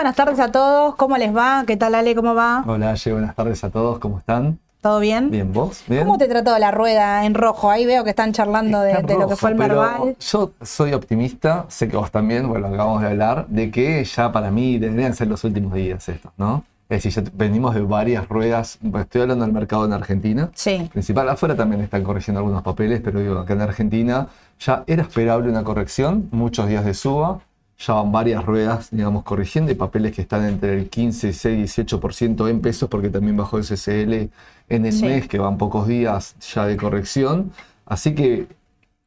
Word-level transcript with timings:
Buenas 0.00 0.16
tardes 0.16 0.40
a 0.40 0.50
todos, 0.50 0.94
¿cómo 0.96 1.18
les 1.18 1.36
va? 1.36 1.64
¿Qué 1.66 1.76
tal 1.76 1.94
Ale? 1.94 2.14
¿Cómo 2.14 2.34
va? 2.34 2.64
Hola 2.66 2.92
Ale, 2.92 3.12
buenas 3.12 3.36
tardes 3.36 3.62
a 3.64 3.68
todos, 3.68 3.98
¿cómo 3.98 4.16
están? 4.16 4.58
¿Todo 4.80 4.98
bien? 4.98 5.30
Bien, 5.30 5.52
¿vos? 5.52 5.84
¿Bien? 5.88 6.06
¿Cómo 6.06 6.16
te 6.16 6.26
trató 6.26 6.58
la 6.58 6.70
rueda 6.70 7.26
en 7.26 7.34
rojo? 7.34 7.70
Ahí 7.70 7.84
veo 7.84 8.02
que 8.02 8.08
están 8.08 8.32
charlando 8.32 8.80
de, 8.80 8.94
de 8.94 9.18
lo 9.18 9.28
que 9.28 9.36
fue 9.36 9.50
el 9.50 9.56
Merval. 9.56 10.16
Yo 10.18 10.52
soy 10.62 10.94
optimista, 10.94 11.66
sé 11.68 11.86
que 11.86 11.98
vos 11.98 12.10
también, 12.10 12.48
bueno, 12.48 12.68
acabamos 12.68 13.02
de 13.02 13.08
hablar, 13.08 13.46
de 13.48 13.70
que 13.70 14.02
ya 14.02 14.32
para 14.32 14.50
mí 14.50 14.78
deberían 14.78 15.12
ser 15.12 15.28
los 15.28 15.44
últimos 15.44 15.74
días 15.74 16.08
estos, 16.08 16.32
¿no? 16.38 16.64
Es 16.88 17.02
decir, 17.02 17.22
ya 17.22 17.30
venimos 17.34 17.74
de 17.74 17.82
varias 17.82 18.26
ruedas, 18.26 18.78
estoy 18.98 19.20
hablando 19.20 19.44
del 19.44 19.52
mercado 19.52 19.84
en 19.84 19.92
Argentina, 19.92 20.50
Sí, 20.54 20.88
principal, 20.90 21.28
afuera 21.28 21.54
también 21.54 21.82
están 21.82 22.02
corrigiendo 22.04 22.38
algunos 22.38 22.62
papeles, 22.62 23.02
pero 23.04 23.20
digo, 23.20 23.38
acá 23.38 23.52
en 23.52 23.60
Argentina 23.60 24.28
ya 24.60 24.82
era 24.86 25.02
esperable 25.02 25.50
una 25.50 25.62
corrección, 25.62 26.30
muchos 26.32 26.68
días 26.68 26.86
de 26.86 26.94
suba, 26.94 27.40
ya 27.84 27.94
van 27.94 28.12
varias 28.12 28.44
ruedas, 28.44 28.88
digamos, 28.90 29.24
corrigiendo 29.24 29.72
y 29.72 29.74
papeles 29.74 30.12
que 30.14 30.20
están 30.22 30.44
entre 30.46 30.74
el 30.78 30.90
15, 30.90 31.28
16, 31.28 31.58
18% 31.76 32.48
en 32.48 32.60
pesos, 32.60 32.88
porque 32.90 33.08
también 33.08 33.36
bajó 33.36 33.56
el 33.58 33.64
CCL 33.64 34.28
en 34.68 34.86
el 34.86 34.92
Sí. 34.92 35.04
mes, 35.06 35.26
que 35.26 35.38
van 35.38 35.56
pocos 35.56 35.88
días 35.88 36.36
ya 36.54 36.66
de 36.66 36.76
corrección. 36.76 37.52
Así 37.86 38.14
que 38.14 38.46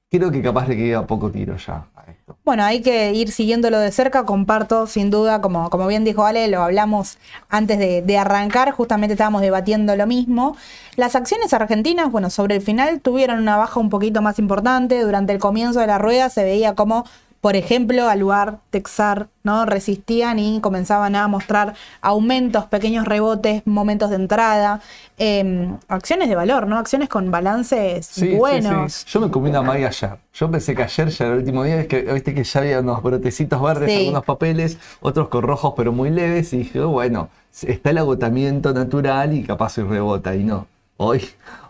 creo 0.09 0.31
que 0.31 0.41
capaz 0.41 0.67
le 0.67 0.75
queda 0.75 1.05
poco 1.05 1.29
tiro 1.31 1.55
ya 1.57 1.85
a 1.95 2.11
esto. 2.11 2.35
Bueno, 2.43 2.63
hay 2.63 2.81
que 2.81 3.13
ir 3.13 3.31
siguiéndolo 3.31 3.79
de 3.79 3.91
cerca, 3.91 4.25
comparto 4.25 4.87
sin 4.87 5.09
duda, 5.11 5.39
como, 5.41 5.69
como 5.69 5.85
bien 5.87 6.03
dijo 6.03 6.25
Ale, 6.25 6.47
lo 6.47 6.63
hablamos 6.63 7.17
antes 7.49 7.77
de, 7.77 8.01
de 8.01 8.17
arrancar, 8.17 8.71
justamente 8.71 9.13
estábamos 9.13 9.41
debatiendo 9.41 9.95
lo 9.95 10.07
mismo. 10.07 10.57
Las 10.95 11.15
acciones 11.15 11.53
argentinas, 11.53 12.11
bueno, 12.11 12.29
sobre 12.31 12.55
el 12.55 12.61
final 12.61 13.01
tuvieron 13.01 13.39
una 13.39 13.55
baja 13.57 13.79
un 13.79 13.89
poquito 13.89 14.21
más 14.23 14.39
importante, 14.39 15.01
durante 15.01 15.31
el 15.31 15.39
comienzo 15.39 15.79
de 15.79 15.87
la 15.87 15.97
rueda 15.99 16.29
se 16.29 16.43
veía 16.43 16.75
como, 16.75 17.05
por 17.43 17.57
ejemplo, 17.57 18.07
Aluar, 18.07 18.59
Texar, 18.69 19.27
¿no? 19.43 19.65
Resistían 19.65 20.39
y 20.39 20.61
comenzaban 20.61 21.13
a 21.17 21.27
mostrar 21.27 21.73
aumentos, 21.99 22.67
pequeños 22.67 23.05
rebotes, 23.05 23.63
momentos 23.65 24.11
de 24.11 24.15
entrada, 24.15 24.79
eh, 25.17 25.69
acciones 25.89 26.29
de 26.29 26.35
valor, 26.35 26.67
¿no? 26.67 26.77
Acciones 26.77 27.09
con 27.09 27.31
balances 27.31 28.05
Sí, 28.05 28.21
sí, 28.21 28.35
buenos. 28.37 28.93
sí. 28.93 29.05
Yo 29.09 29.19
me 29.19 29.29
comí 29.29 29.49
una 29.49 29.61
Maggie 29.61 29.87
ayer. 29.87 30.15
Yo 30.33 30.49
pensé 30.49 30.73
que 30.73 30.83
ayer 30.83 31.09
ya 31.09 31.25
era 31.25 31.33
el 31.33 31.39
último 31.41 31.65
día, 31.65 31.81
es 31.81 31.87
que 31.87 32.03
viste 32.13 32.33
que 32.33 32.45
ya 32.45 32.61
había 32.61 32.79
unos 32.79 33.03
brotecitos 33.03 33.61
verdes, 33.61 33.93
algunos 33.93 34.23
papeles, 34.23 34.77
otros 35.01 35.27
con 35.27 35.43
rojos 35.43 35.73
pero 35.75 35.91
muy 35.91 36.11
leves, 36.11 36.53
y 36.53 36.59
dije, 36.59 36.79
oh, 36.79 36.91
bueno, 36.91 37.27
está 37.61 37.89
el 37.89 37.97
agotamiento 37.97 38.73
natural 38.73 39.33
y 39.33 39.43
capaz 39.43 39.77
hoy 39.79 39.83
rebota, 39.83 40.33
y 40.33 40.45
no. 40.45 40.65
Hoy, 41.03 41.23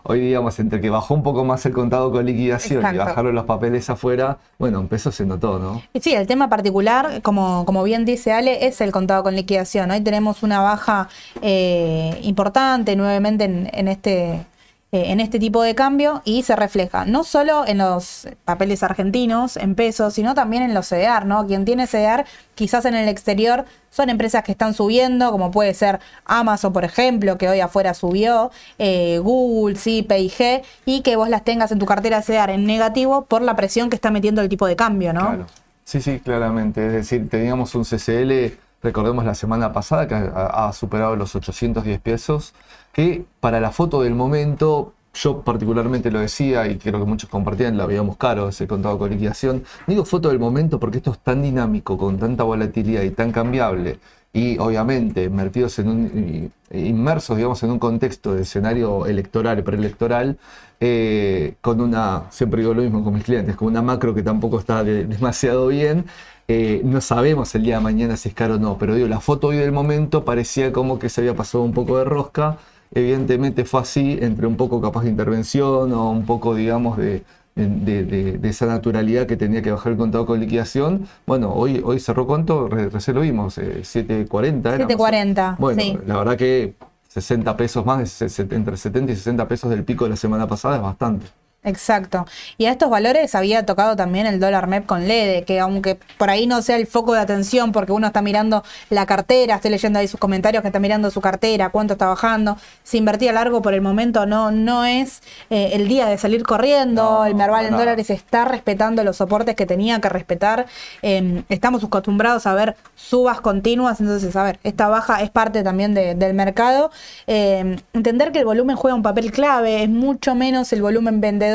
hoy 0.04 0.20
digamos, 0.20 0.58
entre 0.60 0.80
que 0.80 0.90
bajó 0.90 1.14
un 1.14 1.22
poco 1.22 1.44
más 1.44 1.64
el 1.66 1.72
contado 1.72 2.10
con 2.12 2.24
liquidación 2.24 2.82
y 2.82 2.86
Exacto. 2.86 3.04
bajaron 3.04 3.34
los 3.34 3.44
papeles 3.44 3.88
afuera, 3.90 4.38
bueno, 4.58 4.80
empezó 4.80 5.10
se 5.12 5.26
notó, 5.26 5.58
¿no? 5.58 5.82
Y 5.92 6.00
Sí, 6.00 6.14
el 6.14 6.26
tema 6.26 6.48
particular, 6.48 7.20
como, 7.22 7.64
como 7.64 7.82
bien 7.82 8.04
dice 8.04 8.32
Ale, 8.32 8.66
es 8.66 8.80
el 8.80 8.92
contado 8.92 9.22
con 9.22 9.34
liquidación. 9.34 9.90
Hoy 9.90 10.00
tenemos 10.00 10.42
una 10.42 10.60
baja 10.60 11.08
eh, 11.42 12.18
importante 12.22 12.96
nuevamente 12.96 13.44
en, 13.44 13.70
en 13.72 13.88
este, 13.88 14.46
en 14.94 15.18
este 15.20 15.38
tipo 15.38 15.62
de 15.62 15.74
cambio 15.74 16.22
y 16.24 16.44
se 16.44 16.54
refleja 16.54 17.04
no 17.04 17.24
solo 17.24 17.66
en 17.66 17.78
los 17.78 18.28
papeles 18.44 18.82
argentinos, 18.82 19.56
en 19.56 19.74
pesos, 19.74 20.14
sino 20.14 20.34
también 20.34 20.62
en 20.62 20.72
los 20.72 20.88
CDR, 20.88 21.26
¿no? 21.26 21.46
Quien 21.46 21.64
tiene 21.64 21.86
CDR, 21.86 22.24
quizás 22.54 22.84
en 22.84 22.94
el 22.94 23.08
exterior, 23.08 23.64
son 23.90 24.08
empresas 24.08 24.44
que 24.44 24.52
están 24.52 24.72
subiendo, 24.72 25.32
como 25.32 25.50
puede 25.50 25.74
ser 25.74 26.00
Amazon, 26.24 26.72
por 26.72 26.84
ejemplo, 26.84 27.38
que 27.38 27.48
hoy 27.48 27.60
afuera 27.60 27.92
subió, 27.94 28.50
eh, 28.78 29.18
Google, 29.18 29.76
sí, 29.76 30.02
PIG, 30.02 30.62
y 30.84 31.00
que 31.02 31.16
vos 31.16 31.28
las 31.28 31.42
tengas 31.42 31.72
en 31.72 31.78
tu 31.78 31.86
cartera 31.86 32.22
CDR 32.22 32.50
en 32.50 32.64
negativo 32.64 33.24
por 33.24 33.42
la 33.42 33.56
presión 33.56 33.90
que 33.90 33.96
está 33.96 34.10
metiendo 34.10 34.42
el 34.42 34.48
tipo 34.48 34.66
de 34.66 34.76
cambio, 34.76 35.12
¿no? 35.12 35.20
Claro. 35.20 35.46
Sí, 35.84 36.00
sí, 36.00 36.20
claramente. 36.20 36.86
Es 36.86 36.92
decir, 36.92 37.28
teníamos 37.28 37.74
un 37.74 37.84
CCL, 37.84 38.56
recordemos 38.82 39.24
la 39.24 39.34
semana 39.34 39.72
pasada, 39.72 40.08
que 40.08 40.14
ha, 40.14 40.68
ha 40.68 40.72
superado 40.72 41.16
los 41.16 41.34
810 41.34 42.00
pesos, 42.00 42.54
que 42.94 43.24
para 43.40 43.60
la 43.60 43.70
foto 43.72 44.02
del 44.02 44.14
momento, 44.14 44.94
yo 45.14 45.42
particularmente 45.42 46.10
lo 46.10 46.20
decía 46.20 46.66
y 46.68 46.78
creo 46.78 47.00
que 47.00 47.06
muchos 47.06 47.28
compartían, 47.28 47.76
la 47.76 47.86
veíamos 47.86 48.16
caro 48.16 48.48
ese 48.48 48.66
contado 48.66 48.98
con 48.98 49.10
liquidación. 49.10 49.64
Digo 49.86 50.04
foto 50.04 50.28
del 50.30 50.38
momento 50.38 50.80
porque 50.80 50.98
esto 50.98 51.12
es 51.12 51.18
tan 51.18 51.42
dinámico, 51.42 51.98
con 51.98 52.18
tanta 52.18 52.44
volatilidad 52.44 53.02
y 53.02 53.10
tan 53.10 53.32
cambiable. 53.32 53.98
Y 54.32 54.58
obviamente, 54.58 55.30
y- 55.30 56.50
inmersos, 56.72 57.36
digamos, 57.36 57.62
en 57.62 57.70
un 57.70 57.78
contexto 57.78 58.34
de 58.34 58.42
escenario 58.42 59.06
electoral, 59.06 59.62
preelectoral, 59.62 60.38
eh, 60.80 61.54
con 61.60 61.80
una, 61.80 62.24
siempre 62.30 62.60
digo 62.62 62.74
lo 62.74 62.82
mismo 62.82 63.04
con 63.04 63.14
mis 63.14 63.24
clientes, 63.24 63.56
con 63.56 63.68
una 63.68 63.82
macro 63.82 64.14
que 64.14 64.22
tampoco 64.22 64.58
está 64.58 64.82
de- 64.84 65.04
demasiado 65.06 65.68
bien, 65.68 66.06
eh, 66.48 66.82
no 66.84 67.00
sabemos 67.00 67.54
el 67.54 67.62
día 67.62 67.76
de 67.76 67.82
mañana 67.82 68.16
si 68.16 68.28
es 68.30 68.34
caro 68.34 68.56
o 68.56 68.58
no, 68.58 68.76
pero 68.78 68.94
digo, 68.94 69.08
la 69.08 69.20
foto 69.20 69.48
hoy 69.48 69.56
del 69.56 69.72
momento 69.72 70.24
parecía 70.24 70.72
como 70.72 70.98
que 70.98 71.08
se 71.08 71.20
había 71.20 71.34
pasado 71.34 71.64
un 71.64 71.72
poco 71.72 71.96
de 71.98 72.04
rosca, 72.04 72.58
evidentemente 72.92 73.64
fue 73.64 73.80
así, 73.80 74.18
entre 74.20 74.46
un 74.46 74.56
poco 74.56 74.80
capaz 74.80 75.02
de 75.04 75.10
intervención 75.10 75.92
o 75.92 76.10
un 76.10 76.24
poco, 76.26 76.54
digamos, 76.54 76.96
de, 76.96 77.22
de, 77.56 78.04
de- 78.04 78.38
de 78.38 78.48
esa 78.48 78.66
naturalidad 78.66 79.26
que 79.26 79.36
tenía 79.36 79.62
que 79.62 79.70
bajar 79.70 79.92
el 79.92 79.98
contado 79.98 80.26
con 80.26 80.40
liquidación. 80.40 81.06
Bueno, 81.26 81.52
hoy, 81.52 81.80
hoy 81.84 82.00
cerró 82.00 82.26
cuánto, 82.26 82.68
Re- 82.68 82.88
recién 82.90 83.14
lo 83.16 83.22
vimos, 83.22 83.58
eh, 83.58 83.80
7.40 83.82 84.74
era. 84.74 84.84
más 84.86 84.94
o- 84.94 84.98
7.40, 84.98 85.56
Bueno, 85.58 85.80
sí. 85.82 85.98
la 86.06 86.16
verdad 86.18 86.36
que 86.36 86.74
60 87.08 87.56
pesos 87.56 87.86
más, 87.86 88.20
entre 88.22 88.76
70 88.76 89.12
y 89.12 89.16
60 89.16 89.46
pesos 89.46 89.70
del 89.70 89.84
pico 89.84 90.04
de 90.04 90.10
la 90.10 90.16
semana 90.16 90.46
pasada 90.48 90.76
es 90.76 90.82
bastante. 90.82 91.26
Exacto. 91.64 92.26
Y 92.58 92.66
a 92.66 92.72
estos 92.72 92.90
valores 92.90 93.34
había 93.34 93.64
tocado 93.64 93.96
también 93.96 94.26
el 94.26 94.38
dólar 94.38 94.66
MEP 94.66 94.84
con 94.84 95.08
LEDE, 95.08 95.44
que 95.44 95.60
aunque 95.60 95.98
por 96.18 96.28
ahí 96.28 96.46
no 96.46 96.60
sea 96.60 96.76
el 96.76 96.86
foco 96.86 97.14
de 97.14 97.20
atención, 97.20 97.72
porque 97.72 97.90
uno 97.92 98.06
está 98.08 98.20
mirando 98.20 98.62
la 98.90 99.06
cartera, 99.06 99.54
estoy 99.56 99.70
leyendo 99.70 99.98
ahí 99.98 100.06
sus 100.06 100.20
comentarios 100.20 100.60
que 100.60 100.68
está 100.68 100.78
mirando 100.78 101.10
su 101.10 101.22
cartera, 101.22 101.70
cuánto 101.70 101.94
está 101.94 102.06
bajando, 102.06 102.58
se 102.82 102.98
invertía 102.98 103.32
largo 103.32 103.62
por 103.62 103.72
el 103.72 103.80
momento, 103.80 104.26
no, 104.26 104.50
no 104.50 104.84
es 104.84 105.22
eh, 105.48 105.70
el 105.72 105.88
día 105.88 106.04
de 106.06 106.18
salir 106.18 106.42
corriendo, 106.42 107.02
No, 107.02 107.24
el 107.24 107.34
Merval 107.34 107.64
en 107.64 107.76
dólares 107.78 108.10
está 108.10 108.44
respetando 108.44 109.02
los 109.02 109.16
soportes 109.16 109.54
que 109.56 109.64
tenía 109.64 110.00
que 110.00 110.10
respetar, 110.10 110.66
Eh, 111.00 111.44
estamos 111.48 111.82
acostumbrados 111.82 112.46
a 112.46 112.52
ver 112.54 112.76
subas 112.94 113.40
continuas, 113.40 114.00
entonces, 114.00 114.36
a 114.36 114.42
ver, 114.42 114.58
esta 114.64 114.88
baja 114.88 115.22
es 115.22 115.30
parte 115.30 115.62
también 115.62 115.94
de- 115.94 116.14
del 116.14 116.34
mercado. 116.34 116.90
Eh, 117.26 117.76
entender 117.94 118.32
que 118.32 118.40
el 118.40 118.44
volumen 118.44 118.76
juega 118.76 118.94
un 118.94 119.02
papel 119.02 119.32
clave, 119.32 119.82
es 119.82 119.88
mucho 119.88 120.34
menos 120.34 120.70
el 120.74 120.82
volumen 120.82 121.20
vendedor 121.22 121.53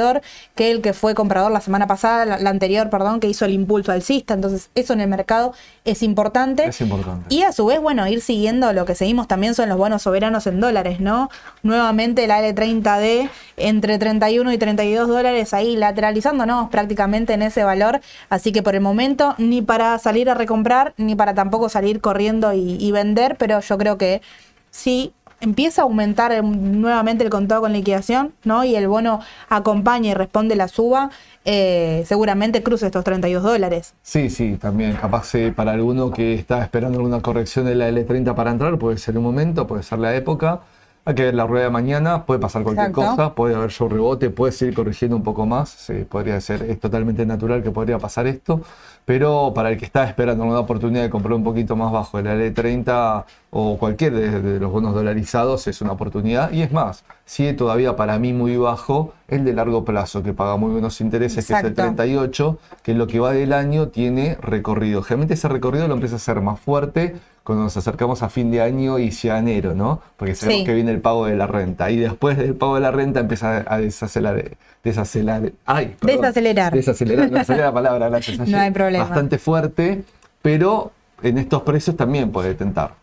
que 0.56 0.72
el 0.72 0.82
que 0.82 0.94
fue 0.94 1.16
comprador 1.16 1.52
la 1.52 1.62
semana 1.62 1.88
pasada, 1.88 2.26
la, 2.26 2.40
la 2.40 2.50
anterior, 2.50 2.90
perdón, 2.90 3.20
que 3.20 3.28
hizo 3.28 3.46
el 3.46 3.54
impulso 3.54 3.92
alcista, 3.92 4.34
entonces 4.34 4.70
eso 4.76 4.94
en 4.94 5.02
el 5.02 5.08
mercado 5.08 5.54
es 5.86 6.04
importante. 6.04 6.68
Es 6.68 6.82
importante. 6.82 7.34
Y 7.34 7.44
a 7.44 7.52
su 7.52 7.66
vez, 7.66 7.80
bueno, 7.82 8.08
ir 8.08 8.22
siguiendo 8.22 8.72
lo 8.74 8.86
que 8.86 8.96
seguimos 8.96 9.28
también 9.28 9.56
son 9.56 9.70
los 9.70 9.78
bonos 9.78 10.02
soberanos 10.02 10.48
en 10.48 10.60
dólares, 10.60 11.00
¿no? 11.00 11.30
Nuevamente 11.64 12.28
la 12.28 12.42
L30D 12.42 13.30
entre 13.58 13.98
31 13.98 14.54
y 14.54 14.58
32 14.58 15.08
dólares 15.08 15.54
ahí 15.54 15.76
lateralizándonos 15.76 16.70
prácticamente 16.70 17.34
en 17.34 17.42
ese 17.42 17.64
valor. 17.64 18.02
Así 18.30 18.52
que 18.52 18.64
por 18.64 18.76
el 18.76 18.82
momento 18.82 19.36
ni 19.38 19.62
para 19.62 19.98
salir 20.00 20.30
a 20.30 20.34
recomprar, 20.34 20.94
ni 20.98 21.16
para 21.16 21.34
tampoco 21.34 21.70
salir 21.70 22.02
corriendo 22.02 22.54
y, 22.54 22.78
y 22.80 22.92
vender, 22.92 23.36
pero 23.38 23.60
yo 23.60 23.78
creo 23.78 23.98
que 23.98 24.22
sí 24.72 25.14
empieza 25.42 25.82
a 25.82 25.86
aumentar 25.86 26.44
nuevamente 26.44 27.24
el 27.24 27.30
contado 27.30 27.62
con 27.62 27.74
liquidación, 27.74 28.34
¿no? 28.44 28.64
Y 28.64 28.76
el 28.76 28.88
bono 28.88 29.20
acompaña 29.50 30.12
y 30.12 30.14
responde 30.14 30.56
la 30.56 30.68
suba, 30.68 31.12
eh, 31.46 32.04
seguramente 32.06 32.62
cruce 32.64 32.86
estos 32.86 33.04
32 33.04 33.44
dólares. 33.44 33.94
Sí, 34.02 34.30
sí, 34.30 34.58
también. 34.58 34.94
Capaz 34.94 35.34
eh, 35.36 35.54
para 35.56 35.72
alguno 35.72 36.12
que 36.12 36.34
está 36.34 36.62
esperando 36.62 36.98
alguna 37.00 37.22
corrección 37.22 37.66
de 37.66 37.76
la 37.76 37.90
L30 37.90 38.36
para 38.36 38.52
entrar, 38.52 38.78
puede 38.78 38.98
ser 38.98 39.18
un 39.18 39.24
momento, 39.24 39.66
puede 39.66 39.84
ser 39.84 40.00
la 40.00 40.16
época. 40.16 40.62
Hay 41.06 41.16
que 41.16 41.24
ver 41.24 41.34
la 41.34 41.48
rueda 41.48 41.66
de 41.66 41.72
mañana, 41.72 42.26
puede 42.26 42.40
pasar 42.40 42.62
cualquier 42.62 42.90
Exacto. 42.90 43.12
cosa, 43.16 43.34
puede 43.34 43.56
haber 43.56 43.72
show 43.72 43.88
rebote, 43.90 44.30
puede 44.30 44.52
seguir 44.52 44.76
corrigiendo 44.76 45.16
un 45.16 45.24
poco 45.24 45.46
más, 45.46 45.70
sí, 45.70 46.06
podría 46.08 46.40
ser, 46.42 46.64
es 46.64 46.80
totalmente 46.80 47.26
natural 47.26 47.64
que 47.64 47.72
podría 47.72 47.98
pasar 47.98 48.28
esto, 48.28 48.62
pero 49.06 49.54
para 49.56 49.70
el 49.70 49.78
que 49.78 49.86
está 49.86 50.04
esperando 50.06 50.44
una 50.44 50.60
oportunidad 50.60 51.04
de 51.04 51.10
comprar 51.10 51.34
un 51.34 51.44
poquito 51.44 51.76
más 51.76 51.92
bajo 51.92 52.18
de 52.18 52.24
la 52.24 52.36
L30 52.36 53.26
o 53.52 53.78
cualquier 53.78 54.14
de, 54.14 54.42
de 54.42 54.60
los 54.60 54.72
bonos 54.72 54.94
dolarizados 54.94 55.68
es 55.68 55.82
una 55.82 55.94
oportunidad 55.94 56.52
y 56.52 56.62
es 56.62 56.72
más, 56.72 57.04
sigue 57.26 57.54
todavía 57.54 57.96
para 57.96 58.20
mí 58.20 58.34
muy 58.34 58.58
bajo 58.58 59.14
el 59.28 59.46
de 59.46 59.54
largo 59.54 59.86
plazo 59.86 60.24
que 60.24 60.34
paga 60.34 60.58
muy 60.58 60.72
buenos 60.72 61.02
intereses, 61.02 61.46
que 61.46 61.54
es 61.54 61.60
el 61.60 61.72
Exacto. 61.72 61.82
38, 61.84 62.58
que 62.84 62.92
en 62.92 62.98
lo 62.98 63.08
que 63.08 63.20
va 63.20 63.32
del 63.32 63.54
año 63.54 63.90
tiene 63.90 64.38
recorrido. 64.42 65.02
Generalmente 65.04 65.36
ese 65.36 65.48
recorrido 65.48 65.88
lo 65.88 65.94
empieza 65.94 66.16
a 66.16 66.20
ser 66.20 66.42
más 66.42 66.60
fuerte 66.60 67.16
cuando 67.44 67.64
nos 67.64 67.76
acercamos 67.78 68.22
a 68.24 68.30
fin 68.30 68.52
de 68.52 68.62
año 68.62 69.00
y 69.00 69.10
ya 69.10 69.40
enero, 69.40 69.74
¿no? 69.76 70.02
Porque 70.18 70.36
sabemos 70.36 70.60
Sí. 70.62 70.66
que 70.66 70.74
viene 70.74 70.92
el 70.92 71.02
pago 71.02 71.26
de 71.26 71.36
la 71.36 71.48
renta. 71.48 71.90
Y 71.90 71.98
después 71.98 72.38
del 72.38 72.56
pago 72.56 72.76
de 72.76 72.82
la 72.82 72.92
renta 72.92 73.20
empieza 73.20 73.66
a 73.68 73.78
desacelerar. 73.80 74.58
desacelerar 74.84 75.52
ay, 75.66 75.96
perdón. 76.00 76.22
Desacelerar. 76.22 76.74
Desacelerar, 76.74 77.32
no 77.32 77.44
salía 77.44 77.66
la 77.66 77.74
palabra, 77.74 78.10
gracias. 78.10 78.40
No 78.48 78.58
hay 78.58 78.72
problema. 78.72 79.06
Bastante 79.06 79.38
fuerte, 79.38 80.04
pero 80.42 80.92
en 81.22 81.38
estos 81.38 81.64
precios 81.64 81.96
también 81.98 82.32
puede 82.32 82.54
tentar. 82.56 82.94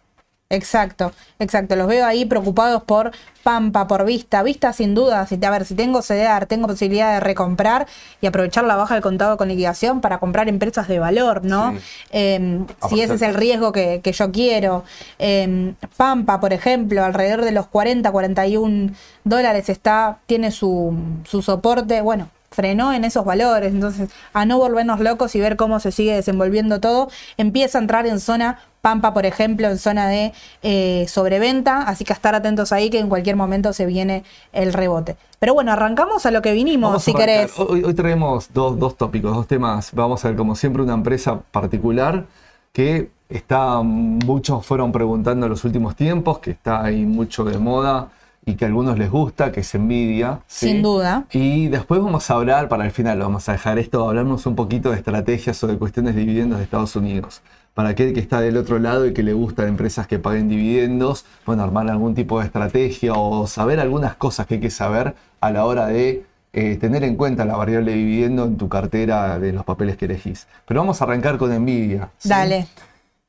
Exacto, 0.49 1.13
exacto. 1.41 1.75
Los 1.75 1.89
veo 1.89 2.07
ahí 2.07 2.25
preocupados 2.25 2.85
por 2.85 3.11
Pampa, 3.43 3.89
por 3.89 4.05
Vista. 4.05 4.45
Vista 4.45 4.73
sin 4.73 4.95
duda, 4.95 5.27
si, 5.27 5.45
a 5.45 5.51
ver, 5.51 5.65
si 5.65 5.75
tengo 5.75 6.03
CDR, 6.03 6.47
tengo 6.47 6.69
posibilidad 6.69 7.15
de 7.15 7.21
recomprar 7.21 7.89
y 8.21 8.29
aprovechar 8.29 8.63
la 8.63 8.77
baja 8.77 8.95
del 8.95 9.03
contado 9.03 9.37
con 9.37 9.49
liquidación 9.49 10.01
para 10.01 10.19
comprar 10.19 10.49
empresas 10.49 10.87
de 10.87 11.01
valor, 11.01 11.45
¿no? 11.45 11.73
Sí. 11.73 11.79
Eh, 12.13 12.61
si 12.89 13.01
ese 13.01 13.15
es 13.15 13.23
el 13.23 13.35
riesgo 13.35 13.73
que, 13.73 14.01
que 14.05 14.13
yo 14.13 14.31
quiero. 14.31 14.85
Eh, 15.19 15.75
Pampa, 15.97 16.39
por 16.39 16.53
ejemplo, 16.53 17.05
alrededor 17.05 17.45
de 17.45 17.51
los 17.51 17.67
40, 17.67 18.13
41 18.13 18.93
dólares 19.25 19.69
está, 19.69 20.19
tiene 20.27 20.53
su, 20.53 20.97
su 21.25 21.43
soporte. 21.43 22.03
Bueno, 22.03 22.29
frenó 22.57 22.95
en 22.95 23.05
esos 23.05 23.25
valores. 23.25 23.73
Entonces, 23.73 24.09
a 24.33 24.47
no 24.47 24.59
volvernos 24.59 24.99
locos 25.01 25.35
y 25.37 25.41
ver 25.41 25.57
cómo 25.57 25.79
se 25.79 25.93
sigue 25.93 26.15
desenvolviendo 26.15 26.81
todo, 26.81 27.09
empieza 27.37 27.79
a 27.79 27.83
entrar 27.83 28.07
en 28.07 28.19
zona 28.19 28.59
Pampa, 28.81 29.13
por 29.13 29.27
ejemplo, 29.27 29.69
en 29.69 29.79
zona 29.79 30.09
de 30.09 30.33
eh, 30.63 31.07
sobreventa, 31.09 31.83
así 31.83 32.05
que 32.05 32.13
a 32.13 32.17
estar 32.17 32.35
atentos 32.35 32.73
ahí 32.73 32.89
que 32.89 33.01
en 33.01 33.09
cualquier 33.09 33.35
momento 33.35 33.73
se 33.73 33.85
viene 33.85 34.23
el 34.53 34.73
rebote. 34.73 35.17
Pero 35.39 35.55
bueno, 35.55 35.73
arrancamos 35.73 36.25
a 36.25 36.31
lo 36.31 36.41
que 36.41 36.53
vinimos, 36.53 36.91
Vamos 36.91 37.03
si 37.03 37.13
querés. 37.13 37.53
Hoy, 37.59 37.83
hoy 37.85 37.95
traemos 37.95 38.49
dos, 38.55 38.79
dos 38.79 38.97
tópicos, 38.97 39.35
dos 39.35 39.47
temas. 39.47 39.91
Vamos 39.93 40.25
a 40.25 40.29
ver, 40.29 40.37
como 40.37 40.55
siempre, 40.55 40.83
una 40.83 40.95
empresa 40.95 41.41
particular 41.51 42.25
que 42.73 43.11
está, 43.29 43.83
muchos 43.83 44.65
fueron 44.65 44.93
preguntando 44.93 45.47
en 45.47 45.51
los 45.51 45.65
últimos 45.65 45.97
tiempos, 45.97 46.39
que 46.39 46.53
está 46.53 46.85
ahí 46.85 47.05
mucho 47.05 47.45
de 47.45 47.59
moda 47.59 48.09
y 48.49 48.55
que 48.55 48.65
a 48.65 48.69
algunos 48.69 48.97
les 48.97 49.11
gusta, 49.11 49.51
que 49.51 49.61
es 49.61 49.75
Nvidia. 49.75 50.41
¿sí? 50.47 50.69
Sin 50.69 50.83
duda. 50.83 51.25
Y 51.33 51.67
después 51.67 52.01
vamos 52.01 52.31
a 52.31 52.35
hablar, 52.35 52.69
para 52.69 52.85
el 52.85 52.93
final 52.93 53.19
vamos 53.19 53.49
a 53.49 53.53
dejar 53.53 53.79
esto, 53.81 54.09
hablarnos 54.09 54.47
un 54.47 54.55
poquito 54.55 54.91
de 54.91 54.97
estrategias 54.97 55.63
o 55.65 55.67
de 55.67 55.77
cuestiones 55.77 56.15
de 56.15 56.21
dividendos 56.21 56.59
de 56.59 56.65
Estados 56.65 56.95
Unidos. 56.95 57.43
Para 57.75 57.91
aquel 57.91 58.15
que 58.15 58.21
está 58.21 58.41
del 58.41 58.57
otro 58.57 58.79
lado 58.79 59.05
y 59.05 59.13
que 59.13 59.25
le 59.25 59.33
gustan 59.33 59.67
empresas 59.67 60.07
que 60.07 60.21
paguen 60.21 60.49
dividendos, 60.49 61.27
bueno, 61.45 61.65
armar 61.65 61.91
algún 61.91 62.15
tipo 62.15 62.39
de 62.39 62.47
estrategia 62.47 63.15
o 63.15 63.49
saber 63.49 63.81
algunas 63.81 64.15
cosas 64.15 64.47
que 64.47 64.55
hay 64.55 64.61
que 64.61 64.71
saber 64.71 65.17
a 65.41 65.51
la 65.51 65.67
hora 65.67 65.89
de 65.89 66.25
eh, 66.53 66.77
tener 66.77 67.03
en 67.03 67.17
cuenta 67.17 67.45
la 67.45 67.57
variable 67.57 67.91
de 67.91 67.99
dividendo 67.99 68.45
en 68.45 68.57
tu 68.57 68.69
cartera 68.69 69.41
de 69.41 69.53
los 69.53 69.65
papeles 69.65 69.97
que 69.97 70.05
elegís. 70.05 70.47
Pero 70.67 70.81
vamos 70.81 71.03
a 71.03 71.05
arrancar 71.05 71.37
con 71.37 71.51
Nvidia. 71.51 72.11
¿sí? 72.17 72.29
Dale. 72.29 72.69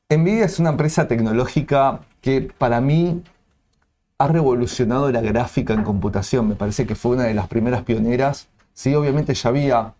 Nvidia 0.08 0.44
es 0.44 0.60
una 0.60 0.70
empresa 0.70 1.08
tecnológica 1.08 2.00
que 2.22 2.50
para 2.56 2.80
mí 2.80 3.22
ha 4.18 4.26
revolucionado 4.26 5.10
la 5.12 5.20
gráfica 5.20 5.74
en 5.74 5.84
computación. 5.84 6.48
Me 6.48 6.54
parece 6.56 6.86
que 6.86 6.94
fue 6.94 7.12
una 7.12 7.24
de 7.24 7.34
las 7.34 7.46
primeras 7.48 7.82
pioneras. 7.82 8.48
Sí, 8.74 8.94
obviamente 8.94 9.32
ya 9.34 9.48
había, 9.48 9.92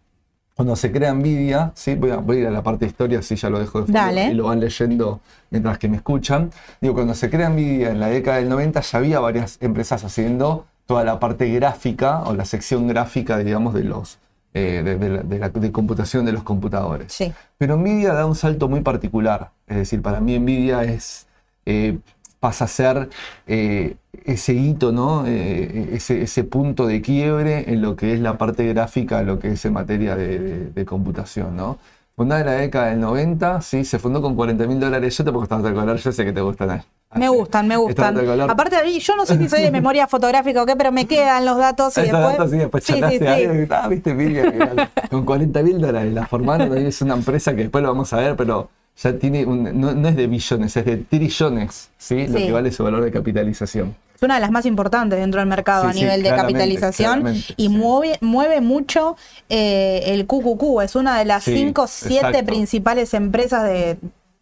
cuando 0.54 0.74
se 0.76 0.90
crea 0.90 1.12
Nvidia, 1.14 1.72
¿sí? 1.74 1.94
voy, 1.94 2.10
a, 2.10 2.16
voy 2.16 2.38
a 2.38 2.40
ir 2.40 2.46
a 2.48 2.50
la 2.50 2.62
parte 2.62 2.84
de 2.84 2.90
historia, 2.90 3.20
así 3.20 3.36
ya 3.36 3.48
lo 3.48 3.58
dejo 3.60 3.78
de 3.80 3.84
fondo 3.86 3.98
y 4.30 4.34
lo 4.34 4.44
van 4.44 4.60
leyendo 4.60 5.20
mientras 5.50 5.78
que 5.78 5.88
me 5.88 5.96
escuchan. 5.96 6.50
Digo, 6.80 6.94
cuando 6.94 7.14
se 7.14 7.30
crea 7.30 7.48
Nvidia 7.48 7.90
en 7.90 8.00
la 8.00 8.08
década 8.08 8.38
del 8.38 8.48
90 8.48 8.80
ya 8.80 8.98
había 8.98 9.20
varias 9.20 9.58
empresas 9.60 10.04
haciendo 10.04 10.66
toda 10.86 11.04
la 11.04 11.20
parte 11.20 11.48
gráfica 11.52 12.22
o 12.22 12.34
la 12.34 12.44
sección 12.44 12.86
gráfica, 12.88 13.38
digamos, 13.38 13.74
de 13.74 13.84
los... 13.84 14.18
eh, 14.54 14.82
de, 14.84 14.96
de 14.96 15.08
la- 15.10 15.22
de 15.22 15.38
la- 15.38 15.48
de 15.50 15.70
computación 15.70 16.24
de 16.24 16.32
los 16.32 16.42
computadores. 16.42 17.12
Sí. 17.12 17.32
Pero 17.58 17.76
Nvidia 17.76 18.14
da 18.14 18.26
un 18.26 18.34
salto 18.34 18.66
muy 18.68 18.80
particular. 18.80 19.50
Es 19.66 19.76
decir, 19.76 20.00
para 20.02 20.20
mí 20.20 20.38
Nvidia 20.38 20.82
es, 20.84 21.26
eh, 21.66 21.98
pasa 22.40 22.64
a 22.66 22.68
ser 22.68 23.08
eh, 23.46 23.96
ese 24.24 24.52
hito, 24.54 24.92
¿no? 24.92 25.24
Eh, 25.26 25.90
ese, 25.92 26.22
ese 26.22 26.44
punto 26.44 26.86
de 26.86 27.00
quiebre 27.02 27.72
en 27.72 27.82
lo 27.82 27.96
que 27.96 28.12
es 28.14 28.20
la 28.20 28.38
parte 28.38 28.66
gráfica, 28.68 29.22
lo 29.22 29.38
que 29.38 29.52
es 29.52 29.64
en 29.64 29.72
materia 29.72 30.16
de, 30.16 30.38
de- 30.38 30.70
de 30.70 30.84
computación, 30.84 31.56
¿no? 31.56 31.78
Fundada 32.16 32.40
en 32.40 32.46
la 32.46 32.52
década 32.54 32.86
del 32.88 33.00
90, 33.00 33.60
sí, 33.60 33.84
se 33.84 33.98
fundó 34.00 34.20
con 34.20 34.34
40 34.34 34.66
mil 34.66 34.80
dólares. 34.80 35.16
Yo 35.16 35.24
te 35.24 35.30
puedo 35.30 35.44
estar 35.44 35.62
de 35.62 35.72
color, 35.72 35.96
yo 35.98 36.10
sé 36.12 36.24
que 36.24 36.32
te 36.32 36.40
gustan. 36.40 36.70
¿eh? 36.72 36.82
Me 37.14 37.28
gustan, 37.28 37.68
me 37.68 37.76
gustan. 37.76 38.18
Aparte, 38.50 38.76
yo 38.98 39.16
no 39.16 39.24
sé 39.24 39.38
si 39.38 39.48
soy 39.48 39.62
de 39.62 39.70
memoria 39.80 40.08
fotográfica 40.08 40.62
o 40.62 40.66
qué, 40.66 40.74
pero 40.74 40.90
me 40.90 41.06
quedan 41.06 41.44
los 41.46 41.56
datos 41.58 41.96
y 41.96 42.02
después. 42.02 42.22
datos, 42.22 42.50
sí, 42.50 42.58
después 42.58 42.84
Sí, 42.84 42.94
sí, 42.94 43.18
sí. 43.18 43.26
ahí, 43.26 43.66
ah, 43.70 43.86
viste, 43.88 44.16
que 44.16 45.08
con 45.08 45.24
40 45.24 45.62
mil 45.62 45.80
dólares 45.80 46.12
la 46.12 46.26
formaron, 46.26 46.76
es 46.76 47.00
una 47.02 47.14
empresa 47.14 47.52
que 47.54 47.62
después 47.62 47.82
lo 47.82 47.88
vamos 47.90 48.12
a 48.12 48.16
ver, 48.16 48.34
pero 48.36 48.68
ya 49.02 49.18
tiene, 49.18 49.46
un- 49.46 49.80
no, 49.80 49.94
no 49.94 50.08
es 50.08 50.16
de 50.16 50.26
billones, 50.26 50.76
es 50.76 50.84
de 50.84 50.96
trillones, 50.98 51.90
¿sí? 51.98 52.26
Lo 52.26 52.36
que 52.38 52.52
vale 52.52 52.72
su 52.72 52.84
valor 52.84 53.02
de 53.04 53.10
capitalización. 53.12 53.94
Es 54.16 54.22
una 54.22 54.34
de 54.34 54.40
las 54.40 54.50
más 54.50 54.66
importantes 54.66 55.18
dentro 55.20 55.40
del 55.40 55.48
mercado 55.48 55.84
Sí, 55.84 55.90
a 55.90 55.92
sí, 55.92 56.00
nivel 56.00 56.22
de 56.24 56.30
capitalización 56.30 57.24
y 57.56 57.68
mueve, 57.68 58.18
mueve 58.20 58.60
mucho 58.60 59.16
eh, 59.48 60.02
el 60.06 60.26
QQQ. 60.26 60.82
Es 60.82 60.96
una 60.96 61.16
de 61.18 61.24
las 61.24 61.44
Sí, 61.44 61.54
5 61.54 61.86
7 61.86 62.16
exacto. 62.16 62.44
principales 62.46 63.14
empresas 63.14 63.62
de, 63.62 63.96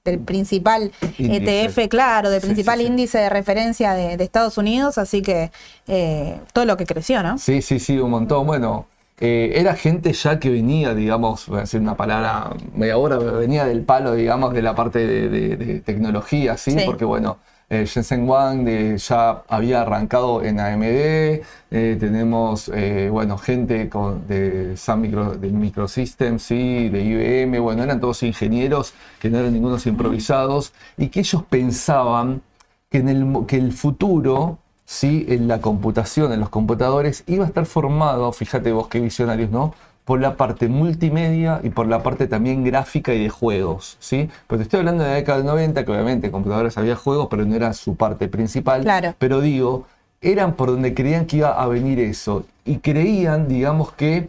del 0.06 0.18
principal 0.20 0.92
Índice. 1.18 1.64
ETF, 1.66 1.88
claro, 1.88 2.30
del 2.30 2.40
principal 2.40 2.80
índice 2.80 3.18
de 3.18 3.28
referencia 3.28 3.92
de, 3.92 4.16
de 4.16 4.24
Estados 4.24 4.56
Unidos. 4.56 4.96
Así 4.96 5.20
que 5.20 5.50
eh, 5.88 6.38
todo 6.54 6.64
lo 6.64 6.78
que 6.78 6.86
creció, 6.86 7.22
¿no? 7.22 7.36
Sí, 7.36 7.60
sí, 7.60 7.78
sí, 7.78 7.98
un 7.98 8.10
montón. 8.12 8.46
Bueno, 8.46 8.86
eh, 9.20 9.52
era 9.54 9.74
gente 9.76 10.12
ya 10.12 10.38
que 10.38 10.50
venía, 10.50 10.94
digamos, 10.94 11.46
voy 11.48 11.58
a 11.58 11.60
decir 11.62 11.80
una 11.80 11.96
palabra 11.96 12.50
media 12.74 12.98
hora, 12.98 13.18
venía 13.18 13.64
del 13.64 13.82
palo, 13.82 14.14
digamos, 14.14 14.52
de 14.54 14.62
la 14.62 14.74
parte 14.74 15.06
de, 15.06 15.28
de- 15.28 15.56
de 15.56 15.80
tecnología, 15.80 16.56
¿sí? 16.56 16.72
Sí. 16.72 16.80
Porque, 16.84 17.04
bueno, 17.04 17.38
eh, 17.70 17.86
Jensen 17.86 18.28
Wang 18.28 18.64
de- 18.64 18.96
ya 18.98 19.42
había 19.48 19.82
arrancado 19.82 20.42
en 20.44 20.60
AMD, 20.60 21.42
eh, 21.70 21.96
tenemos, 21.98 22.70
eh, 22.74 23.08
bueno, 23.10 23.38
gente 23.38 23.88
con, 23.88 24.26
de 24.28 24.76
Sun 24.76 25.00
Micro, 25.00 25.34
de 25.34 25.48
Microsystems, 25.50 26.42
sí, 26.42 26.88
de 26.90 27.00
IBM, 27.02 27.58
bueno, 27.58 27.82
eran 27.82 28.00
todos 28.00 28.22
ingenieros 28.22 28.92
que 29.20 29.30
no 29.30 29.38
eran 29.38 29.52
ningunos 29.52 29.86
improvisados 29.86 30.72
y 30.96 31.08
que 31.08 31.20
ellos 31.20 31.42
pensaban 31.48 32.42
que, 32.90 32.98
en 32.98 33.08
el, 33.08 33.46
que 33.46 33.56
el 33.56 33.72
futuro, 33.72 34.58
en 35.02 35.48
la 35.48 35.60
computación, 35.60 36.32
en 36.32 36.40
los 36.40 36.48
computadores, 36.48 37.24
iba 37.26 37.44
a 37.44 37.48
estar 37.48 37.66
formado, 37.66 38.32
fíjate 38.32 38.72
vos 38.72 38.88
qué 38.88 39.00
visionarios, 39.00 39.50
¿no? 39.50 39.74
Por 40.04 40.20
la 40.20 40.36
parte 40.36 40.68
multimedia 40.68 41.60
y 41.64 41.70
por 41.70 41.88
la 41.88 42.02
parte 42.04 42.28
también 42.28 42.62
gráfica 42.62 43.12
y 43.12 43.24
de 43.24 43.28
juegos, 43.28 43.96
¿sí? 43.98 44.28
Te 44.46 44.56
estoy 44.62 44.78
hablando 44.80 45.02
de 45.02 45.10
la 45.10 45.16
década 45.16 45.38
del 45.38 45.46
90, 45.46 45.84
que 45.84 45.90
obviamente 45.90 46.26
en 46.26 46.32
computadores 46.32 46.78
había 46.78 46.94
juegos, 46.94 47.26
pero 47.28 47.44
no 47.44 47.54
era 47.56 47.72
su 47.72 47.96
parte 47.96 48.28
principal. 48.28 48.82
Claro. 48.82 49.14
Pero 49.18 49.40
digo, 49.40 49.86
eran 50.20 50.54
por 50.54 50.70
donde 50.70 50.94
creían 50.94 51.26
que 51.26 51.38
iba 51.38 51.60
a 51.60 51.66
venir 51.66 51.98
eso. 51.98 52.46
Y 52.64 52.76
creían, 52.78 53.48
digamos, 53.48 53.92
que 53.92 54.28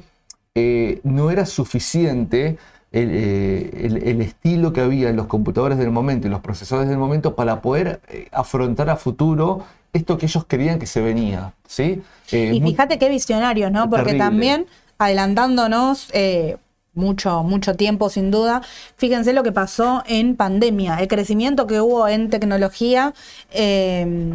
eh, 0.55 0.99
no 1.03 1.29
era 1.29 1.45
suficiente 1.45 2.57
el, 2.91 3.09
eh, 3.13 3.69
el- 3.85 3.97
el 4.07 4.21
estilo 4.21 4.73
que 4.73 4.81
había 4.81 5.09
en 5.09 5.15
los 5.17 5.27
computadores 5.27 5.77
del 5.77 5.91
momento 5.91 6.25
y 6.27 6.31
los 6.31 6.39
procesadores 6.41 6.89
del 6.89 6.97
momento 6.97 7.35
para 7.35 7.61
poder 7.61 7.99
eh, 8.09 8.27
afrontar 8.31 8.89
a 8.89 8.95
futuro 8.95 9.61
esto 9.97 10.17
que 10.17 10.25
ellos 10.27 10.45
creían 10.47 10.79
que 10.79 10.85
se 10.85 11.01
venía. 11.01 11.53
¿sí? 11.67 12.01
Eh, 12.31 12.51
Y 12.53 12.61
muy- 12.61 12.71
fíjate 12.71 12.97
qué 12.97 13.09
visionarios, 13.09 13.71
¿no? 13.71 13.89
Porque 13.89 14.05
Terrible. 14.13 14.19
también, 14.25 14.65
adelantándonos 14.97 16.09
eh, 16.13 16.57
mucho, 16.93 17.43
mucho 17.43 17.75
tiempo 17.75 18.09
sin 18.09 18.31
duda, 18.31 18.61
fíjense 18.95 19.33
lo 19.33 19.43
que 19.43 19.51
pasó 19.51 20.03
en 20.07 20.35
pandemia, 20.35 20.97
el 20.99 21.07
crecimiento 21.07 21.67
que 21.67 21.79
hubo 21.81 22.07
en 22.07 22.29
tecnología. 22.29 23.13
eh, 23.51 24.33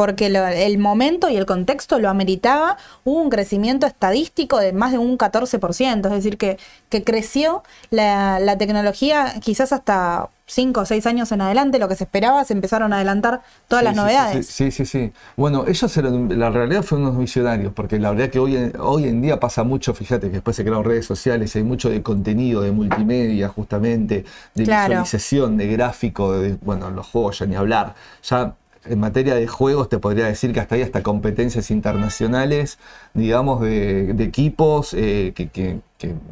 porque 0.00 0.30
lo- 0.30 0.46
el 0.46 0.78
momento 0.78 1.28
y 1.28 1.36
el 1.36 1.44
contexto 1.44 1.98
lo 1.98 2.08
ameritaba, 2.08 2.78
hubo 3.04 3.20
un 3.20 3.28
crecimiento 3.28 3.86
estadístico 3.86 4.58
de 4.58 4.72
más 4.72 4.92
de 4.92 4.98
un 4.98 5.18
14%, 5.18 6.08
es 6.08 6.14
decir, 6.14 6.38
que, 6.38 6.56
que 6.88 7.04
creció 7.04 7.62
la, 7.90 8.38
la 8.40 8.56
tecnología 8.56 9.34
quizás 9.42 9.72
hasta 9.74 10.30
5 10.46 10.80
o 10.80 10.86
6 10.86 11.06
años 11.06 11.30
en 11.32 11.42
adelante, 11.42 11.78
lo 11.78 11.86
que 11.86 11.96
se 11.96 12.04
esperaba, 12.04 12.44
se 12.44 12.54
empezaron 12.54 12.92
a 12.92 12.96
adelantar 12.96 13.42
todas 13.68 13.82
Sí, 13.82 13.84
las 13.84 13.94
sí, 13.94 14.00
novedades. 14.00 14.46
Sí, 14.46 14.70
sí, 14.70 14.86
sí. 14.86 15.12
Bueno, 15.36 15.64
ellos 15.68 15.96
eran, 15.96 16.38
la 16.38 16.50
realidad 16.50 16.82
fueron 16.82 17.06
unos 17.08 17.18
visionarios, 17.20 17.72
porque 17.74 17.98
la 18.00 18.10
verdad 18.10 18.30
que 18.30 18.38
hoy 18.40 18.56
en, 18.56 18.72
hoy 18.80 19.04
en 19.04 19.20
día 19.20 19.38
pasa 19.38 19.62
mucho, 19.64 19.94
fíjate 19.94 20.26
que 20.28 20.34
después 20.34 20.56
se 20.56 20.62
crearon 20.64 20.84
redes 20.84 21.06
sociales, 21.06 21.54
hay 21.56 21.62
mucho 21.62 21.90
de 21.90 22.02
contenido, 22.02 22.62
de 22.62 22.72
multimedia, 22.72 23.48
justamente, 23.48 24.24
de 24.54 24.64
Claro. 24.64 24.94
visualización, 24.94 25.56
de 25.56 25.66
gráfico, 25.68 26.32
de, 26.32 26.54
bueno, 26.62 26.90
los 26.90 27.06
juegos 27.06 27.38
ya 27.38 27.46
ni 27.46 27.54
hablar. 27.54 27.94
Ya 28.28 28.54
en 28.84 28.98
materia 29.00 29.34
de 29.34 29.46
juegos 29.46 29.88
te 29.88 29.98
podría 29.98 30.26
decir 30.26 30.52
que 30.52 30.60
hasta 30.60 30.74
hay 30.74 30.82
hasta 30.82 31.02
competencias 31.02 31.70
internacionales, 31.70 32.78
digamos, 33.14 33.60
de, 33.60 34.14
de 34.14 34.24
equipos 34.24 34.94
eh, 34.94 35.32
que, 35.34 35.48
que- 35.50 35.80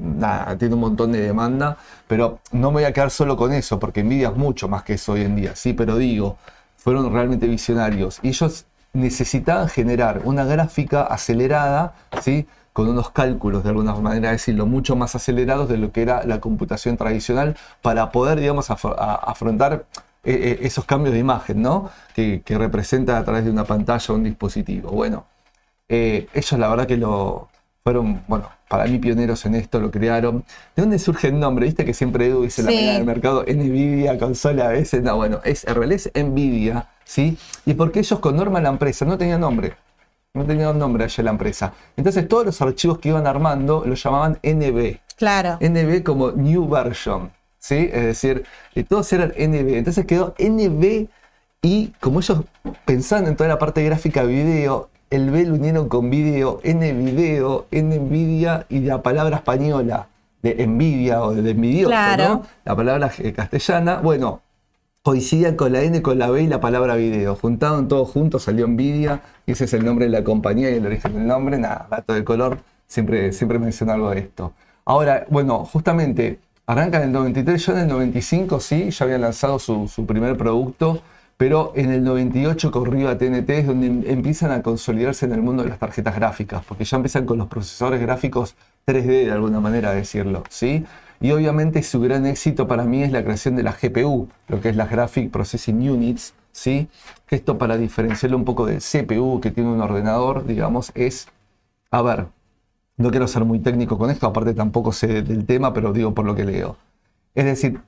nada, 0.00 0.56
tiene 0.56 0.74
un 0.74 0.80
montón 0.80 1.12
de 1.12 1.20
demanda, 1.20 1.76
pero 2.06 2.38
no 2.52 2.70
me 2.70 2.76
voy 2.76 2.84
a 2.84 2.92
quedar 2.94 3.10
solo 3.10 3.36
con 3.36 3.52
eso, 3.52 3.78
porque 3.78 4.02
Nvidia 4.02 4.28
es 4.30 4.36
mucho 4.36 4.66
más 4.66 4.82
que 4.82 4.94
eso 4.94 5.12
hoy 5.12 5.22
en 5.22 5.36
día, 5.36 5.54
sí, 5.56 5.74
pero 5.74 5.98
digo, 5.98 6.38
fueron 6.78 7.12
realmente 7.12 7.46
visionarios 7.46 8.18
y 8.22 8.28
ellos 8.28 8.64
necesitaban 8.94 9.68
generar 9.68 10.22
una 10.24 10.44
gráfica 10.44 11.02
acelerada, 11.02 11.92
¿sí? 12.22 12.46
con 12.72 12.88
unos 12.88 13.10
cálculos, 13.10 13.64
de 13.64 13.70
alguna 13.70 13.92
manera 13.96 14.30
decirlo, 14.30 14.64
mucho 14.64 14.94
más 14.96 15.14
acelerados 15.16 15.68
de 15.68 15.76
lo 15.78 15.90
que 15.92 16.00
era 16.02 16.24
la 16.24 16.40
computación 16.40 16.96
tradicional 16.96 17.56
para 17.82 18.10
poder, 18.12 18.38
digamos, 18.38 18.70
afrontar 18.70 19.84
eh, 20.28 20.50
eh, 20.50 20.58
esos 20.62 20.84
cambios 20.84 21.14
de 21.14 21.20
imagen, 21.20 21.62
¿no? 21.62 21.90
Que, 22.14 22.42
que 22.44 22.58
representa 22.58 23.16
a 23.16 23.24
través 23.24 23.46
de 23.46 23.50
una 23.50 23.64
pantalla 23.64 24.12
o 24.12 24.14
un 24.14 24.24
dispositivo. 24.24 24.90
Bueno, 24.90 25.24
eh, 25.88 26.28
ellos 26.34 26.52
la 26.60 26.68
verdad 26.68 26.86
que 26.86 26.98
lo 26.98 27.48
fueron, 27.82 28.22
bueno, 28.28 28.50
para 28.68 28.84
mí 28.84 28.98
pioneros 28.98 29.46
en 29.46 29.54
esto, 29.54 29.80
lo 29.80 29.90
crearon. 29.90 30.44
¿De 30.76 30.82
dónde 30.82 30.98
surge 30.98 31.28
el 31.28 31.40
nombre? 31.40 31.64
Viste 31.64 31.86
que 31.86 31.94
siempre 31.94 32.26
Edu 32.26 32.42
dice 32.42 32.62
la 32.62 32.70
mañana 32.70 32.92
del 32.92 33.06
mercado, 33.06 33.42
Nvidia, 33.48 34.18
consola 34.18 34.66
a 34.66 34.72
veces, 34.72 35.02
no, 35.02 35.16
bueno, 35.16 35.40
es, 35.44 35.66
en 35.66 35.74
realidad 35.74 36.02
es 36.12 36.24
Nvidia, 36.24 36.88
¿sí? 37.04 37.38
Y 37.64 37.72
porque 37.72 38.00
ellos 38.00 38.18
con 38.18 38.36
Norma 38.36 38.60
la 38.60 38.68
empresa 38.68 39.06
no 39.06 39.16
tenían 39.16 39.40
nombre. 39.40 39.76
No 40.34 40.44
tenía 40.44 40.68
un 40.68 40.78
nombre 40.78 41.04
allá 41.04 41.24
la 41.24 41.30
empresa. 41.30 41.72
Entonces 41.96 42.28
todos 42.28 42.44
los 42.44 42.60
archivos 42.60 42.98
que 42.98 43.08
iban 43.08 43.26
armando 43.26 43.82
los 43.86 44.02
llamaban 44.02 44.38
NB. 44.42 44.98
Claro. 45.16 45.58
NB 45.62 46.02
como 46.02 46.32
New 46.32 46.68
Version. 46.68 47.30
¿Sí? 47.68 47.90
Es 47.92 48.02
decir, 48.02 48.44
todos 48.88 49.12
eran 49.12 49.28
NB. 49.36 49.74
Entonces 49.74 50.06
quedó 50.06 50.34
NB 50.38 51.06
y 51.60 51.88
como 52.00 52.20
ellos 52.20 52.44
pensaban 52.86 53.26
en 53.26 53.36
toda 53.36 53.46
la 53.46 53.58
parte 53.58 53.84
gráfica 53.84 54.22
video, 54.22 54.88
el 55.10 55.30
B 55.30 55.44
lo 55.44 55.54
unieron 55.54 55.86
con 55.86 56.08
video, 56.08 56.60
N 56.62 56.92
video, 56.94 57.66
N 57.70 57.98
Nvidia 57.98 58.64
y 58.70 58.80
la 58.80 59.02
palabra 59.02 59.36
española 59.36 60.08
de 60.40 60.62
envidia 60.62 61.20
o 61.22 61.34
de 61.34 61.50
envidioso. 61.50 61.90
La 61.90 62.74
palabra 62.74 63.12
castellana. 63.36 63.96
Bueno, 63.96 64.40
coincidían 65.02 65.54
con 65.54 65.70
la 65.70 65.82
N, 65.82 66.00
con 66.00 66.18
la 66.18 66.30
B 66.30 66.44
y 66.44 66.46
la 66.46 66.60
palabra 66.60 66.94
video. 66.94 67.36
Juntaron 67.36 67.86
todos 67.86 68.08
juntos, 68.08 68.44
salió 68.44 68.66
Nvidia, 68.66 69.20
y 69.44 69.52
ese 69.52 69.66
es 69.66 69.74
el 69.74 69.84
nombre 69.84 70.06
de 70.06 70.12
la 70.12 70.24
compañía 70.24 70.70
y 70.70 70.76
el 70.76 70.86
origen 70.86 71.12
del 71.12 71.26
nombre. 71.26 71.58
Nada, 71.58 71.86
dato 71.90 72.14
de 72.14 72.24
color, 72.24 72.60
siempre, 72.86 73.30
siempre 73.34 73.58
menciono 73.58 73.92
algo 73.92 74.08
de 74.08 74.20
esto. 74.20 74.54
Ahora, 74.86 75.26
bueno, 75.28 75.66
justamente 75.66 76.38
arrancan 76.68 77.00
en 77.00 77.08
el 77.08 77.12
93, 77.14 77.66
yo 77.66 77.72
en 77.72 77.78
el 77.78 77.88
95 77.88 78.60
sí, 78.60 78.90
ya 78.90 79.04
había 79.06 79.16
lanzado 79.16 79.58
su, 79.58 79.88
su 79.88 80.04
primer 80.04 80.36
producto, 80.36 81.02
pero 81.38 81.72
en 81.76 81.90
el 81.90 82.04
98 82.04 82.70
corrió 82.70 83.08
a 83.08 83.16
TNT, 83.16 83.48
es 83.50 83.66
donde 83.66 83.86
em, 83.86 84.02
empiezan 84.06 84.50
a 84.50 84.62
consolidarse 84.62 85.24
en 85.24 85.32
el 85.32 85.40
mundo 85.40 85.62
de 85.62 85.70
las 85.70 85.78
tarjetas 85.78 86.14
gráficas, 86.14 86.62
porque 86.68 86.84
ya 86.84 86.98
empiezan 86.98 87.24
con 87.24 87.38
los 87.38 87.48
procesadores 87.48 88.02
gráficos 88.02 88.54
3D, 88.86 89.24
de 89.24 89.32
alguna 89.32 89.60
manera 89.60 89.92
decirlo, 89.92 90.44
¿sí? 90.50 90.84
Y 91.22 91.30
obviamente 91.30 91.82
su 91.82 92.00
gran 92.00 92.26
éxito 92.26 92.68
para 92.68 92.84
mí 92.84 93.02
es 93.02 93.12
la 93.12 93.24
creación 93.24 93.56
de 93.56 93.62
la 93.62 93.72
GPU, 93.72 94.28
lo 94.48 94.60
que 94.60 94.68
es 94.68 94.76
la 94.76 94.86
Graphic 94.86 95.30
Processing 95.30 95.88
Units, 95.88 96.34
¿sí? 96.52 96.88
Esto 97.30 97.56
para 97.56 97.78
diferenciarlo 97.78 98.36
un 98.36 98.44
poco 98.44 98.66
del 98.66 98.80
CPU 98.80 99.40
que 99.40 99.50
tiene 99.50 99.70
un 99.70 99.80
ordenador, 99.80 100.44
digamos, 100.44 100.92
es, 100.94 101.28
a 101.90 102.02
ver, 102.02 102.26
no 102.98 103.10
quiero 103.10 103.26
ser 103.26 103.44
muy 103.44 103.60
técnico 103.60 103.96
con 103.96 104.10
esto, 104.10 104.26
aparte 104.26 104.54
tampoco 104.54 104.92
sé 104.92 105.22
del 105.22 105.46
tema, 105.46 105.72
pero 105.72 105.92
digo 105.92 106.12
por 106.12 106.26
lo 106.26 106.34
que 106.34 106.44
leo. 106.44 106.76
Es 107.34 107.44
decir, 107.44 107.80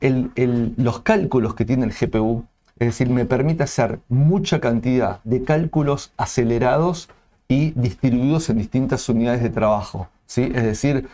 los 0.77 1.01
cálculos 1.01 1.55
que 1.55 1.65
tiene 1.65 1.85
el 1.85 1.93
GPU, 1.93 2.45
es 2.79 2.89
decir, 2.89 3.11
me 3.11 3.25
permite 3.25 3.65
hacer 3.65 3.99
mucha 4.09 4.61
cantidad 4.61 5.21
de 5.25 5.43
cálculos 5.43 6.13
acelerados 6.17 7.09
y 7.49 7.73
distribuidos 7.73 8.49
en 8.49 8.59
distintas 8.59 9.09
unidades 9.09 9.43
de 9.43 9.51
trabajo. 9.51 10.09
¿sí? 10.27 10.53
Es 10.55 10.63
decir, 10.63 11.09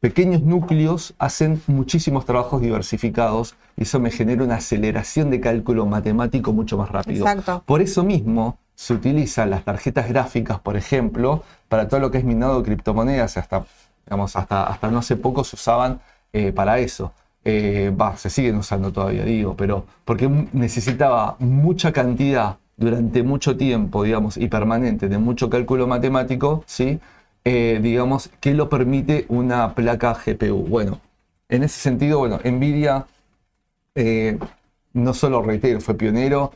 pequeños 0.00 0.42
núcleos 0.42 1.14
hacen 1.18 1.60
muchísimos 1.66 2.24
trabajos 2.24 2.62
diversificados 2.62 3.54
y 3.76 3.82
eso 3.82 4.00
me 4.00 4.10
genera 4.10 4.42
una 4.42 4.56
aceleración 4.56 5.30
de 5.30 5.40
cálculo 5.40 5.84
matemático 5.84 6.54
mucho 6.54 6.78
más 6.78 6.88
rápido. 6.88 7.26
Exacto. 7.26 7.62
Por 7.66 7.82
eso 7.82 8.02
mismo 8.02 8.58
se 8.82 8.94
utilizan 8.94 9.48
las 9.48 9.64
tarjetas 9.64 10.08
gráficas, 10.08 10.58
por 10.58 10.76
ejemplo, 10.76 11.44
para 11.68 11.86
todo 11.86 12.00
lo 12.00 12.10
que 12.10 12.18
es 12.18 12.24
minado 12.24 12.58
de 12.58 12.64
criptomonedas, 12.64 13.36
hasta, 13.36 13.64
digamos, 14.04 14.34
hasta, 14.34 14.64
hasta 14.64 14.90
no 14.90 14.98
hace 14.98 15.14
poco 15.14 15.44
se 15.44 15.54
usaban 15.54 16.00
eh, 16.32 16.50
para 16.50 16.80
eso. 16.80 17.12
Eh, 17.44 17.94
se 18.16 18.28
siguen 18.28 18.56
usando 18.56 18.90
todavía, 18.92 19.24
digo, 19.24 19.54
pero 19.56 19.86
porque 20.04 20.28
necesitaba 20.52 21.36
mucha 21.38 21.92
cantidad 21.92 22.56
durante 22.76 23.22
mucho 23.22 23.56
tiempo, 23.56 24.02
digamos, 24.02 24.36
y 24.36 24.48
permanente 24.48 25.08
de 25.08 25.18
mucho 25.18 25.48
cálculo 25.48 25.86
matemático, 25.86 26.64
¿sí? 26.66 26.98
Eh, 27.44 27.78
digamos, 27.80 28.30
que 28.40 28.52
lo 28.52 28.68
permite 28.68 29.26
una 29.28 29.76
placa 29.76 30.12
GPU. 30.14 30.66
Bueno, 30.66 31.00
en 31.48 31.62
ese 31.62 31.78
sentido, 31.80 32.18
bueno, 32.18 32.40
Nvidia 32.44 33.06
eh, 33.94 34.38
no 34.92 35.14
solo 35.14 35.40
reitero, 35.40 35.80
fue 35.80 35.94
pionero, 35.94 36.52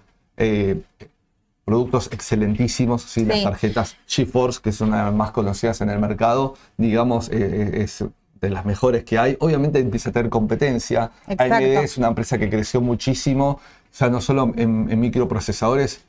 productos 1.67 2.09
excelentísimos, 2.13 3.03
¿sí? 3.03 3.27
las 3.27 3.43
tarjetas 3.43 3.97
GeForce, 4.07 4.61
que 4.63 4.73
son 4.73 4.93
las 4.93 5.13
más 5.13 5.33
conocidas 5.33 5.83
en 5.83 5.91
el 5.91 5.99
mercado, 5.99 6.55
digamos, 6.79 7.29
es 7.29 8.05
de 8.41 8.51
las 8.51 8.65
mejores 8.65 9.05
que 9.05 9.19
hay. 9.19 9.37
Obviamente 9.41 9.81
empieza 9.81 10.11
a 10.11 10.13
tener 10.13 10.31
competencia. 10.31 11.11
AMD 11.27 11.83
es 11.83 11.99
una 11.99 12.09
empresa 12.09 12.39
que 12.39 12.49
creció 12.49 12.81
muchísimo, 12.81 13.61
ya 13.99 14.09
no 14.09 14.21
solo 14.21 14.53
en 14.57 15.01
microprocesadores, 15.01 16.07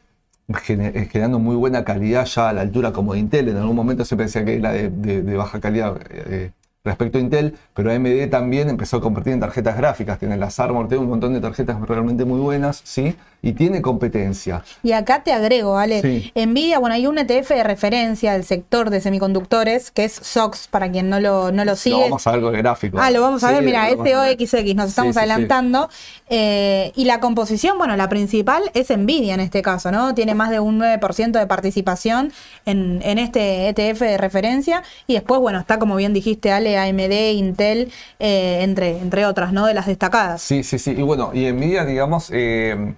eh, 0.50 1.10
generando 1.12 1.40
muy 1.40 1.58
buena 1.58 1.84
calidad 1.84 2.26
ya 2.26 2.48
a 2.48 2.54
la 2.54 2.62
altura 2.62 2.94
como 2.94 3.14
de 3.14 3.20
Intel. 3.20 3.50
En 3.50 3.58
algún 3.58 3.76
momento 3.76 4.06
se 4.06 4.16
pensaba 4.16 4.46
que 4.46 4.56
era 4.56 4.72
de, 4.72 4.90
de 4.90 5.36
baja 5.36 5.60
calidad 5.60 6.00
eh, 6.10 6.52
respecto 6.88 7.18
a 7.18 7.22
Intel, 7.22 7.56
pero 7.74 7.92
AMD 7.92 8.30
también 8.30 8.70
empezó 8.70 8.98
a 8.98 9.02
convertir 9.02 9.34
en 9.34 9.40
tarjetas 9.40 9.78
gráficas. 9.78 10.18
Tiene 10.20 10.38
las 10.38 10.60
Armor, 10.60 10.88
tiene 10.88 11.04
un 11.04 11.10
montón 11.10 11.34
de 11.34 11.42
tarjetas 11.42 11.80
realmente 11.82 12.26
muy 12.26 12.40
buenas, 12.40 12.82
¿sí? 12.84 13.16
Y 13.42 13.54
tiene 13.54 13.82
competencia. 13.82 14.64
Y 14.82 14.94
acá 14.94 15.24
te 15.24 15.32
agrego, 15.32 15.78
Ale. 15.78 16.32
Nvidia, 16.36 16.80
bueno, 16.80 16.96
hay 16.96 17.06
un 17.06 17.20
ETF 17.20 17.50
de 17.50 17.64
referencia 17.64 18.34
del 18.34 18.44
sector 18.44 18.90
de 18.90 19.00
semiconductores, 19.00 19.92
que 19.92 20.06
es 20.06 20.14
SOX, 20.14 20.68
para 20.68 20.92
quien 20.92 21.10
no 21.10 21.20
lo, 21.20 21.52
no 21.52 21.64
lo 21.64 21.76
sigue. 21.76 22.02
vamos 22.02 22.26
a 22.26 22.32
ver 22.32 22.42
con 22.42 22.54
gráfico. 22.54 22.98
Ah, 23.00 23.12
lo 23.12 23.22
vamos 23.22 23.44
a 23.44 23.52
ver, 23.52 23.64
mira, 23.64 23.88
SOXX, 23.90 24.76
nos 24.76 24.90
estamos 24.90 25.18
adelantando. 25.18 25.90
Eh, 26.30 26.92
y 26.96 27.06
la 27.06 27.20
composición, 27.20 27.78
bueno, 27.78 27.96
la 27.96 28.10
principal 28.10 28.64
es 28.74 28.90
Nvidia 28.90 29.36
en 29.36 29.40
este 29.40 29.62
caso, 29.62 29.92
¿no? 29.92 30.16
Tiene 30.16 30.34
más 30.34 30.50
de 30.50 30.60
un 30.60 30.80
9% 30.80 31.32
de 31.32 31.48
participación 31.48 32.34
en, 32.66 33.02
en 33.04 33.20
este 33.20 33.70
ETF 33.70 34.00
de 34.00 34.18
referencia. 34.18 34.84
Y 35.06 35.14
después, 35.14 35.40
bueno, 35.40 35.60
está 35.60 35.80
como 35.80 35.96
bien 35.96 36.14
dijiste, 36.14 36.52
Ale, 36.52 36.77
AMD, 36.78 37.34
Intel, 37.34 37.92
eh, 38.20 38.60
entre, 38.62 38.98
entre 39.00 39.26
otras, 39.26 39.54
¿no? 39.54 39.66
De 39.66 39.74
las 39.74 39.88
destacadas. 39.88 40.42
Sí, 40.42 40.64
sí, 40.64 40.80
sí. 40.80 40.92
Y 40.92 41.02
bueno, 41.02 41.32
y 41.34 41.52
Nvidia, 41.52 41.86
digamos, 41.86 42.30
eh, 42.34 42.96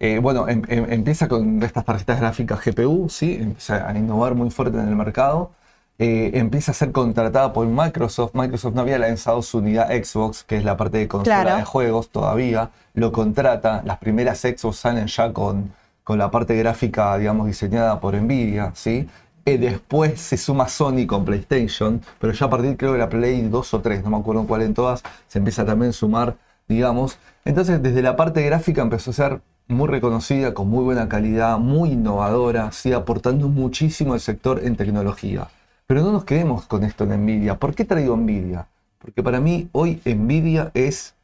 eh, 0.00 0.18
bueno, 0.20 0.48
em, 0.48 0.62
em, 0.68 0.92
empieza 0.92 1.28
con 1.28 1.62
estas 1.62 1.84
tarjetas 1.84 2.20
gráficas 2.20 2.60
GPU, 2.64 3.08
¿sí? 3.08 3.38
Empieza 3.40 3.88
a 3.88 3.96
innovar 3.96 4.34
muy 4.34 4.50
fuerte 4.50 4.78
en 4.78 4.88
el 4.88 4.96
mercado. 4.96 5.52
empieza 5.98 6.72
a 6.72 6.74
ser 6.74 6.92
contratada 6.92 7.52
por 7.54 7.66
Microsoft. 7.66 8.34
Microsoft 8.34 8.74
no 8.74 8.82
había 8.82 8.98
lanzado 8.98 9.40
su 9.40 9.58
unidad 9.58 9.88
Xbox, 9.88 10.44
que 10.44 10.58
es 10.58 10.64
la 10.64 10.76
parte 10.76 10.98
de 10.98 11.08
consola 11.08 11.56
de 11.56 11.64
juegos 11.64 12.10
todavía. 12.10 12.70
Lo 12.92 13.12
contrata. 13.12 13.82
Las 13.84 13.96
primeras 13.98 14.40
Xbox 14.40 14.76
salen 14.76 15.06
ya 15.06 15.32
con, 15.32 15.72
con 16.04 16.18
la 16.18 16.30
parte 16.30 16.54
gráfica, 16.54 17.18
digamos, 17.18 17.46
diseñada 17.46 17.98
por 17.98 18.14
Nvidia, 18.14 18.72
¿sí? 18.74 19.08
Después 19.46 20.20
se 20.20 20.36
suma 20.36 20.68
Sony 20.68 21.06
con 21.06 21.24
PlayStation, 21.24 22.00
pero 22.18 22.32
ya 22.32 22.46
a 22.46 22.50
partir 22.50 22.76
creo 22.76 22.92
de 22.92 22.98
la 22.98 23.08
Play 23.08 23.42
2 23.42 23.74
o 23.74 23.80
3, 23.80 24.02
no 24.02 24.10
me 24.10 24.16
acuerdo 24.16 24.44
cuál 24.44 24.62
en 24.62 24.74
todas, 24.74 25.04
se 25.28 25.38
empieza 25.38 25.64
también 25.64 25.90
a 25.90 25.92
sumar, 25.92 26.36
digamos. 26.66 27.18
Entonces 27.44 27.80
desde 27.80 28.02
la 28.02 28.16
parte 28.16 28.42
gráfica 28.42 28.82
empezó 28.82 29.12
a 29.12 29.14
ser 29.14 29.40
muy 29.68 29.88
reconocida, 29.88 30.52
con 30.52 30.68
muy 30.68 30.82
buena 30.82 31.08
calidad, 31.08 31.58
muy 31.58 31.92
innovadora, 31.92 32.72
¿sí? 32.72 32.92
aportando 32.92 33.48
muchísimo 33.48 34.14
al 34.14 34.20
sector 34.20 34.60
en 34.64 34.76
tecnología. 34.76 35.48
Pero 35.86 36.02
no 36.02 36.10
nos 36.10 36.24
quedemos 36.24 36.66
con 36.66 36.82
esto 36.82 37.04
en 37.04 37.24
Nvidia. 37.24 37.56
¿Por 37.56 37.74
qué 37.74 37.84
traigo 37.84 38.16
Nvidia? 38.16 38.66
Porque 38.98 39.22
para 39.22 39.40
mí 39.40 39.68
hoy 39.70 40.00
Nvidia 40.04 40.72
es 40.74 41.14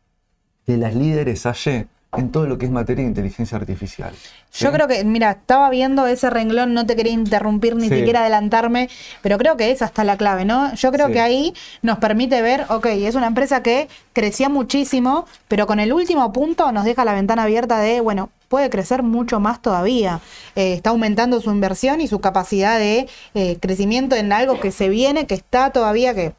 de 0.66 0.76
las 0.76 0.94
líderes 0.94 1.44
allí 1.46 1.86
en 2.14 2.30
todo 2.30 2.46
lo 2.46 2.58
que 2.58 2.66
es 2.66 2.70
materia 2.70 3.02
de 3.02 3.08
inteligencia 3.08 3.56
artificial. 3.56 4.12
Yo 4.52 4.70
creo 4.70 4.86
que, 4.86 5.02
mira, 5.02 5.30
estaba 5.30 5.70
viendo 5.70 6.06
ese 6.06 6.28
renglón, 6.28 6.74
no 6.74 6.84
te 6.84 6.94
quería 6.94 7.12
interrumpir 7.12 7.74
ni 7.74 7.88
siquiera 7.88 8.20
adelantarme, 8.20 8.90
pero 9.22 9.38
creo 9.38 9.56
que 9.56 9.70
esa 9.70 9.86
está 9.86 10.04
la 10.04 10.18
clave, 10.18 10.44
¿no? 10.44 10.74
Yo 10.74 10.92
creo 10.92 11.10
que 11.10 11.20
ahí 11.20 11.54
nos 11.80 11.98
permite 11.98 12.42
ver, 12.42 12.66
ok, 12.68 12.84
es 12.86 13.14
una 13.14 13.28
empresa 13.28 13.62
que 13.62 13.88
crecía 14.12 14.50
muchísimo, 14.50 15.26
pero 15.48 15.66
con 15.66 15.80
el 15.80 15.90
último 15.90 16.30
punto 16.34 16.70
nos 16.70 16.84
deja 16.84 17.06
la 17.06 17.14
ventana 17.14 17.44
abierta 17.44 17.78
de, 17.80 18.02
bueno, 18.02 18.28
puede 18.48 18.68
crecer 18.68 19.02
mucho 19.02 19.40
más 19.40 19.62
todavía. 19.62 20.20
Eh, 20.54 20.74
está 20.74 20.90
aumentando 20.90 21.40
su 21.40 21.50
inversión 21.50 22.02
y 22.02 22.08
su 22.08 22.20
capacidad 22.20 22.78
de 22.78 23.08
eh, 23.34 23.56
crecimiento 23.58 24.16
en 24.16 24.34
algo 24.34 24.60
que 24.60 24.70
se 24.70 24.90
viene, 24.90 25.26
que 25.26 25.34
está 25.34 25.70
todavía, 25.70 26.14
que 26.14 26.34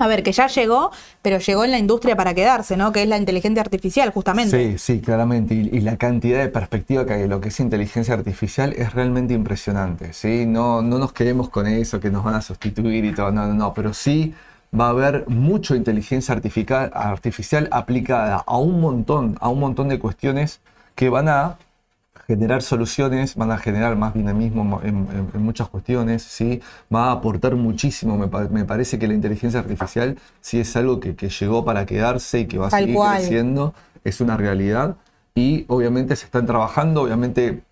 a 0.00 0.06
ver, 0.06 0.22
que 0.22 0.32
ya 0.32 0.46
llegó, 0.46 0.90
pero 1.20 1.38
llegó 1.38 1.64
en 1.64 1.70
la 1.70 1.78
industria 1.78 2.16
para 2.16 2.34
quedarse, 2.34 2.76
¿no? 2.76 2.90
Que 2.90 3.02
es 3.02 3.08
la 3.08 3.18
inteligencia 3.18 3.60
artificial, 3.60 4.10
justamente. 4.10 4.72
Sí, 4.72 4.78
sí, 4.78 5.00
claramente. 5.00 5.54
Y, 5.54 5.80
la 5.80 5.96
cantidad 5.98 6.40
de 6.40 6.48
perspectiva 6.48 7.04
que 7.04 7.12
hay 7.12 7.28
lo 7.28 7.40
que 7.40 7.48
es 7.48 7.60
inteligencia 7.60 8.14
artificial 8.14 8.72
es 8.72 8.94
realmente 8.94 9.34
impresionante, 9.34 10.12
¿sí? 10.14 10.46
No, 10.46 10.80
no 10.80 10.98
nos 10.98 11.12
quedemos 11.12 11.50
con 11.50 11.66
eso, 11.66 12.00
que 12.00 12.10
nos 12.10 12.24
van 12.24 12.34
a 12.34 12.42
sustituir 12.42 13.04
y 13.04 13.14
todo, 13.14 13.30
no, 13.30 13.46
no, 13.46 13.54
no, 13.54 13.74
pero 13.74 13.92
sí 13.92 14.34
va 14.78 14.86
a 14.86 14.90
haber 14.90 15.28
mucha 15.28 15.76
inteligencia 15.76 16.34
artificial 16.34 17.68
aplicada 17.70 18.42
a 18.46 18.56
un 18.56 18.80
montón, 18.80 19.36
a 19.40 19.48
un 19.48 19.60
montón 19.60 19.88
de 19.88 19.98
cuestiones 19.98 20.60
que 20.94 21.10
van 21.10 21.28
a 21.28 21.58
generar 22.30 22.62
soluciones, 22.62 23.34
van 23.34 23.50
a 23.50 23.58
generar 23.58 23.96
más 23.96 24.14
dinamismo 24.14 24.80
en, 24.84 25.42
muchas 25.42 25.68
cuestiones, 25.68 26.22
¿sí? 26.22 26.60
va 26.94 27.08
a 27.08 27.12
aportar 27.12 27.56
muchísimo. 27.56 28.16
Me, 28.16 28.64
parece 28.64 29.00
que 29.00 29.08
la 29.08 29.14
inteligencia 29.14 29.58
artificial 29.58 30.16
sí 30.40 30.60
es 30.60 30.76
algo 30.76 31.00
que, 31.00 31.14
llegó 31.14 31.64
para 31.64 31.86
quedarse 31.86 32.38
y 32.38 32.46
que 32.46 32.56
va 32.58 32.68
a 32.68 32.70
seguir 32.70 32.96
creciendo, 32.96 33.74
es 34.04 34.20
una 34.20 34.36
realidad. 34.36 34.94
Y 35.34 35.64
obviamente 35.66 36.14
se 36.14 36.26
están 36.26 36.46
trabajando, 36.46 37.02
obviamente 37.02 37.62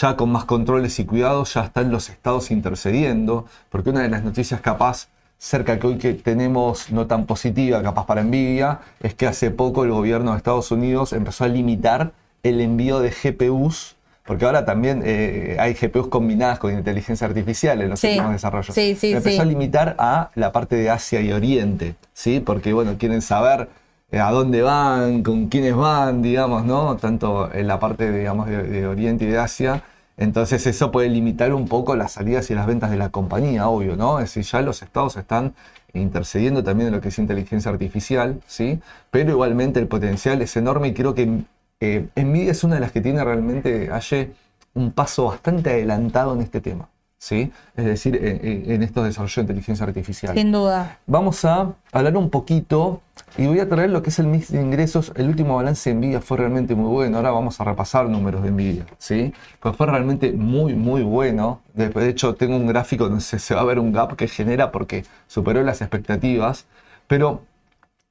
ya 0.00 0.14
con 0.14 0.30
más 0.30 0.44
controles 0.44 0.96
y 1.00 1.04
cuidados, 1.04 1.54
ya 1.54 1.64
están 1.64 1.90
los 1.90 2.08
estados 2.08 2.52
intercediendo, 2.52 3.46
porque 3.68 3.90
una 3.90 4.02
de 4.02 4.10
las 4.10 4.22
noticias 4.22 4.60
capaz 4.60 5.08
cerca 5.38 5.80
que 5.80 5.88
hoy 5.88 5.98
que 5.98 6.14
tenemos 6.14 6.92
no 6.92 7.08
tan 7.08 7.26
positiva, 7.26 7.82
capaz 7.82 8.06
para 8.06 8.22
Nvidia, 8.22 8.78
es 9.00 9.14
que 9.14 9.26
hace 9.26 9.50
poco 9.50 9.82
el 9.82 9.90
gobierno 9.90 10.30
de 10.30 10.36
Estados 10.36 10.70
Unidos 10.70 11.12
empezó 11.12 11.42
a 11.42 11.48
limitar 11.48 12.12
el 12.44 12.60
envío 12.60 13.00
de 13.00 13.10
GPUs, 13.10 13.96
porque 14.26 14.44
ahora 14.46 14.64
también 14.64 15.02
eh, 15.04 15.56
hay 15.58 15.74
GPUs 15.74 16.08
combinadas 16.08 16.58
con 16.58 16.72
inteligencia 16.72 17.26
artificial 17.26 17.80
en 17.82 17.90
los 17.90 18.00
Sí. 18.00 18.08
últimos 18.08 18.32
desarrollos. 18.32 18.74
Sí, 18.74 18.94
sí, 18.98 19.12
empezó 19.12 19.36
sí. 19.36 19.40
a 19.40 19.44
limitar 19.44 19.96
a 19.98 20.30
la 20.34 20.50
parte 20.52 20.76
de 20.76 20.90
Asia 20.90 21.20
y 21.20 21.32
Oriente, 21.32 21.94
¿sí? 22.12 22.40
Porque, 22.40 22.72
bueno, 22.72 22.96
quieren 22.98 23.20
saber 23.22 23.68
eh, 24.10 24.20
a 24.20 24.30
dónde 24.30 24.62
van, 24.62 25.22
con 25.22 25.48
quiénes 25.48 25.74
van, 25.74 26.22
digamos, 26.22 26.64
¿no? 26.64 26.96
Tanto 26.96 27.52
en 27.52 27.66
la 27.66 27.78
parte, 27.80 28.10
digamos, 28.12 28.46
de, 28.48 28.62
de 28.62 28.86
Oriente 28.86 29.24
y 29.24 29.28
de 29.28 29.38
Asia. 29.38 29.82
Entonces 30.16 30.66
eso 30.68 30.92
puede 30.92 31.08
limitar 31.08 31.52
un 31.52 31.66
poco 31.66 31.96
las 31.96 32.12
salidas 32.12 32.48
y 32.50 32.54
las 32.54 32.66
ventas 32.66 32.90
de 32.92 32.96
la 32.96 33.08
compañía, 33.08 33.68
obvio, 33.68 33.96
¿no? 33.96 34.20
Es 34.20 34.26
decir, 34.34 34.44
ya 34.44 34.60
los 34.62 34.80
estados 34.82 35.16
están 35.16 35.54
intercediendo 35.92 36.62
también 36.62 36.88
en 36.88 36.94
lo 36.94 37.00
que 37.00 37.08
es 37.08 37.18
inteligencia 37.18 37.70
artificial, 37.70 38.40
¿sí? 38.46 38.80
Pero 39.10 39.30
igualmente 39.32 39.80
el 39.80 39.86
potencial 39.88 40.40
es 40.42 40.56
enorme 40.56 40.88
y 40.88 40.94
creo 40.94 41.14
que 41.14 41.42
eh, 41.80 42.08
Nvidia 42.16 42.52
es 42.52 42.64
una 42.64 42.76
de 42.76 42.80
las 42.80 42.92
que 42.92 43.00
tiene 43.00 43.22
realmente, 43.22 43.90
Aye, 43.92 44.32
un 44.74 44.92
paso 44.92 45.26
bastante 45.26 45.70
adelantado 45.70 46.34
en 46.34 46.40
este 46.40 46.60
tema, 46.60 46.88
¿sí? 47.18 47.52
Es 47.76 47.84
decir, 47.84 48.16
eh, 48.16 48.40
eh, 48.42 48.74
en 48.74 48.82
estos 48.82 49.04
desarrollos 49.04 49.36
de 49.36 49.42
inteligencia 49.42 49.86
artificial. 49.86 50.34
Sin 50.34 50.52
duda. 50.52 50.98
Vamos 51.06 51.44
a 51.44 51.74
hablar 51.92 52.16
un 52.16 52.30
poquito 52.30 53.00
y 53.38 53.46
voy 53.46 53.60
a 53.60 53.68
traer 53.68 53.90
lo 53.90 54.02
que 54.02 54.10
es 54.10 54.18
el 54.18 54.26
mix 54.26 54.50
de 54.50 54.60
ingresos. 54.60 55.12
El 55.14 55.28
último 55.28 55.56
balance 55.56 55.88
de 55.88 55.96
Nvidia 55.96 56.20
fue 56.20 56.38
realmente 56.38 56.74
muy 56.74 56.90
bueno. 56.90 57.16
Ahora 57.18 57.30
vamos 57.30 57.60
a 57.60 57.64
repasar 57.64 58.08
números 58.08 58.42
de 58.42 58.50
Nvidia, 58.50 58.86
¿sí? 58.98 59.32
Pues 59.60 59.76
fue 59.76 59.86
realmente 59.86 60.32
muy, 60.32 60.74
muy 60.74 61.02
bueno. 61.02 61.60
De, 61.72 61.88
de 61.88 62.08
hecho, 62.08 62.34
tengo 62.34 62.56
un 62.56 62.66
gráfico 62.66 63.04
donde 63.04 63.20
se, 63.20 63.38
se 63.38 63.54
va 63.54 63.60
a 63.60 63.64
ver 63.64 63.78
un 63.78 63.92
gap 63.92 64.16
que 64.16 64.26
genera 64.26 64.72
porque 64.72 65.04
superó 65.28 65.62
las 65.62 65.80
expectativas. 65.80 66.66
Pero 67.06 67.42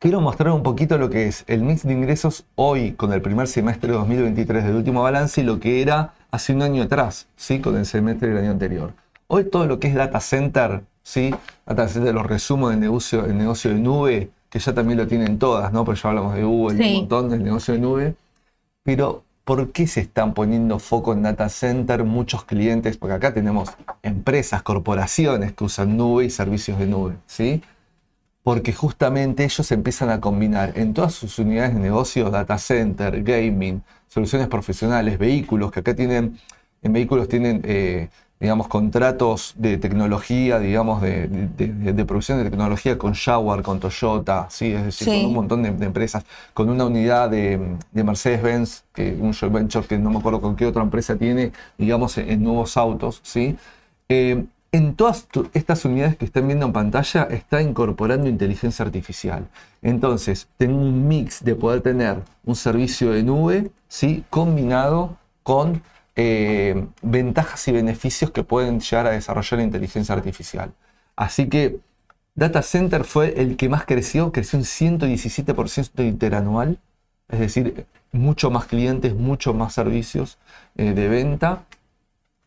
quiero 0.04 0.20
mostrar 0.20 0.52
un 0.52 0.64
poquito 0.64 0.98
lo 0.98 1.10
que 1.10 1.28
es 1.28 1.46
el 1.48 1.62
mix 1.62 1.84
de 1.84 1.94
ingresos 1.94 2.44
hoy 2.56 2.92
con 2.92 3.14
el 3.14 3.22
primer 3.22 3.48
semestre 3.48 3.90
de 3.94 3.98
2023 3.98 4.66
del 4.66 4.76
último 4.76 5.02
balance 5.02 5.40
y 5.40 5.46
lo 5.46 5.62
que 5.62 5.82
era 5.82 6.14
hace 6.30 6.54
un 6.54 6.62
año 6.62 6.84
atrás, 6.84 7.28
¿sí? 7.38 7.62
Con 7.62 7.78
el 7.78 7.86
semestre 7.86 8.28
del 8.28 8.40
año 8.40 8.52
anterior. 8.52 8.92
Hoy 9.28 9.46
todo 9.46 9.66
lo 9.66 9.80
que 9.80 9.88
es 9.88 9.96
data 9.96 10.20
center, 10.20 10.82
¿sí? 11.04 11.34
Data 11.66 11.88
center, 11.88 12.14
los 12.14 12.26
resumos 12.26 12.72
del 12.72 12.82
negocio, 12.82 13.24
el 13.24 13.38
negocio 13.38 13.72
de 13.72 13.80
nube, 13.80 14.30
que 14.50 14.60
ya 14.60 14.74
también 14.74 15.00
lo 15.00 15.08
tienen 15.08 15.40
todas, 15.40 15.72
¿no? 15.72 15.86
Pero 15.86 15.96
ya 15.96 16.10
hablamos 16.10 16.36
de 16.36 16.44
Google, 16.44 16.78
Sí. 16.84 16.90
un 16.96 17.00
montón 17.00 17.30
del 17.30 17.42
negocio 17.42 17.74
de 17.74 17.80
nube. 17.80 18.16
Pero, 18.84 19.24
¿por 19.46 19.72
qué 19.72 19.88
se 19.88 20.02
están 20.02 20.34
poniendo 20.34 20.80
foco 20.80 21.14
en 21.14 21.24
data 21.24 21.48
center 21.48 22.04
muchos 22.04 22.44
clientes? 22.44 22.98
Porque 22.98 23.14
acá 23.14 23.34
tenemos 23.34 23.70
empresas, 24.02 24.64
corporaciones 24.64 25.54
que 25.54 25.64
usan 25.64 25.96
nube 25.96 26.26
y 26.26 26.30
servicios 26.30 26.78
de 26.78 26.88
nube, 26.88 27.14
¿sí? 27.26 27.64
Porque 28.44 28.74
justamente 28.74 29.46
ellos 29.46 29.72
empiezan 29.72 30.10
a 30.10 30.20
combinar 30.20 30.74
en 30.78 30.94
todas 30.94 31.14
sus 31.14 31.40
unidades 31.40 31.74
de 31.76 31.80
negocio, 31.80 32.30
data 32.30 32.58
center, 32.58 33.24
gaming, 33.24 33.82
soluciones 34.10 34.48
profesionales, 34.50 35.18
vehículos, 35.18 35.72
que 35.72 35.80
acá 35.80 35.96
tienen, 35.96 36.38
en 36.82 36.92
vehículos 36.94 37.30
tienen, 37.30 37.62
eh, 37.64 38.10
digamos, 38.42 38.68
contratos 38.68 39.54
de 39.58 39.78
tecnología, 39.78 40.60
digamos, 40.60 41.02
de, 41.02 41.30
de- 41.30 41.68
de- 41.68 41.94
de 41.94 42.06
producción 42.06 42.38
de 42.44 42.50
tecnología 42.50 42.98
con 42.98 43.14
Jaguar, 43.14 43.62
con 43.64 43.80
Toyota, 43.80 44.48
¿sí? 44.50 44.74
es 44.74 44.84
decir, 44.84 45.08
Sí. 45.08 45.12
con 45.14 45.26
un 45.26 45.34
montón 45.34 45.64
de, 45.64 45.70
empresas, 45.86 46.26
con 46.54 46.70
una 46.70 46.86
unidad 46.86 47.30
de, 47.30 47.78
de 47.94 48.04
Mercedes-Benz, 48.04 48.84
que 48.94 49.14
un 49.22 49.32
joint 49.34 49.54
venture 49.56 49.88
que 49.88 49.98
no 49.98 50.10
me 50.10 50.18
acuerdo 50.20 50.42
con 50.42 50.58
qué 50.58 50.66
otra 50.66 50.82
empresa 50.84 51.16
tiene, 51.16 51.54
digamos, 51.78 52.18
en, 52.18 52.30
en 52.30 52.44
nuevos 52.44 52.76
autos, 52.76 53.22
¿sí? 53.24 53.56
Eh, 54.10 54.44
en 54.74 54.96
todas 54.96 55.28
estas 55.54 55.86
unidades 55.86 56.18
que 56.18 56.26
están 56.26 56.48
viendo 56.48 56.66
en 56.66 56.74
pantalla 56.74 57.24
está 57.30 57.62
incorporando 57.62 58.28
inteligencia 58.28 58.84
artificial. 58.84 59.48
Entonces, 59.84 60.48
tengo 60.58 60.80
un 60.80 61.08
mix 61.08 61.44
de 61.44 61.54
poder 61.54 61.82
tener 61.82 62.24
un 62.44 62.56
servicio 62.56 63.12
de 63.12 63.22
nube, 63.22 63.72
¿sí? 63.88 64.26
Combinado 64.32 65.16
con 65.44 65.84
eh, 66.16 66.88
ventajas 67.04 67.68
y 67.68 67.72
beneficios 67.72 68.32
que 68.32 68.44
pueden 68.44 68.80
llegar 68.80 69.06
a 69.06 69.12
desarrollar 69.12 69.60
la 69.60 69.64
inteligencia 69.64 70.16
artificial. 70.16 70.74
Así 71.16 71.48
que 71.48 71.80
Data 72.34 72.64
Center 72.64 73.04
fue 73.04 73.40
el 73.40 73.58
que 73.58 73.70
más 73.70 73.86
creció, 73.86 74.32
creció 74.32 74.58
un 74.58 74.66
117% 74.66 76.04
interanual, 76.04 76.80
es 77.30 77.40
decir, 77.40 77.86
mucho 78.12 78.50
más 78.50 78.66
clientes, 78.66 79.14
mucho 79.14 79.54
más 79.54 79.74
servicios 79.74 80.40
eh, 80.78 80.94
de 80.94 81.08
venta. 81.10 81.64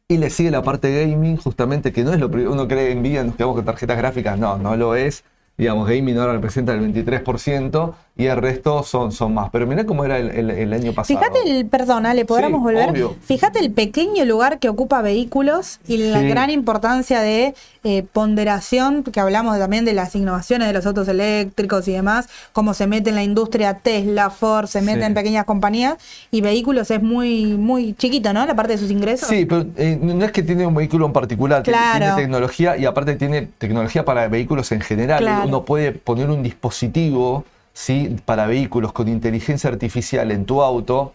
Y 0.09 0.19
le 0.19 0.31
sigue 0.31 0.53
la 0.53 0.63
parte 0.63 1.05
gaming, 1.05 1.37
justamente, 1.37 1.93
que 1.93 2.05
no 2.05 2.13
es 2.13 2.21
lo 2.21 2.31
primero. 2.31 2.53
Uno 2.53 2.69
cree 2.69 2.93
en 2.93 3.03
nos 3.27 3.35
quedamos 3.35 3.57
con 3.57 3.65
tarjetas 3.65 3.99
gráficas. 3.99 4.39
No, 4.39 4.57
no 4.57 4.77
lo 4.77 4.95
es. 4.95 5.25
Digamos, 5.59 5.89
gaming 5.89 6.17
ahora 6.19 6.35
representa 6.35 6.73
el 6.75 6.81
23% 6.93 7.95
y 8.19 8.27
el 8.27 8.37
resto 8.39 8.83
son, 8.83 9.13
son 9.13 9.35
más. 9.35 9.51
Pero 9.51 9.67
mirá 9.67 9.85
cómo 9.85 10.05
era 10.05 10.19
el, 10.19 10.31
el- 10.31 10.51
el 10.51 10.73
año 10.73 10.93
pasado. 10.95 11.19
Fíjate 11.19 11.39
el, 11.51 11.67
perdón, 11.67 12.07
Ale, 12.07 12.25
podríamos 12.25 12.61
Sí, 12.61 12.65
volver. 12.65 12.91
obvio. 12.91 13.17
Fíjate 13.23 13.59
el 13.59 13.71
pequeño 13.71 14.25
lugar 14.25 14.59
que 14.59 14.69
ocupa 14.71 15.03
vehículos 15.03 15.81
y 15.87 15.99
la 15.99 16.23
gran 16.23 16.49
importancia 16.51 17.21
de 17.21 17.55
eh, 17.85 18.05
ponderación, 18.13 19.03
que 19.05 19.21
hablamos 19.21 19.59
también 19.59 19.85
de 19.85 19.93
las 19.93 20.15
innovaciones 20.17 20.67
de 20.67 20.73
los 20.75 20.85
autos 20.87 21.07
eléctricos 21.09 21.87
y 21.89 21.93
demás, 21.93 22.29
cómo 22.53 22.75
se 22.75 22.87
mete 22.87 23.11
en 23.11 23.17
la 23.17 23.23
industria 23.23 23.75
Tesla, 23.75 24.31
Ford, 24.31 24.67
se 24.67 24.81
mete 24.81 25.01
Sí. 25.01 25.05
en 25.07 25.15
pequeñas 25.15 25.45
compañías 25.45 25.97
y 26.31 26.41
vehículos 26.41 26.91
es 26.91 27.03
muy, 27.03 27.55
muy 27.57 27.95
chiquito, 27.95 28.33
¿no? 28.33 28.45
La 28.47 28.57
parte 28.57 28.73
de 28.73 28.79
sus 28.79 28.91
ingresos. 28.91 29.29
Sí, 29.29 29.45
pero 29.47 29.67
eh, 29.77 29.99
no 30.01 30.25
es 30.25 30.33
que 30.33 30.43
tiene 30.43 30.67
un 30.67 30.75
vehículo 30.75 31.07
en 31.07 31.13
particular, 31.13 31.63
tiene- 31.63 31.79
Claro. 31.79 31.99
tiene 31.99 32.15
tecnología 32.23 32.77
y 32.77 32.87
aparte 32.87 33.15
tiene 33.17 33.43
tecnología 33.59 34.05
para 34.05 34.27
vehículos 34.29 34.73
en 34.73 34.81
general. 34.81 35.21
Claro. 35.21 35.47
Uno 35.49 35.65
puede 35.65 35.93
poner 35.93 36.29
un 36.31 36.43
dispositivo 36.43 37.45
¿sí? 37.77 38.17
para 38.25 38.47
vehículos 38.47 38.93
con 38.93 39.07
inteligencia 39.07 39.69
artificial 39.69 40.31
en 40.31 40.47
tu 40.47 40.63
auto. 40.63 41.13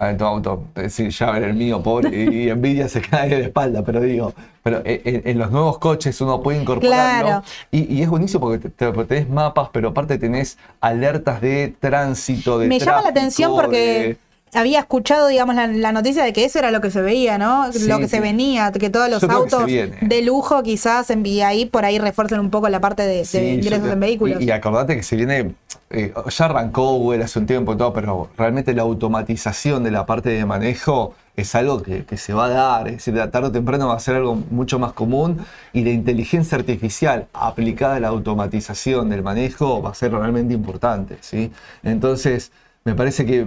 ah, 0.00 0.10
En 0.10 0.18
tu 0.18 0.24
auto, 0.24 0.64
es 0.74 0.82
decir, 0.82 1.10
ya 1.10 1.30
ver 1.30 1.44
el 1.44 1.54
mío, 1.54 1.80
pobre, 1.80 2.08
y, 2.10 2.48
envidia 2.48 2.88
se 2.88 3.00
cae 3.00 3.28
de 3.28 3.38
la 3.38 3.44
espalda, 3.46 3.84
pero 3.84 4.00
digo, 4.00 4.34
pero 4.64 4.78
en, 4.84 5.00
en- 5.04 5.22
en 5.24 5.38
los 5.38 5.52
nuevos 5.52 5.78
coches 5.78 6.20
uno 6.20 6.42
puede 6.42 6.60
incorporarlo. 6.60 7.26
Claro. 7.28 7.44
Y, 7.70 7.94
y 7.94 8.02
es 8.02 8.08
buenísimo 8.10 8.40
porque 8.40 8.68
te- 8.68 8.90
te- 8.92 9.04
tenés 9.04 9.28
mapas, 9.28 9.68
pero 9.72 9.90
aparte 9.90 10.18
tenés 10.18 10.58
alertas 10.80 11.40
de 11.40 11.74
tránsito, 11.78 12.58
de 12.58 12.66
Me 12.66 12.80
llama 12.80 13.02
la 13.02 13.08
atención 13.10 13.52
porque 13.54 13.78
de- 13.78 14.16
había 14.54 14.80
escuchado, 14.80 15.28
digamos, 15.28 15.54
la, 15.54 15.66
la 15.66 15.92
noticia 15.92 16.24
de 16.24 16.32
que 16.32 16.44
eso 16.44 16.58
era 16.58 16.70
lo 16.70 16.80
que 16.80 16.90
se 16.90 17.00
veía, 17.00 17.38
¿no? 17.38 17.72
Sí, 17.72 17.86
lo 17.86 17.98
que 17.98 18.08
se 18.08 18.20
venía, 18.20 18.70
que 18.72 18.90
todos 18.90 19.08
los 19.08 19.22
Yo 19.22 19.30
autos 19.30 19.66
de 19.66 20.22
lujo 20.22 20.62
quizás 20.62 21.10
en 21.10 21.24
ahí 21.42 21.66
por 21.66 21.84
ahí 21.84 21.98
refuercen 21.98 22.40
un 22.40 22.50
poco 22.50 22.68
la 22.68 22.80
parte 22.80 23.02
de, 23.02 23.24
Sí, 23.24 23.38
ingresos 23.38 23.88
en 23.88 24.00
vehículos. 24.00 24.42
Y, 24.42 24.44
y 24.44 24.50
acordate 24.50 24.96
que 24.96 25.02
se 25.02 25.16
viene, 25.16 25.54
eh, 25.90 26.12
ya 26.28 26.44
arrancó 26.44 26.94
Google 26.98 27.24
hace 27.24 27.38
un 27.38 27.46
tiempo 27.46 27.72
y 27.72 27.76
todo, 27.76 27.92
pero 27.92 28.28
realmente 28.36 28.74
la 28.74 28.82
automatización 28.82 29.84
de 29.84 29.90
la 29.90 30.04
parte 30.04 30.30
de 30.30 30.44
manejo 30.44 31.14
es 31.34 31.54
algo 31.54 31.82
que, 31.82 32.04
que 32.04 32.18
se 32.18 32.34
va 32.34 32.46
a 32.46 32.48
dar, 32.50 32.88
es 32.88 32.96
decir, 32.96 33.14
tarde 33.30 33.48
o 33.48 33.52
temprano 33.52 33.88
va 33.88 33.94
a 33.94 34.00
ser 34.00 34.16
algo 34.16 34.34
mucho 34.50 34.78
más 34.78 34.92
común 34.92 35.38
y 35.72 35.82
la 35.82 35.90
inteligencia 35.90 36.58
artificial 36.58 37.26
aplicada 37.32 37.96
a 37.96 38.00
la 38.00 38.08
automatización 38.08 39.08
del 39.08 39.22
manejo 39.22 39.80
va 39.80 39.90
a 39.90 39.94
ser 39.94 40.12
realmente 40.12 40.52
importante, 40.52 41.16
¿sí? 41.22 41.50
Entonces, 41.82 42.52
me 42.84 42.94
parece 42.94 43.24
que, 43.24 43.46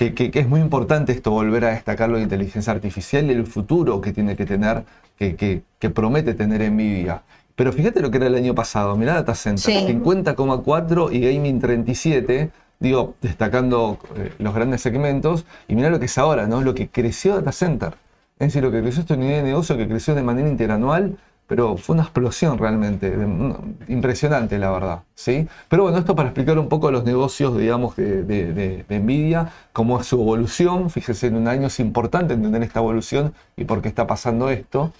que- 0.00 0.14
que- 0.14 0.30
que 0.30 0.38
es 0.40 0.48
muy 0.48 0.60
importante 0.62 1.12
esto, 1.12 1.30
volver 1.30 1.62
a 1.66 1.72
destacar 1.72 2.08
lo 2.08 2.16
de 2.16 2.22
inteligencia 2.22 2.72
artificial 2.72 3.26
y 3.26 3.32
el 3.32 3.46
futuro 3.46 4.00
que 4.00 4.14
tiene 4.14 4.34
que 4.34 4.46
tener, 4.46 4.84
que, 5.18 5.62
promete 5.92 6.32
tener 6.32 6.62
Nvidia. 6.72 7.20
Pero 7.54 7.70
fíjate 7.70 8.00
lo 8.00 8.10
que 8.10 8.16
era 8.16 8.28
el 8.28 8.34
año 8.34 8.54
pasado, 8.54 8.96
mirá 8.96 9.12
Data 9.12 9.34
Center, 9.34 9.62
Sí. 9.62 9.86
50,4 9.86 11.10
y 11.12 11.20
Gaming 11.20 11.60
37, 11.60 12.48
digo, 12.78 13.14
destacando 13.20 13.98
eh, 14.16 14.32
los 14.38 14.54
grandes 14.54 14.80
segmentos, 14.80 15.44
y 15.68 15.74
mirá 15.74 15.90
lo 15.90 15.98
que 16.00 16.06
es 16.06 16.16
ahora, 16.16 16.46
¿no? 16.46 16.62
Lo 16.62 16.74
que 16.74 16.88
creció 16.88 17.34
Data 17.34 17.52
Center. 17.52 17.92
Es 18.38 18.48
decir, 18.48 18.62
lo 18.62 18.70
que 18.70 18.80
creció 18.80 19.02
esta 19.02 19.12
unidad 19.16 19.36
de 19.36 19.42
negocio, 19.42 19.76
que 19.76 19.86
creció 19.86 20.14
de 20.14 20.22
manera 20.22 20.48
interanual, 20.48 21.18
pero 21.50 21.76
fue 21.76 21.94
una 21.94 22.04
explosión 22.04 22.58
realmente, 22.58 23.12
impresionante 23.88 24.56
la 24.56 24.70
verdad, 24.70 25.00
¿sí? 25.16 25.48
Pero 25.68 25.82
bueno, 25.82 25.98
esto 25.98 26.14
para 26.14 26.28
explicar 26.28 26.56
un 26.60 26.68
poco 26.68 26.92
los 26.92 27.02
negocios, 27.02 27.58
digamos, 27.58 27.96
de, 27.96 28.22
de, 28.22 28.52
de- 28.52 28.84
de 28.88 29.00
Nvidia, 29.00 29.50
cómo 29.72 29.98
es 30.00 30.06
su 30.06 30.20
evolución, 30.20 30.90
fíjese, 30.90 31.26
en 31.26 31.34
un 31.34 31.48
año 31.48 31.66
es 31.66 31.80
importante 31.80 32.34
entender 32.34 32.62
esta 32.62 32.78
evolución 32.78 33.34
y 33.56 33.64
por 33.64 33.82
qué 33.82 33.88
está 33.88 34.06
pasando 34.06 34.48
esto. 34.48 34.92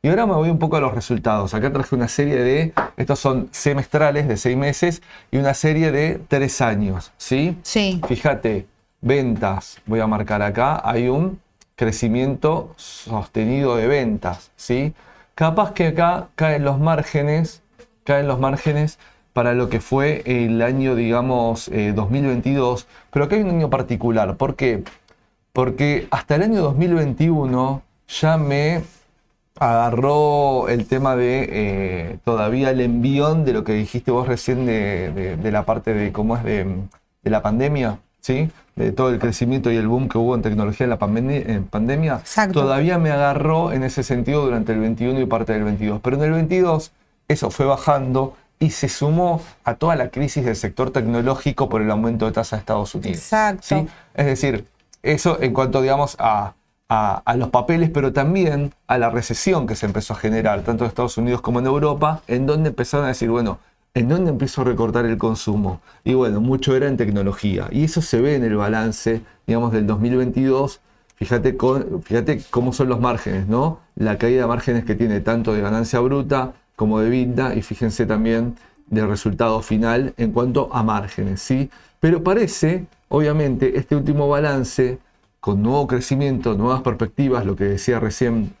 Y 0.00 0.08
ahora 0.08 0.24
me 0.24 0.32
voy 0.32 0.48
un 0.48 0.58
poco 0.58 0.76
a 0.76 0.80
los 0.80 0.94
resultados. 0.94 1.52
Acá 1.52 1.70
traje 1.72 1.94
una 1.94 2.08
serie 2.08 2.36
de, 2.36 2.72
estos 2.96 3.18
son 3.18 3.48
semestrales 3.50 4.28
de 4.28 4.38
seis 4.38 4.56
meses 4.56 5.02
y 5.30 5.36
una 5.36 5.52
serie 5.52 5.92
de 5.92 6.20
tres 6.26 6.62
años, 6.62 7.12
¿sí? 7.18 7.58
Sí. 7.62 8.00
Fíjate, 8.08 8.66
ventas, 9.02 9.78
voy 9.84 10.00
a 10.00 10.06
marcar 10.06 10.40
acá, 10.40 10.80
hay 10.88 11.08
un 11.08 11.38
crecimiento 11.76 12.72
sostenido 12.76 13.76
de 13.76 13.88
ventas, 13.88 14.50
¿sí? 14.56 14.94
Capaz 15.38 15.72
que 15.72 15.86
acá 15.86 16.30
caen 16.34 16.64
los 16.64 16.80
márgenes, 16.80 17.62
caen 18.02 18.26
los 18.26 18.40
márgenes 18.40 18.98
para 19.32 19.54
lo 19.54 19.68
que 19.68 19.78
fue 19.78 20.24
el 20.26 20.60
año, 20.62 20.96
digamos, 20.96 21.68
eh, 21.68 21.92
2022, 21.94 22.88
pero 23.12 23.26
acá 23.26 23.36
hay 23.36 23.42
un 23.42 23.50
año 23.50 23.70
particular. 23.70 24.36
¿Por 24.36 24.56
qué? 24.56 24.82
Porque 25.52 26.08
hasta 26.10 26.34
el 26.34 26.42
año 26.42 26.62
2021 26.62 27.82
ya 28.08 28.36
me 28.36 28.82
agarró 29.60 30.68
el 30.68 30.86
tema 30.88 31.14
de 31.14 31.48
eh, 31.52 32.18
todavía 32.24 32.70
el 32.70 32.80
envión 32.80 33.44
de 33.44 33.52
lo 33.52 33.62
que 33.62 33.74
dijiste 33.74 34.10
vos 34.10 34.26
recién 34.26 34.66
de, 34.66 35.36
de, 35.40 35.52
la 35.52 35.64
parte 35.64 35.94
de 35.94 36.10
cómo 36.10 36.36
es 36.36 36.42
de, 36.42 36.64
de, 37.22 37.30
la 37.30 37.42
pandemia, 37.42 38.00
¿sí? 38.18 38.50
De 38.78 38.92
todo 38.92 39.10
el 39.10 39.18
crecimiento 39.18 39.72
y 39.72 39.76
el 39.76 39.88
boom 39.88 40.08
que 40.08 40.18
hubo 40.18 40.34
en 40.34 40.42
tecnología 40.42 40.84
en 40.84 40.90
la 40.90 40.98
pandemia. 40.98 42.22
Todavía 42.52 42.98
me 42.98 43.10
agarró 43.10 43.72
en 43.72 43.82
ese 43.82 44.02
sentido 44.02 44.44
durante 44.44 44.72
el 44.72 44.78
21 44.78 45.20
y 45.20 45.26
parte 45.26 45.52
del 45.52 45.64
22. 45.64 46.00
Pero 46.00 46.16
en 46.16 46.22
el 46.22 46.30
22 46.32 46.92
eso 47.26 47.50
fue 47.50 47.66
bajando 47.66 48.36
y 48.60 48.70
se 48.70 48.88
sumó 48.88 49.42
a 49.64 49.74
toda 49.74 49.96
la 49.96 50.10
crisis 50.10 50.44
del 50.44 50.56
sector 50.56 50.90
tecnológico 50.90 51.68
por 51.68 51.82
el 51.82 51.90
aumento 51.90 52.26
de 52.26 52.32
tasa 52.32 52.56
de 52.56 52.60
Estados 52.60 52.94
Unidos. 52.94 53.18
Exacto. 53.18 53.86
Es 54.14 54.26
decir, 54.26 54.64
eso 55.02 55.40
en 55.40 55.52
cuanto, 55.52 55.82
digamos, 55.82 56.16
a, 56.18 56.54
a, 56.88 57.34
los 57.36 57.50
papeles, 57.50 57.90
pero 57.90 58.12
también 58.12 58.72
a 58.86 58.98
la 58.98 59.10
recesión 59.10 59.66
que 59.66 59.76
se 59.76 59.86
empezó 59.86 60.14
a 60.14 60.16
generar, 60.16 60.62
tanto 60.62 60.84
en 60.84 60.88
Estados 60.88 61.18
Unidos 61.18 61.40
como 61.40 61.60
en 61.60 61.66
Europa, 61.66 62.22
en 62.26 62.46
donde 62.46 62.70
empezaron 62.70 63.04
a 63.04 63.08
decir, 63.08 63.28
bueno, 63.30 63.58
¿en 63.98 64.08
dónde 64.08 64.30
empezó 64.30 64.62
a 64.62 64.64
recortar 64.64 65.04
el 65.06 65.18
consumo? 65.18 65.80
Y 66.04 66.14
bueno, 66.14 66.40
mucho 66.40 66.76
era 66.76 66.86
en 66.86 66.96
tecnología. 66.96 67.68
Y 67.72 67.84
eso 67.84 68.00
se 68.00 68.20
ve 68.20 68.36
en 68.36 68.44
el 68.44 68.56
balance, 68.56 69.22
digamos, 69.46 69.72
del 69.72 69.86
2022. 69.86 70.80
Fíjate, 71.16 71.56
fíjate 72.04 72.42
cómo 72.48 72.72
son 72.72 72.88
los 72.88 73.00
márgenes, 73.00 73.48
¿no? 73.48 73.80
La 73.96 74.16
caída 74.16 74.42
de 74.42 74.46
márgenes 74.46 74.84
que 74.84 74.94
tiene 74.94 75.20
tanto 75.20 75.52
de 75.52 75.60
ganancia 75.60 75.98
bruta 75.98 76.52
como 76.76 77.00
de 77.00 77.10
vida 77.10 77.56
y 77.56 77.62
fíjense 77.62 78.06
también 78.06 78.54
del 78.86 79.08
resultado 79.08 79.60
final 79.62 80.14
en 80.16 80.30
cuanto 80.30 80.72
a 80.72 80.84
márgenes, 80.84 81.42
¿sí? 81.42 81.68
Pero 81.98 82.22
parece, 82.22 82.86
obviamente, 83.08 83.76
este 83.76 83.96
último 83.96 84.28
balance 84.28 85.00
con 85.40 85.60
nuevo 85.60 85.88
crecimiento, 85.88 86.54
nuevas 86.54 86.82
perspectivas, 86.82 87.44
lo 87.44 87.56
que 87.56 87.64
decía 87.64 87.98
recién, 87.98 88.54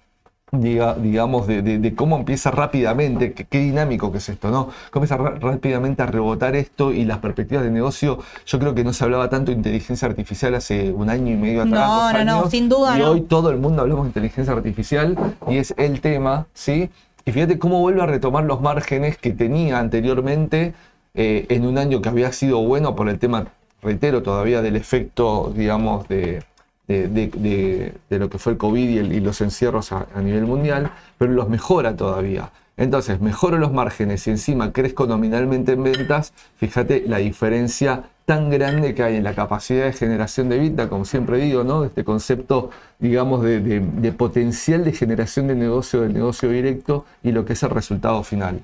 diga, 0.52 0.94
digamos, 0.94 1.46
de, 1.46 1.92
cómo 1.96 2.16
empieza 2.16 2.50
rápidamente, 2.50 3.32
qué, 3.32 3.58
dinámico 3.58 4.10
que 4.12 4.18
es 4.18 4.28
esto, 4.28 4.50
¿no? 4.50 4.68
Cómo 4.90 5.04
empieza 5.04 5.16
rápidamente 5.16 6.02
a 6.02 6.06
rebotar 6.06 6.56
esto 6.56 6.92
y 6.92 7.04
las 7.04 7.18
perspectivas 7.18 7.64
de 7.64 7.70
negocio. 7.70 8.18
Yo 8.46 8.58
creo 8.58 8.74
que 8.74 8.84
no 8.84 8.92
se 8.92 9.04
hablaba 9.04 9.28
tanto 9.28 9.50
de 9.50 9.56
inteligencia 9.56 10.08
artificial 10.08 10.54
hace 10.54 10.90
un 10.92 11.10
año 11.10 11.32
y 11.32 11.36
medio 11.36 11.62
atrás. 11.62 11.86
No, 11.86 12.12
no, 12.12 12.24
no, 12.24 12.50
sin 12.50 12.68
duda. 12.68 12.98
Y 12.98 13.02
hoy 13.02 13.20
todo 13.22 13.50
el 13.50 13.58
mundo 13.58 13.82
hablamos 13.82 14.04
de 14.04 14.08
inteligencia 14.08 14.52
artificial 14.52 15.16
y 15.48 15.58
es 15.58 15.74
el 15.76 16.00
tema, 16.00 16.46
¿sí? 16.54 16.90
Y 17.24 17.32
fíjate 17.32 17.58
cómo 17.58 17.80
vuelve 17.80 18.02
a 18.02 18.06
retomar 18.06 18.44
los 18.44 18.62
márgenes 18.62 19.18
que 19.18 19.32
tenía 19.32 19.78
anteriormente 19.78 20.72
eh, 21.14 21.46
en 21.50 21.66
un 21.66 21.76
año 21.76 22.00
que 22.00 22.08
había 22.08 22.32
sido 22.32 22.62
bueno 22.62 22.96
por 22.96 23.08
el 23.08 23.18
tema, 23.18 23.48
reitero, 23.82 24.22
todavía 24.22 24.62
del 24.62 24.76
efecto, 24.76 25.52
digamos, 25.54 26.08
de, 26.08 26.42
de, 26.88 27.92
lo 28.08 28.30
que 28.30 28.38
fue 28.38 28.52
el 28.52 28.58
COVID 28.58 28.88
y, 28.88 29.20
los 29.20 29.40
encierros 29.40 29.92
a, 29.92 30.06
nivel 30.22 30.46
mundial, 30.46 30.90
pero 31.18 31.32
los 31.32 31.48
mejora 31.48 31.94
todavía. 31.94 32.50
Entonces, 32.76 33.20
mejoro 33.20 33.58
los 33.58 33.72
márgenes 33.72 34.26
y 34.26 34.30
encima 34.30 34.72
crezco 34.72 35.06
nominalmente 35.06 35.72
en 35.72 35.82
ventas, 35.82 36.32
fíjate 36.56 37.04
la 37.06 37.18
diferencia 37.18 38.04
tan 38.24 38.50
grande 38.50 38.94
que 38.94 39.02
hay 39.02 39.16
en 39.16 39.24
la 39.24 39.34
capacidad 39.34 39.86
de 39.86 39.92
generación 39.92 40.48
de 40.48 40.58
vida, 40.58 40.88
como 40.88 41.04
siempre 41.04 41.38
digo, 41.38 41.64
¿no? 41.64 41.84
Este 41.84 42.04
concepto, 42.04 42.70
digamos, 42.98 43.42
de, 43.42 44.14
potencial 44.16 44.84
de 44.84 44.92
generación 44.92 45.48
de 45.48 45.54
negocio, 45.54 46.02
del 46.02 46.12
negocio 46.12 46.50
directo 46.50 47.04
y 47.22 47.32
lo 47.32 47.44
que 47.44 47.54
es 47.54 47.62
el 47.62 47.70
resultado 47.70 48.22
final. 48.22 48.60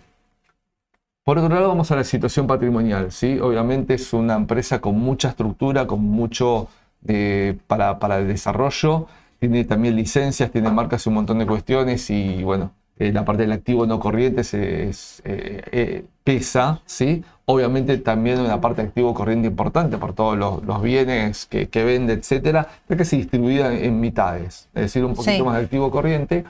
Por 1.25 1.39
otro 1.39 1.55
lado, 1.55 1.69
vamos 1.69 1.91
a 1.91 1.97
la 1.97 2.05
situación 2.05 2.47
patrimonial, 2.47 3.11
¿sí? 3.11 3.41
Obviamente 3.41 3.95
es 3.95 4.13
una 4.13 4.35
empresa 4.35 4.81
con 4.81 4.99
mucha 4.99 5.31
estructura, 5.31 5.87
con 5.87 6.03
mucho 6.03 6.69
eh, 7.07 7.57
para, 7.67 7.99
para 7.99 8.19
el 8.19 8.29
desarrollo, 8.29 9.07
tiene 9.39 9.65
también 9.65 9.97
licencias, 9.97 10.51
tiene 10.51 10.71
marcas 10.71 11.05
y 11.07 11.09
un 11.09 11.17
montón 11.17 11.39
de 11.39 11.47
cuestiones 11.47 12.09
y 12.11 12.43
bueno, 12.43 12.73
eh, 12.97 13.13
la 13.13 13.25
parte 13.25 13.43
del 13.43 13.53
activo 13.53 13.87
no 13.87 13.99
corriente 13.99 14.45
se, 14.45 14.89
eh, 14.89 14.93
eh, 15.25 16.05
pesa, 16.23 16.81
¿sí? 16.87 17.25
Obviamente 17.45 17.99
también 17.99 18.39
una 18.39 18.61
parte 18.61 18.83
de 18.83 18.89
activo 18.89 19.13
corriente 19.15 19.49
importante 19.49 19.99
por 19.99 20.15
todos 20.15 20.39
los, 20.39 20.83
bienes 20.83 21.47
que, 21.47 21.67
vende, 21.85 22.13
etcétera, 22.15 22.69
pero 22.87 22.99
que 22.99 23.05
se 23.05 23.17
distribuida 23.17 23.75
en, 23.75 24.01
mitades, 24.01 24.69
es 24.75 24.83
decir, 24.83 25.05
un 25.05 25.15
poquito 25.15 25.45
más 25.45 25.57
de 25.59 25.65
activo 25.65 25.91
corriente. 25.91 26.45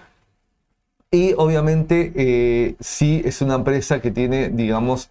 Y 1.10 1.32
obviamente 1.36 2.76
sí 2.80 3.22
es 3.24 3.40
una 3.40 3.54
empresa 3.54 4.00
que 4.00 4.10
tiene, 4.10 4.50
digamos, 4.50 5.08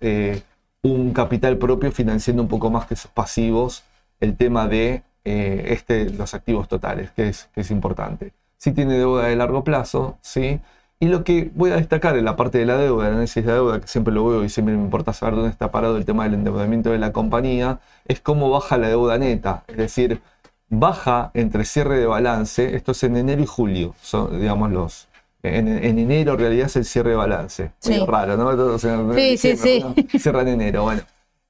un 0.84 1.14
capital 1.14 1.58
propio 1.58 1.92
financiando 1.92 2.44
un 2.44 2.50
poco 2.50 2.70
más 2.70 2.86
que 2.88 2.96
sus 2.96 3.12
pasivos 3.12 3.84
el 4.20 4.38
tema 4.38 4.68
de 4.68 5.04
este, 5.26 6.10
los 6.10 6.34
activos 6.34 6.68
totales, 6.68 7.12
que 7.12 7.30
es, 7.30 7.50
que 7.54 7.62
es 7.62 7.72
importante. 7.72 8.34
Sí 8.58 8.72
tiene 8.72 8.98
deuda 8.98 9.26
de 9.28 9.36
largo 9.36 9.64
plazo, 9.64 10.18
sí, 10.22 10.60
y 11.04 11.08
lo 11.08 11.26
que 11.26 11.52
voy 11.54 11.72
a 11.72 11.76
destacar 11.76 12.18
en 12.18 12.24
la 12.24 12.38
parte 12.38 12.60
de 12.60 12.66
la 12.66 12.78
deuda, 12.78 13.08
el 13.08 13.14
análisis 13.16 13.46
de 13.46 13.52
deuda, 13.52 13.82
que 13.82 13.88
siempre 13.88 14.14
lo 14.14 14.26
veo 14.26 14.44
y 14.46 14.50
siempre 14.50 14.74
me 14.74 14.82
importa 14.82 15.12
saber 15.12 15.36
dónde 15.36 15.50
está 15.50 15.70
parado 15.70 15.98
el 15.98 16.06
tema 16.06 16.24
del 16.24 16.36
endeudamiento 16.36 16.92
de 16.92 16.98
la 16.98 17.12
compañía, 17.12 17.80
es 18.06 18.22
cómo 18.22 18.50
baja 18.50 18.78
la 18.78 18.88
deuda 18.88 19.18
neta. 19.18 19.66
Es 19.68 19.76
decir, 19.76 20.22
baja 20.70 21.32
entre 21.34 21.66
cierre 21.66 21.98
de 21.98 22.06
balance, 22.06 22.76
esto 22.76 22.94
es 22.94 23.04
en 23.04 23.18
enero 23.18 23.42
y 23.42 23.46
julio, 23.46 23.94
son, 24.02 24.40
digamos, 24.40 24.72
los, 24.72 25.10
en, 25.44 25.68
enero 25.68 26.34
en 26.34 26.40
realidad 26.40 26.68
es 26.68 26.76
el 26.78 26.86
cierre 26.86 27.10
de 27.10 27.16
balance. 27.18 27.72
Sí. 27.80 28.00
raro, 28.08 28.38
¿no? 28.38 28.80
sí, 28.80 29.38
sí, 29.38 29.58
sí. 29.58 29.84
Cierra 30.18 30.44
en 30.44 30.48
enero. 30.48 30.84
Bueno, 30.84 31.02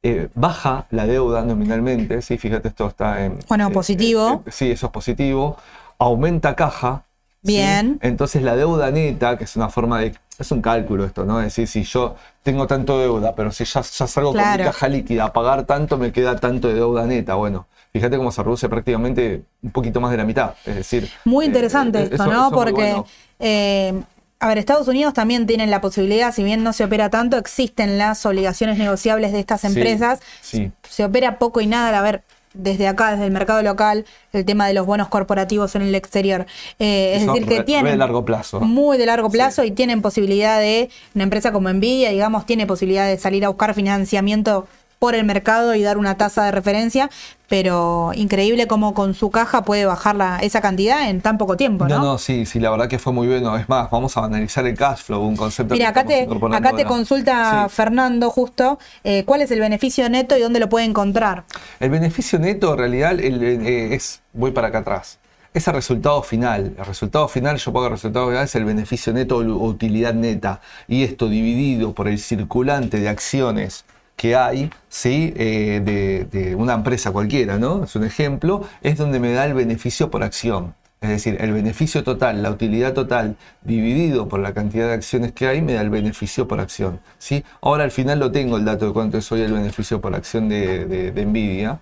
eh, 0.03 0.29
baja 0.35 0.85
la 0.91 1.07
deuda 1.07 1.43
nominalmente, 1.43 2.21
sí, 2.21 2.37
fíjate, 2.37 2.67
esto 2.67 2.87
está 2.87 3.25
en... 3.25 3.39
Bueno, 3.47 3.71
positivo. 3.71 4.43
Eh, 4.45 4.51
sí, 4.51 4.71
eso 4.71 4.87
es 4.87 4.91
positivo. 4.91 5.57
Aumenta 5.97 6.55
caja, 6.55 7.05
Bien. 7.43 7.99
Entonces 8.01 8.41
la 8.41 8.55
deuda 8.55 8.89
neta, 8.89 9.37
que 9.37 9.43
es 9.43 9.55
una 9.55 9.69
forma 9.69 9.99
de... 9.99 10.15
Es 10.39 10.51
un 10.51 10.61
cálculo 10.61 11.05
esto, 11.05 11.25
¿no? 11.25 11.39
Es 11.39 11.55
decir, 11.55 11.67
si 11.67 11.83
yo 11.83 12.15
tengo 12.41 12.65
tanto 12.65 12.97
deuda, 12.97 13.35
pero 13.35 13.51
si 13.51 13.65
ya, 13.65 13.81
ya 13.81 14.07
salgo 14.07 14.33
con 14.33 14.41
mi 14.41 14.57
caja 14.57 14.87
líquida 14.87 15.25
a 15.25 15.33
pagar 15.33 15.65
tanto, 15.65 15.97
me 15.97 16.11
queda 16.11 16.37
tanto 16.37 16.69
de 16.69 16.75
deuda 16.75 17.05
neta. 17.05 17.35
Bueno, 17.35 17.67
fíjate 17.91 18.17
cómo 18.17 18.31
se 18.31 18.41
reduce 18.41 18.67
prácticamente 18.67 19.43
un 19.61 19.69
poquito 19.69 20.01
más 20.01 20.09
de 20.09 20.17
la 20.17 20.23
mitad. 20.23 20.55
Es 20.65 20.75
decir... 20.75 21.07
Muy 21.25 21.45
interesante 21.45 21.99
eh, 21.99 22.09
esto, 22.11 22.25
¿no? 22.25 22.49
Porque... 22.49 23.03
Eh, 23.39 24.01
a 24.43 24.47
ver, 24.49 24.57
Estados 24.57 24.89
Unidos 24.89 25.13
también 25.13 25.47
tienen 25.47 25.71
la 25.71 25.79
posibilidad, 25.79 26.33
si 26.33 26.43
bien 26.43 26.63
no 26.63 26.73
se 26.73 26.83
opera 26.83 27.09
tanto, 27.09 27.37
existen 27.37 27.97
las 27.97 28.25
obligaciones 28.25 28.77
negociables 28.77 29.31
de 29.31 29.39
estas 29.39 29.63
empresas. 29.63 30.19
Sí, 30.41 30.69
Se 30.89 31.05
opera 31.05 31.39
poco 31.39 31.61
y 31.61 31.67
nada. 31.67 31.97
A 31.97 32.01
ver, 32.01 32.23
desde 32.53 32.89
acá, 32.89 33.11
desde 33.11 33.23
el 33.23 33.31
mercado 33.31 33.61
local, 33.63 34.03
el 34.33 34.43
tema 34.43 34.67
de 34.67 34.73
los 34.73 34.85
bonos 34.85 35.07
corporativos 35.07 35.75
en 35.75 35.83
el 35.83 35.95
exterior. 35.95 36.45
Eh, 36.77 37.13
es 37.15 37.25
decir, 37.25 37.47
que 37.47 37.63
tienen... 37.63 37.85
Muy 37.85 37.91
de 37.91 37.97
largo 37.97 38.25
plazo. 38.25 38.59
Muy 38.59 38.97
de 38.97 39.05
largo 39.05 39.29
plazo 39.29 39.63
y 39.63 39.71
tienen 39.71 40.01
posibilidad 40.01 40.59
de, 40.59 40.89
una 41.15 41.23
empresa 41.23 41.53
como 41.53 41.71
Nvidia, 41.71 42.09
digamos, 42.09 42.45
tiene 42.45 42.67
posibilidad 42.67 43.07
de 43.07 43.17
salir 43.17 43.45
a 43.45 43.47
buscar 43.47 43.73
financiamiento 43.73 44.67
por 45.03 45.15
el 45.15 45.25
mercado 45.25 45.75
y 45.75 45.83
dar 45.83 45.97
una 45.97 46.15
tasa 46.15 46.45
de 46.45 46.53
referencia, 46.53 47.09
pero 47.49 48.11
increíble 48.15 48.67
cómo 48.67 48.93
con 48.93 49.13
su 49.13 49.31
caja 49.31 49.65
puede 49.65 49.83
bajar 49.83 50.15
la, 50.15 50.39
esa 50.39 50.61
cantidad 50.61 51.09
en 51.09 51.19
tan 51.19 51.37
poco 51.37 51.57
tiempo. 51.57 51.89
No, 51.89 51.97
no, 51.97 52.03
no, 52.05 52.17
sí, 52.17 52.45
sí, 52.45 52.57
la 52.61 52.69
verdad 52.69 52.87
que 52.87 52.99
fue 52.99 53.11
muy 53.11 53.27
bueno. 53.27 53.57
Es 53.57 53.67
más, 53.67 53.91
vamos 53.91 54.15
a 54.15 54.23
analizar 54.23 54.65
el 54.65 54.77
cash 54.77 54.99
flow, 54.99 55.21
un 55.21 55.35
concepto 55.35 55.73
Mira, 55.73 55.89
acá 55.89 56.05
te, 56.05 56.25
acá 56.53 56.71
te 56.71 56.85
consulta 56.85 57.67
Fernando 57.67 58.29
justo 58.29 58.79
eh, 59.03 59.25
cuál 59.25 59.41
es 59.41 59.51
el 59.51 59.59
beneficio 59.59 60.09
neto 60.09 60.37
y 60.37 60.41
dónde 60.41 60.61
lo 60.61 60.69
puede 60.69 60.85
encontrar. 60.85 61.43
El 61.81 61.89
beneficio 61.89 62.39
neto 62.39 62.71
en 62.71 62.79
realidad 62.79 63.19
eh, 63.19 63.93
es, 63.93 64.21
voy 64.31 64.51
para 64.51 64.69
acá 64.69 64.77
atrás 64.77 65.19
es 65.53 65.67
el 65.67 65.73
resultado 65.73 66.23
final. 66.23 66.75
El 66.79 66.85
resultado 66.85 67.27
final, 67.27 67.57
yo 67.57 67.73
pongo 67.73 67.87
el 67.87 67.91
resultado 67.91 68.27
final, 68.29 68.45
es 68.45 68.55
el 68.55 68.65
beneficio 68.65 69.11
neto 69.11 69.37
o 69.37 69.67
utilidad 69.67 70.13
neta. 70.13 70.61
Y 70.87 71.03
esto 71.03 71.27
dividido 71.27 71.93
por 71.93 72.07
el 72.07 72.17
circulante 72.17 72.99
de 72.99 73.09
acciones 73.09 73.85
que 74.23 74.37
hay, 74.37 74.69
¿sí? 74.87 75.33
Eh, 75.35 76.29
de, 76.31 76.55
una 76.55 76.75
empresa 76.75 77.11
cualquiera, 77.11 77.57
¿no? 77.57 77.83
Es 77.83 77.93
un 77.97 78.05
ejemplo, 78.05 78.65
es 78.81 78.97
donde 78.97 79.19
me 79.19 79.33
da 79.33 79.45
el 79.45 79.53
beneficio 79.53 80.09
por 80.09 80.23
acción. 80.23 80.75
Es 81.01 81.09
decir, 81.09 81.35
el 81.41 81.51
beneficio 81.51 82.05
total, 82.05 82.41
la 82.41 82.49
utilidad 82.49 82.93
total 82.93 83.35
dividido 83.63 84.29
por 84.29 84.39
la 84.39 84.53
cantidad 84.53 84.87
de 84.87 84.93
acciones 84.93 85.33
que 85.33 85.47
hay, 85.47 85.61
me 85.61 85.73
da 85.73 85.81
el 85.81 85.89
beneficio 85.89 86.47
por 86.47 86.61
acción. 86.61 87.01
¿sí? 87.17 87.43
Ahora 87.59 87.83
al 87.83 87.91
final 87.91 88.19
lo 88.19 88.31
tengo 88.31 88.55
el 88.55 88.63
dato 88.63 88.85
de 88.87 88.93
cuánto 88.93 89.17
es 89.17 89.29
hoy 89.29 89.41
el 89.41 89.51
beneficio 89.51 89.99
por 89.99 90.15
acción 90.15 90.47
de, 90.47 90.85
de, 90.85 91.25
Nvidia. 91.25 91.81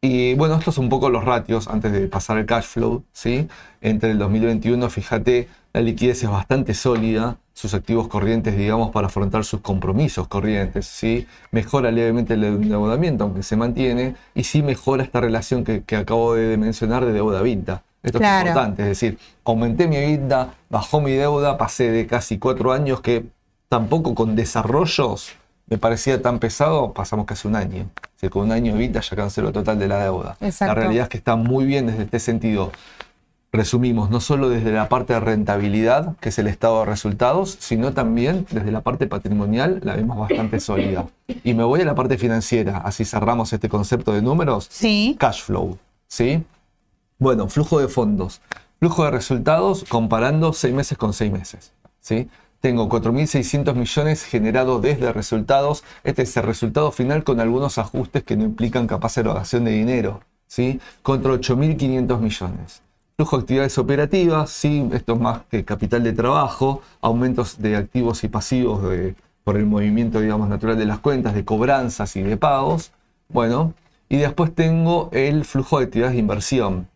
Y 0.00 0.34
bueno, 0.34 0.54
estos 0.54 0.76
son 0.76 0.84
un 0.84 0.90
poco 0.90 1.10
los 1.10 1.24
ratios 1.24 1.66
antes 1.66 1.90
de 1.90 2.06
pasar 2.06 2.38
el 2.38 2.46
cash 2.46 2.66
flow. 2.66 3.02
¿sí? 3.12 3.48
Entre 3.80 4.12
el 4.12 4.18
2021, 4.18 4.88
fíjate, 4.88 5.48
la 5.72 5.80
liquidez 5.80 6.22
es 6.22 6.30
bastante 6.30 6.74
sólida 6.74 7.38
sus 7.56 7.72
activos 7.72 8.06
corrientes, 8.06 8.54
digamos, 8.54 8.90
para 8.90 9.06
afrontar 9.06 9.42
sus 9.42 9.62
compromisos 9.62 10.28
corrientes, 10.28 10.84
¿sí? 10.84 11.26
Mejora 11.52 11.90
levemente 11.90 12.34
el 12.34 12.44
endeudamiento, 12.44 13.24
aunque 13.24 13.42
se 13.42 13.56
mantiene, 13.56 14.14
y 14.34 14.44
sí 14.44 14.62
mejora 14.62 15.02
esta 15.02 15.22
relación 15.22 15.64
que, 15.64 15.96
acabo 15.96 16.34
de 16.34 16.58
mencionar 16.58 17.06
de 17.06 17.14
deuda-vinta. 17.14 17.82
Esto 18.02 18.18
es 18.18 18.40
importante, 18.40 18.82
es 18.82 18.88
decir, 18.88 19.18
aumenté 19.42 19.88
mi 19.88 19.96
vida, 19.96 20.52
bajó 20.68 21.00
mi 21.00 21.12
deuda, 21.12 21.56
pasé 21.56 21.90
de 21.90 22.06
casi 22.06 22.38
cuatro 22.38 22.72
años 22.72 23.00
que 23.00 23.24
tampoco 23.70 24.14
con 24.14 24.36
desarrollos 24.36 25.32
me 25.68 25.78
parecía 25.78 26.20
tan 26.20 26.38
pesado, 26.38 26.92
pasamos 26.92 27.24
casi 27.24 27.48
un 27.48 27.56
año. 27.56 27.88
O 28.22 28.30
con 28.30 28.42
un 28.44 28.52
año 28.52 28.74
de 28.74 28.78
vida 28.78 29.00
ya 29.00 29.16
canceló 29.16 29.52
total 29.52 29.78
de 29.78 29.88
la 29.88 30.02
deuda. 30.02 30.36
La 30.60 30.74
realidad 30.74 31.04
es 31.04 31.08
que 31.08 31.18
está 31.18 31.36
muy 31.36 31.64
bien 31.64 31.86
desde 31.86 32.04
este 32.04 32.18
sentido 32.18 32.70
resumimos, 33.56 34.10
no 34.10 34.20
solo 34.20 34.48
desde 34.48 34.70
la 34.70 34.88
parte 34.88 35.14
de 35.14 35.20
rentabilidad, 35.20 36.16
que 36.20 36.28
es 36.28 36.38
el 36.38 36.46
estado 36.46 36.80
de 36.80 36.86
resultados, 36.86 37.56
sino 37.58 37.92
también 37.92 38.46
desde 38.50 38.70
la 38.70 38.82
parte 38.82 39.06
patrimonial, 39.06 39.80
la 39.82 39.96
vemos 39.96 40.18
bastante 40.18 40.60
sólida. 40.60 41.06
Y 41.42 41.54
me 41.54 41.64
voy 41.64 41.80
a 41.80 41.84
la 41.84 41.94
parte 41.94 42.18
financiera, 42.18 42.78
así 42.78 43.04
cerramos 43.04 43.52
este 43.52 43.68
concepto 43.68 44.12
de 44.12 44.22
números. 44.22 44.68
Sí. 44.70 45.16
Cash 45.18 45.42
flow, 45.42 45.78
¿sí? 46.06 46.44
Bueno, 47.18 47.48
flujo 47.48 47.80
de 47.80 47.88
fondos. 47.88 48.40
Flujo 48.78 49.04
de 49.04 49.10
resultados 49.10 49.84
comparando 49.88 50.52
seis 50.52 50.74
meses 50.74 50.98
con 50.98 51.12
seis 51.12 51.32
meses, 51.32 51.72
¿sí? 52.00 52.28
Tengo 52.60 52.88
4.600 52.88 53.74
millones 53.74 54.24
generados 54.24 54.82
desde 54.82 55.12
resultados. 55.12 55.84
Este 56.04 56.22
es 56.22 56.36
el 56.36 56.42
resultado 56.42 56.90
final 56.90 57.22
con 57.22 57.40
algunos 57.40 57.78
ajustes 57.78 58.22
que 58.22 58.36
no 58.36 58.44
implican 58.44 58.86
capaz 58.86 59.16
erogación 59.18 59.64
de 59.64 59.72
dinero, 59.72 60.20
¿sí? 60.46 60.80
Contra 61.02 61.32
8.500 61.32 62.18
millones. 62.18 62.82
Flujo 63.18 63.38
de 63.38 63.42
actividades 63.44 63.78
operativas, 63.78 64.50
sí, 64.50 64.86
esto 64.92 65.14
es 65.14 65.20
más 65.20 65.40
que 65.50 65.64
capital 65.64 66.02
de 66.02 66.12
trabajo, 66.12 66.82
aumentos 67.00 67.56
de 67.58 67.74
activos 67.74 68.22
y 68.24 68.28
pasivos 68.28 68.82
por 69.42 69.56
el 69.56 69.64
movimiento, 69.64 70.20
digamos, 70.20 70.50
natural 70.50 70.76
de 70.76 70.84
las 70.84 70.98
cuentas, 70.98 71.32
de 71.32 71.42
cobranzas 71.42 72.14
y 72.16 72.22
de 72.22 72.36
pagos. 72.36 72.92
Bueno, 73.30 73.72
y 74.10 74.18
después 74.18 74.54
tengo 74.54 75.08
el 75.12 75.46
flujo 75.46 75.78
de 75.78 75.86
actividades 75.86 76.12
de 76.12 76.20
inversión, 76.20 76.88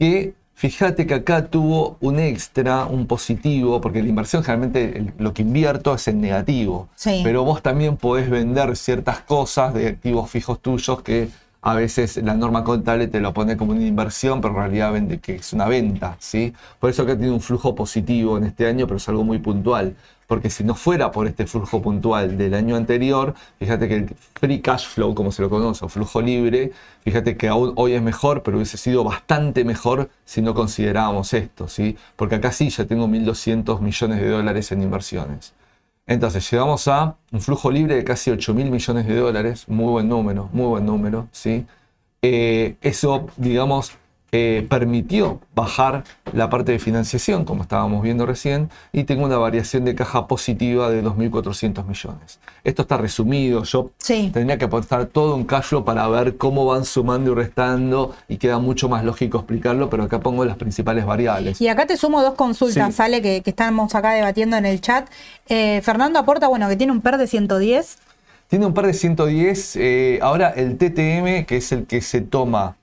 que 0.00 0.34
fíjate 0.54 1.06
que 1.06 1.14
acá 1.14 1.46
tuvo 1.46 1.96
un 2.00 2.18
extra, 2.18 2.86
un 2.86 3.06
positivo, 3.06 3.80
porque 3.80 4.02
la 4.02 4.08
inversión 4.08 4.42
generalmente 4.42 5.14
lo 5.18 5.32
que 5.32 5.42
invierto 5.42 5.94
es 5.94 6.08
en 6.08 6.20
negativo, 6.20 6.88
Sí. 6.96 7.20
pero 7.22 7.44
vos 7.44 7.62
también 7.62 7.96
podés 7.96 8.28
vender 8.28 8.74
ciertas 8.76 9.20
cosas 9.20 9.74
de 9.74 9.86
activos 9.86 10.28
fijos 10.28 10.58
tuyos 10.58 11.02
que 11.02 11.28
a 11.62 11.74
veces 11.74 12.16
la 12.18 12.34
norma 12.34 12.64
contable 12.64 13.06
te 13.06 13.20
lo 13.20 13.32
pone 13.32 13.56
como 13.56 13.70
una 13.72 13.86
inversión, 13.86 14.40
pero 14.40 14.54
en 14.54 14.60
realidad 14.60 14.92
vende 14.92 15.20
que 15.20 15.36
es 15.36 15.52
una 15.52 15.66
venta, 15.68 16.16
¿sí? 16.18 16.52
Por 16.80 16.90
eso 16.90 17.06
que 17.06 17.14
tiene 17.14 17.32
un 17.32 17.40
flujo 17.40 17.74
positivo 17.74 18.36
en 18.36 18.44
este 18.44 18.66
año, 18.66 18.86
pero 18.86 18.96
es 18.96 19.08
algo 19.08 19.22
muy 19.22 19.38
puntual. 19.38 19.94
Porque 20.26 20.50
si 20.50 20.64
no 20.64 20.74
fuera 20.74 21.12
por 21.12 21.26
este 21.28 21.46
flujo 21.46 21.80
puntual 21.80 22.36
del 22.36 22.54
año 22.54 22.74
anterior, 22.74 23.34
fíjate 23.58 23.86
que 23.86 23.94
el 23.94 24.14
free 24.34 24.60
cash 24.60 24.86
flow, 24.86 25.14
como 25.14 25.30
se 25.30 25.42
lo 25.42 25.50
conoce, 25.50 25.84
o 25.84 25.88
flujo 25.88 26.20
libre, 26.20 26.72
fíjate 27.04 27.36
que 27.36 27.48
aún 27.48 27.74
hoy 27.76 27.92
es 27.92 28.02
mejor, 28.02 28.42
pero 28.42 28.56
hubiese 28.56 28.76
sido 28.76 29.04
bastante 29.04 29.64
mejor 29.64 30.10
si 30.24 30.42
no 30.42 30.54
considerábamos 30.54 31.32
esto, 31.32 31.68
¿sí? 31.68 31.96
Porque 32.16 32.36
acá 32.36 32.50
sí 32.50 32.70
ya 32.70 32.86
tengo 32.86 33.06
1.200 33.06 33.80
millones 33.80 34.20
de 34.20 34.28
dólares 34.28 34.72
en 34.72 34.82
inversiones. 34.82 35.54
Entonces 36.12 36.50
llegamos 36.50 36.88
a 36.88 37.16
un 37.32 37.40
flujo 37.40 37.70
libre 37.70 37.94
de 37.94 38.04
casi 38.04 38.30
8 38.30 38.52
mil 38.52 38.70
millones 38.70 39.06
de 39.06 39.16
dólares, 39.16 39.64
muy 39.66 39.90
buen 39.92 40.08
número, 40.10 40.50
muy 40.52 40.66
buen 40.66 40.84
número, 40.84 41.26
¿sí? 41.32 41.64
Eh, 42.20 42.76
eso, 42.82 43.28
digamos, 43.38 43.92
eh, 44.34 44.66
permitió 44.68 45.40
bajar 45.54 46.04
la 46.32 46.48
parte 46.48 46.72
de 46.72 46.78
financiación, 46.78 47.44
como 47.44 47.62
estábamos 47.62 48.02
viendo 48.02 48.24
recién, 48.24 48.70
y 48.90 49.04
tengo 49.04 49.26
una 49.26 49.36
variación 49.36 49.84
de 49.84 49.94
caja 49.94 50.26
positiva 50.26 50.88
de 50.90 51.02
2.400 51.04 51.84
millones. 51.86 52.40
Esto 52.64 52.82
está 52.82 52.96
resumido, 52.96 53.62
yo 53.64 53.90
Sí. 53.98 54.30
tendría 54.32 54.56
que 54.56 54.64
aportar 54.64 55.04
todo 55.04 55.36
un 55.36 55.44
cash 55.44 55.64
flow 55.64 55.84
para 55.84 56.08
ver 56.08 56.38
cómo 56.38 56.64
van 56.64 56.86
sumando 56.86 57.32
y 57.32 57.34
restando, 57.34 58.14
y 58.26 58.38
queda 58.38 58.58
mucho 58.58 58.88
más 58.88 59.04
lógico 59.04 59.36
explicarlo, 59.38 59.90
pero 59.90 60.04
acá 60.04 60.20
pongo 60.20 60.46
las 60.46 60.56
principales 60.56 61.04
variables. 61.04 61.60
Y 61.60 61.68
acá 61.68 61.86
te 61.86 61.98
sumo 61.98 62.22
dos 62.22 62.34
consultas, 62.34 62.86
Sí. 62.88 62.92
sale 62.96 63.20
que, 63.20 63.42
que 63.42 63.50
estamos 63.50 63.94
acá 63.94 64.12
debatiendo 64.12 64.56
en 64.56 64.64
el 64.64 64.80
chat. 64.80 65.08
Eh, 65.48 65.80
Fernando 65.82 66.18
aporta, 66.18 66.48
bueno, 66.48 66.68
que 66.70 66.76
tiene 66.76 66.92
un 66.92 67.02
PER 67.02 67.18
de 67.18 67.26
110. 67.26 67.98
Tiene 68.48 68.64
un 68.64 68.72
par 68.74 68.86
de 68.86 68.94
110. 68.94 69.76
eh, 69.76 70.18
ahora 70.22 70.48
el 70.50 70.78
TTM, 70.78 71.44
que 71.44 71.58
es 71.58 71.70
el 71.72 71.86
que 71.86 72.00
se 72.00 72.22
toma 72.22 72.76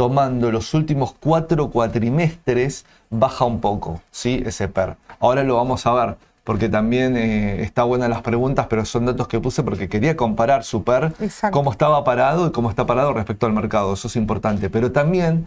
tomando 0.00 0.50
los 0.50 0.72
últimos 0.72 1.14
cuatro 1.20 1.68
cuatrimestres, 1.68 2.86
baja 3.10 3.44
un 3.44 3.60
poco, 3.60 4.00
¿sí? 4.10 4.42
Ese 4.46 4.66
PER. 4.66 4.96
Ahora 5.18 5.44
lo 5.44 5.56
vamos 5.56 5.84
a 5.84 5.92
ver, 5.92 6.16
porque 6.42 6.70
también 6.70 7.18
eh, 7.18 7.62
está 7.62 7.82
buenas 7.82 8.08
las 8.08 8.22
preguntas, 8.22 8.66
pero 8.70 8.86
son 8.86 9.04
datos 9.04 9.28
que 9.28 9.40
puse 9.40 9.62
porque 9.62 9.90
quería 9.90 10.16
comparar 10.16 10.64
su 10.64 10.84
PER, 10.84 11.12
Exacto. 11.20 11.54
cómo 11.54 11.70
estaba 11.70 12.02
parado 12.02 12.46
y 12.46 12.50
cómo 12.50 12.70
está 12.70 12.86
parado 12.86 13.12
respecto 13.12 13.44
al 13.44 13.52
mercado. 13.52 13.92
Eso 13.92 14.08
es 14.08 14.16
importante. 14.16 14.70
Pero 14.70 14.90
también 14.90 15.46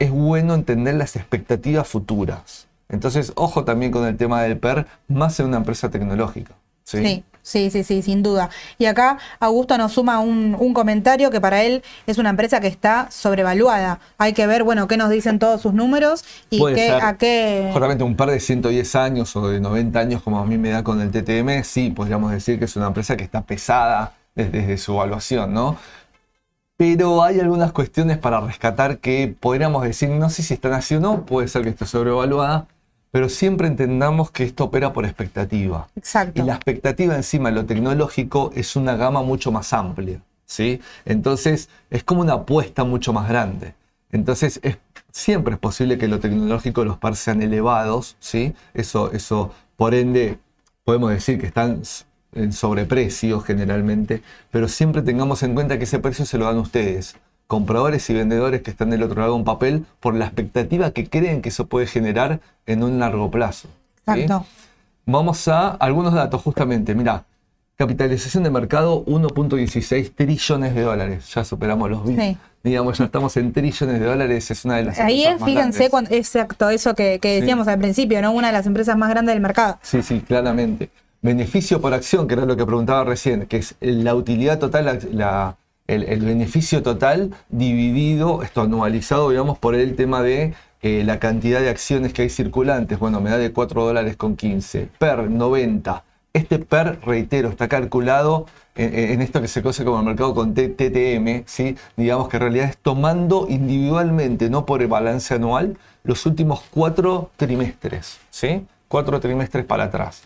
es 0.00 0.10
bueno 0.10 0.54
entender 0.54 0.96
las 0.96 1.14
expectativas 1.14 1.86
futuras. 1.86 2.66
Entonces, 2.88 3.32
ojo 3.36 3.62
también 3.62 3.92
con 3.92 4.04
el 4.04 4.16
tema 4.16 4.42
del 4.42 4.58
PER, 4.58 4.88
más 5.06 5.38
en 5.38 5.46
una 5.46 5.58
empresa 5.58 5.90
tecnológica. 5.90 6.54
¿sí? 6.82 7.06
Sí, 7.06 7.24
sí, 7.46 7.70
sí, 7.70 7.84
sí, 7.84 8.02
sin 8.02 8.22
duda. 8.22 8.50
Y 8.76 8.86
acá 8.86 9.18
Augusto 9.38 9.78
nos 9.78 9.92
suma 9.92 10.18
un, 10.18 10.56
un 10.58 10.74
comentario 10.74 11.30
que 11.30 11.40
para 11.40 11.62
él 11.62 11.82
es 12.06 12.18
una 12.18 12.30
empresa 12.30 12.60
que 12.60 12.66
está 12.66 13.08
sobrevaluada. 13.10 14.00
Hay 14.18 14.32
que 14.32 14.46
ver, 14.48 14.64
bueno, 14.64 14.88
qué 14.88 14.96
nos 14.96 15.10
dicen 15.10 15.38
todos 15.38 15.62
sus 15.62 15.72
números 15.72 16.24
y 16.50 16.58
qué, 16.74 16.90
a 16.90 17.16
qué... 17.16 17.70
Justamente 17.72 18.02
un 18.02 18.16
par 18.16 18.30
de 18.30 18.40
110 18.40 18.96
años 18.96 19.36
o 19.36 19.48
de 19.48 19.60
90 19.60 19.98
años, 19.98 20.22
como 20.22 20.40
a 20.40 20.44
mí 20.44 20.58
me 20.58 20.70
da 20.70 20.82
con 20.82 21.00
el 21.00 21.10
TTM, 21.12 21.62
sí, 21.62 21.90
podríamos 21.90 22.32
decir 22.32 22.58
que 22.58 22.64
es 22.64 22.74
una 22.74 22.88
empresa 22.88 23.16
que 23.16 23.22
está 23.22 23.42
pesada 23.42 24.14
desde, 24.34 24.50
desde 24.50 24.78
su 24.78 24.94
evaluación, 24.94 25.54
¿no? 25.54 25.76
Pero 26.76 27.22
hay 27.22 27.38
algunas 27.38 27.72
cuestiones 27.72 28.18
para 28.18 28.40
rescatar 28.40 28.98
que 28.98 29.34
podríamos 29.38 29.84
decir, 29.84 30.10
no 30.10 30.28
sé 30.30 30.42
si 30.42 30.52
están 30.52 30.72
así 30.72 30.96
o 30.96 31.00
no, 31.00 31.24
puede 31.24 31.46
ser 31.46 31.62
que 31.62 31.70
esté 31.70 31.86
sobrevaluada, 31.86 32.66
pero 33.16 33.30
siempre 33.30 33.66
entendamos 33.66 34.30
que 34.30 34.44
esto 34.44 34.64
opera 34.64 34.92
por 34.92 35.06
expectativa. 35.06 35.88
Exacto. 35.96 36.42
Y 36.42 36.44
la 36.44 36.56
expectativa 36.56 37.16
encima 37.16 37.48
de 37.48 37.54
lo 37.54 37.64
tecnológico 37.64 38.50
es 38.54 38.76
una 38.76 38.94
gama 38.94 39.22
mucho 39.22 39.50
más 39.50 39.72
amplia, 39.72 40.20
¿sí? 40.44 40.82
Entonces 41.06 41.70
es 41.88 42.04
como 42.04 42.20
una 42.20 42.34
apuesta 42.34 42.84
mucho 42.84 43.14
más 43.14 43.26
grande. 43.26 43.72
Entonces 44.12 44.60
es, 44.62 44.76
siempre 45.12 45.54
es 45.54 45.58
posible 45.58 45.96
que 45.96 46.08
lo 46.08 46.20
tecnológico, 46.20 46.84
los 46.84 46.98
par 46.98 47.16
sean 47.16 47.40
elevados, 47.40 48.18
¿sí? 48.20 48.52
Eso, 48.74 49.10
eso, 49.12 49.50
por 49.76 49.94
ende, 49.94 50.38
podemos 50.84 51.08
decir 51.08 51.40
que 51.40 51.46
están 51.46 51.80
en 52.34 52.52
sobreprecio 52.52 53.40
generalmente, 53.40 54.20
pero 54.50 54.68
siempre 54.68 55.00
tengamos 55.00 55.42
en 55.42 55.54
cuenta 55.54 55.78
que 55.78 55.84
ese 55.84 56.00
precio 56.00 56.26
se 56.26 56.36
lo 56.36 56.44
dan 56.44 56.58
ustedes, 56.58 57.16
compradores 57.46 58.08
y 58.10 58.14
vendedores 58.14 58.62
que 58.62 58.70
están 58.70 58.90
del 58.90 59.02
otro 59.02 59.20
lado 59.20 59.32
de 59.34 59.38
un 59.38 59.44
papel, 59.44 59.84
por 60.00 60.14
la 60.14 60.26
expectativa 60.26 60.90
que 60.90 61.08
creen 61.08 61.42
que 61.42 61.50
eso 61.50 61.66
puede 61.66 61.86
generar 61.86 62.40
en 62.66 62.82
un 62.82 62.98
largo 62.98 63.30
plazo. 63.30 63.68
¿sí? 63.68 64.20
Exacto. 64.20 64.46
Vamos 65.04 65.46
a 65.48 65.68
algunos 65.68 66.12
datos 66.14 66.42
justamente. 66.42 66.94
Mira, 66.94 67.24
capitalización 67.76 68.42
de 68.42 68.50
mercado 68.50 69.04
1.16 69.06 70.12
trillones 70.14 70.74
de 70.74 70.80
dólares. 70.82 71.32
Ya 71.34 71.44
superamos 71.44 71.90
los 71.90 72.04
bits. 72.04 72.20
Sí. 72.22 72.36
Digamos, 72.64 72.98
ya 72.98 73.04
estamos 73.04 73.36
en 73.36 73.52
trillones 73.52 74.00
de 74.00 74.06
dólares. 74.06 74.50
Es 74.50 74.64
una 74.64 74.76
de 74.78 74.84
las 74.84 74.98
Ahí 74.98 75.24
es, 75.24 75.40
fíjense, 75.44 75.88
cuando, 75.88 76.10
exacto, 76.12 76.68
eso 76.70 76.94
que, 76.96 77.20
que 77.20 77.40
decíamos 77.40 77.68
al 77.68 77.78
principio, 77.78 78.20
¿no? 78.22 78.32
Una 78.32 78.48
de 78.48 78.54
las 78.54 78.66
empresas 78.66 78.96
más 78.98 79.08
grandes 79.10 79.34
del 79.36 79.42
mercado. 79.42 79.78
Sí, 79.82 80.02
sí, 80.02 80.20
claramente. 80.20 80.90
Beneficio 81.22 81.80
por 81.80 81.94
acción, 81.94 82.26
que 82.26 82.34
era 82.34 82.44
lo 82.44 82.56
que 82.56 82.66
preguntaba 82.66 83.04
recién, 83.04 83.46
que 83.46 83.58
es 83.58 83.76
la 83.80 84.16
utilidad 84.16 84.58
total, 84.58 84.98
la- 85.12 85.56
el, 85.86 86.04
el 86.04 86.20
beneficio 86.20 86.82
total 86.82 87.34
dividido, 87.48 88.42
esto 88.42 88.62
anualizado, 88.62 89.30
digamos, 89.30 89.58
por 89.58 89.74
el 89.74 89.96
tema 89.96 90.22
de 90.22 90.54
eh, 90.82 91.02
la 91.04 91.18
cantidad 91.18 91.60
de 91.60 91.68
acciones 91.68 92.12
que 92.12 92.22
hay 92.22 92.30
circulantes. 92.30 92.98
Bueno, 92.98 93.20
me 93.20 93.30
da 93.30 93.38
de 93.38 93.52
4 93.52 93.84
dólares 93.84 94.16
con 94.16 94.36
15. 94.36 94.88
PER 94.98 95.30
90. 95.30 96.04
Este 96.32 96.58
PER, 96.58 97.00
reitero, 97.04 97.48
está 97.48 97.66
calculado 97.66 98.46
en, 98.74 98.94
en 98.94 99.22
esto 99.22 99.40
que 99.40 99.48
se 99.48 99.62
conoce 99.62 99.84
como 99.84 100.00
el 100.00 100.04
mercado 100.04 100.34
con 100.34 100.54
TTM, 100.54 101.44
¿sí? 101.46 101.76
digamos 101.96 102.28
que 102.28 102.36
en 102.36 102.42
realidad 102.42 102.68
es 102.68 102.76
tomando 102.76 103.46
individualmente, 103.48 104.50
no 104.50 104.66
por 104.66 104.82
el 104.82 104.88
balance 104.88 105.32
anual, 105.34 105.78
los 106.04 106.26
últimos 106.26 106.62
cuatro 106.70 107.30
trimestres, 107.36 108.18
¿sí? 108.30 108.66
Cuatro 108.88 109.18
trimestres 109.18 109.64
para 109.64 109.84
atrás. 109.84 110.22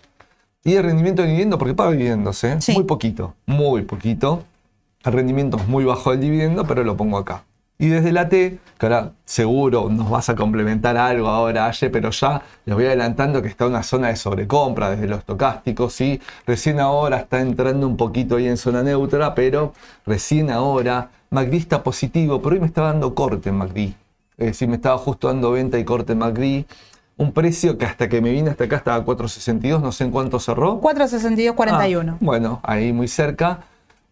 Y 0.63 0.75
el 0.75 0.83
rendimiento 0.83 1.23
de 1.23 1.29
dividendo, 1.29 1.57
porque 1.57 1.75
paga 1.75 1.93
dividendos, 1.93 2.45
¿eh? 2.45 2.57
Sí. 2.61 2.73
Muy 2.73 2.85
poquito, 2.85 3.35
muy 3.47 3.83
poquito. 3.83 4.45
El 5.03 5.13
rendimiento 5.15 5.57
es 5.57 5.67
muy 5.67 5.85
bajo 5.85 6.11
del 6.11 6.21
dividendo, 6.21 6.67
pero 6.67 6.85
lo 6.85 6.97
pongo 6.97 7.17
acá. 7.17 7.45
Y 7.79 7.89
desde 7.89 8.13
la 8.13 8.29
T, 8.29 8.59
que 8.77 8.87
ahora 8.87 9.13
seguro 9.25 9.89
nos 9.89 10.11
vas 10.11 10.29
a 10.29 10.37
complementar 10.37 10.99
algo 10.99 11.29
ahora, 11.29 11.65
Aye, 11.65 11.89
pero 11.89 12.11
ya 12.11 12.43
les 12.67 12.77
voy 12.77 12.85
adelantando 12.85 13.41
que 13.41 13.49
está 13.49 13.67
una 13.67 13.83
zona 13.83 14.09
de 14.09 14.17
sobrecompra 14.17 14.91
desde 14.91 15.07
los 15.07 15.21
estocásticos, 15.21 15.95
¿sí? 15.95 16.21
Recién 16.47 16.79
ahora 16.79 17.17
está 17.17 17.41
entrando 17.41 17.89
un 17.89 17.97
poquito 17.97 18.37
ahí 18.37 18.47
en 18.47 18.59
zona 18.59 18.83
neutra, 18.83 19.35
pero 19.35 19.73
recién 20.05 20.51
ahora 20.51 21.09
MACD 21.31 21.55
está 21.55 21.83
positivo, 21.83 22.43
pero 22.43 22.57
hoy 22.57 22.61
me 22.61 22.67
está 22.67 22.83
dando 22.83 23.15
corte 23.15 23.49
en 23.49 23.57
MACD. 23.57 23.95
Es 24.37 24.47
decir, 24.47 24.69
me 24.69 24.77
estaba 24.77 24.99
justo 24.99 25.29
dando 25.29 25.53
venta 25.53 25.79
y 25.79 25.85
corte 25.85 26.13
en 26.13 26.19
MACD. 26.19 26.67
Un 27.17 27.33
precio 27.33 27.79
que 27.79 27.87
hasta 27.87 28.11
que 28.11 28.21
me 28.21 28.31
vine 28.31 28.51
hasta 28.51 28.65
acá 28.65 28.77
estaba 28.77 28.99
a 28.99 29.07
4.62, 29.07 29.81
no 29.81 29.93
sé 29.93 30.05
en 30.05 30.11
cuánto 30.11 30.39
cerró. 30.39 30.79
462.41. 30.83 32.11
Ah, 32.11 32.17
bueno, 32.21 32.61
ahí 32.63 32.93
muy 32.93 33.09
cerca. 33.09 33.61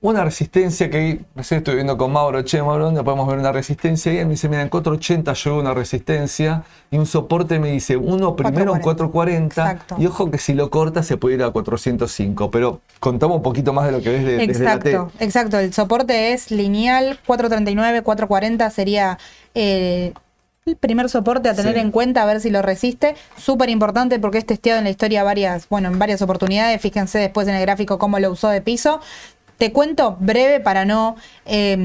Una 0.01 0.23
resistencia 0.25 0.89
que 0.91 1.23
recién 1.35 1.59
estoy 1.59 1.75
viendo 1.75 1.99
con 1.99 2.13
Mauro, 2.13 2.43
che, 2.43 2.63
Mauro, 2.63 2.85
¿dónde 2.85 3.03
podemos 3.03 3.27
ver 3.27 3.37
una 3.41 3.51
resistencia? 3.51 4.13
Y 4.13 4.19
él 4.19 4.27
me 4.27 4.33
dice, 4.33 4.49
mira, 4.49 4.63
en 4.63 4.69
480 4.69 5.33
yo 5.33 5.51
veo 5.51 5.61
una 5.61 5.75
resistencia 5.75 6.63
y 6.93 6.99
un 6.99 7.07
soporte 7.07 7.59
me 7.59 7.73
dice, 7.73 7.97
uno 7.97 8.37
primero 8.37 8.77
en 8.77 8.81
440 8.81 9.73
Exacto. 9.73 9.97
y 9.99 10.07
ojo 10.07 10.31
que 10.31 10.39
si 10.39 10.55
lo 10.55 10.71
corta 10.71 11.03
se 11.03 11.17
puede 11.17 11.35
ir 11.35 11.43
a 11.43 11.51
405, 11.51 12.49
pero 12.53 12.81
contamos 13.01 13.39
un 13.39 13.43
poquito 13.43 13.73
más 13.73 13.87
de 13.87 13.93
lo 13.93 14.01
que 14.01 14.11
ves 14.11 14.25
de, 14.25 14.47
desde 14.47 14.63
la 14.65 14.79
T. 14.79 14.91
Exacto, 14.91 15.13
exacto. 15.19 15.59
El 15.59 15.75
soporte 15.75 16.33
es 16.33 16.53
lineal, 16.53 17.19
439, 17.27 18.03
440 18.03 18.71
sería 18.71 19.19
eh, 19.57 20.13
el 20.65 20.77
primer 20.77 21.09
soporte 21.09 21.49
a 21.49 21.55
tener 21.55 21.75
Sí. 21.75 21.81
en 21.81 21.91
cuenta, 21.91 22.23
a 22.23 22.27
ver 22.27 22.41
si 22.41 22.51
lo 22.51 22.63
resiste. 22.63 23.17
Súper 23.37 23.69
importante 23.69 24.21
porque 24.21 24.39
es 24.39 24.47
testeado 24.47 24.79
en 24.79 24.85
la 24.85 24.91
historia 24.91 25.25
varias, 25.25 25.69
bueno, 25.69 25.89
en 25.89 25.99
varias 25.99 26.23
oportunidades. 26.23 26.81
Fíjense 26.81 27.19
después 27.19 27.49
en 27.49 27.57
el 27.57 27.63
gráfico 27.63 27.99
cómo 27.99 28.21
lo 28.21 28.31
usó 28.31 28.49
de 28.51 28.61
piso. 28.61 29.01
Te 29.59 29.73
cuento 29.73 30.17
breve 30.21 30.61
para 30.61 30.85
no. 30.85 31.17
eh, 31.45 31.77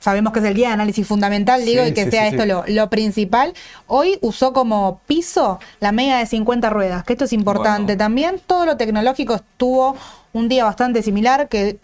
sabemos 0.00 0.32
que 0.32 0.38
es 0.40 0.44
el 0.46 0.54
día 0.54 0.68
de 0.68 0.74
análisis 0.74 1.06
fundamental, 1.06 1.64
digo, 1.64 1.86
y 1.86 1.92
que 1.92 2.06
sí, 2.06 2.10
sea 2.10 2.22
sí, 2.30 2.36
esto. 2.36 2.46
Lo, 2.46 2.64
lo 2.66 2.88
principal. 2.90 3.52
Hoy 3.86 4.18
usó 4.22 4.52
como 4.52 5.00
piso 5.06 5.60
la 5.80 5.92
media 5.92 6.16
de 6.16 6.26
50 6.26 6.70
ruedas, 6.70 7.04
que 7.04 7.12
esto 7.12 7.26
es 7.26 7.32
importante 7.34 7.92
Bueno. 7.92 7.98
también. 7.98 8.40
Todo 8.46 8.64
lo 8.66 8.76
tecnológico 8.76 9.34
estuvo 9.34 9.94
un 10.32 10.48
día 10.48 10.64
bastante 10.64 11.02
similar, 11.02 11.48
que 11.48 11.78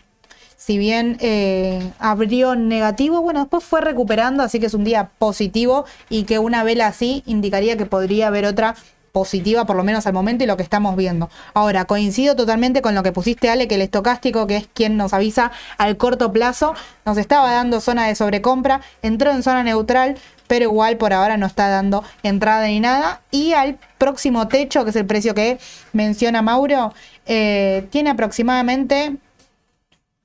si 0.56 0.76
bien 0.78 1.18
eh, 1.20 1.92
abrió 1.98 2.56
negativo, 2.56 3.20
bueno, 3.20 3.40
después 3.40 3.62
fue 3.62 3.80
recuperando, 3.80 4.42
así 4.42 4.58
que 4.58 4.66
es 4.66 4.74
un 4.74 4.82
día 4.82 5.10
positivo 5.18 5.84
y 6.08 6.24
que 6.24 6.38
una 6.40 6.64
vela 6.64 6.86
así 6.88 7.22
indicaría 7.26 7.76
que 7.76 7.86
podría 7.86 8.26
haber 8.28 8.44
otra 8.46 8.74
positiva, 9.18 9.66
por 9.66 9.74
lo 9.74 9.82
menos 9.82 10.06
al 10.06 10.12
momento, 10.12 10.44
y 10.44 10.46
lo 10.46 10.56
que 10.56 10.62
estamos 10.62 10.94
viendo. 10.94 11.28
Ahora, 11.52 11.86
coincido 11.86 12.36
totalmente 12.36 12.82
con 12.82 12.94
lo 12.94 13.02
que 13.02 13.10
pusiste, 13.10 13.50
Ale, 13.50 13.66
que 13.66 13.74
el 13.74 13.82
estocástico, 13.82 14.46
que 14.46 14.56
es 14.58 14.68
quien 14.72 14.96
nos 14.96 15.12
avisa 15.12 15.50
al 15.76 15.96
corto 15.96 16.32
plazo, 16.32 16.74
nos 17.04 17.18
estaba 17.18 17.50
dando 17.50 17.80
zona 17.80 18.06
de 18.06 18.14
sobrecompra, 18.14 18.80
entró 19.02 19.32
en 19.32 19.42
zona 19.42 19.64
neutral, 19.64 20.16
pero 20.46 20.66
igual 20.66 20.98
por 20.98 21.12
ahora 21.12 21.36
no 21.36 21.46
está 21.46 21.68
dando 21.68 22.04
entrada 22.22 22.68
ni 22.68 22.78
nada. 22.78 23.20
Y 23.32 23.54
al 23.54 23.76
próximo 23.98 24.46
techo, 24.46 24.84
que 24.84 24.90
es 24.90 24.96
el 24.96 25.06
precio 25.06 25.34
que 25.34 25.58
menciona 25.92 26.40
Mauro, 26.40 26.94
eh, 27.26 27.88
tiene 27.90 28.10
aproximadamente 28.10 29.16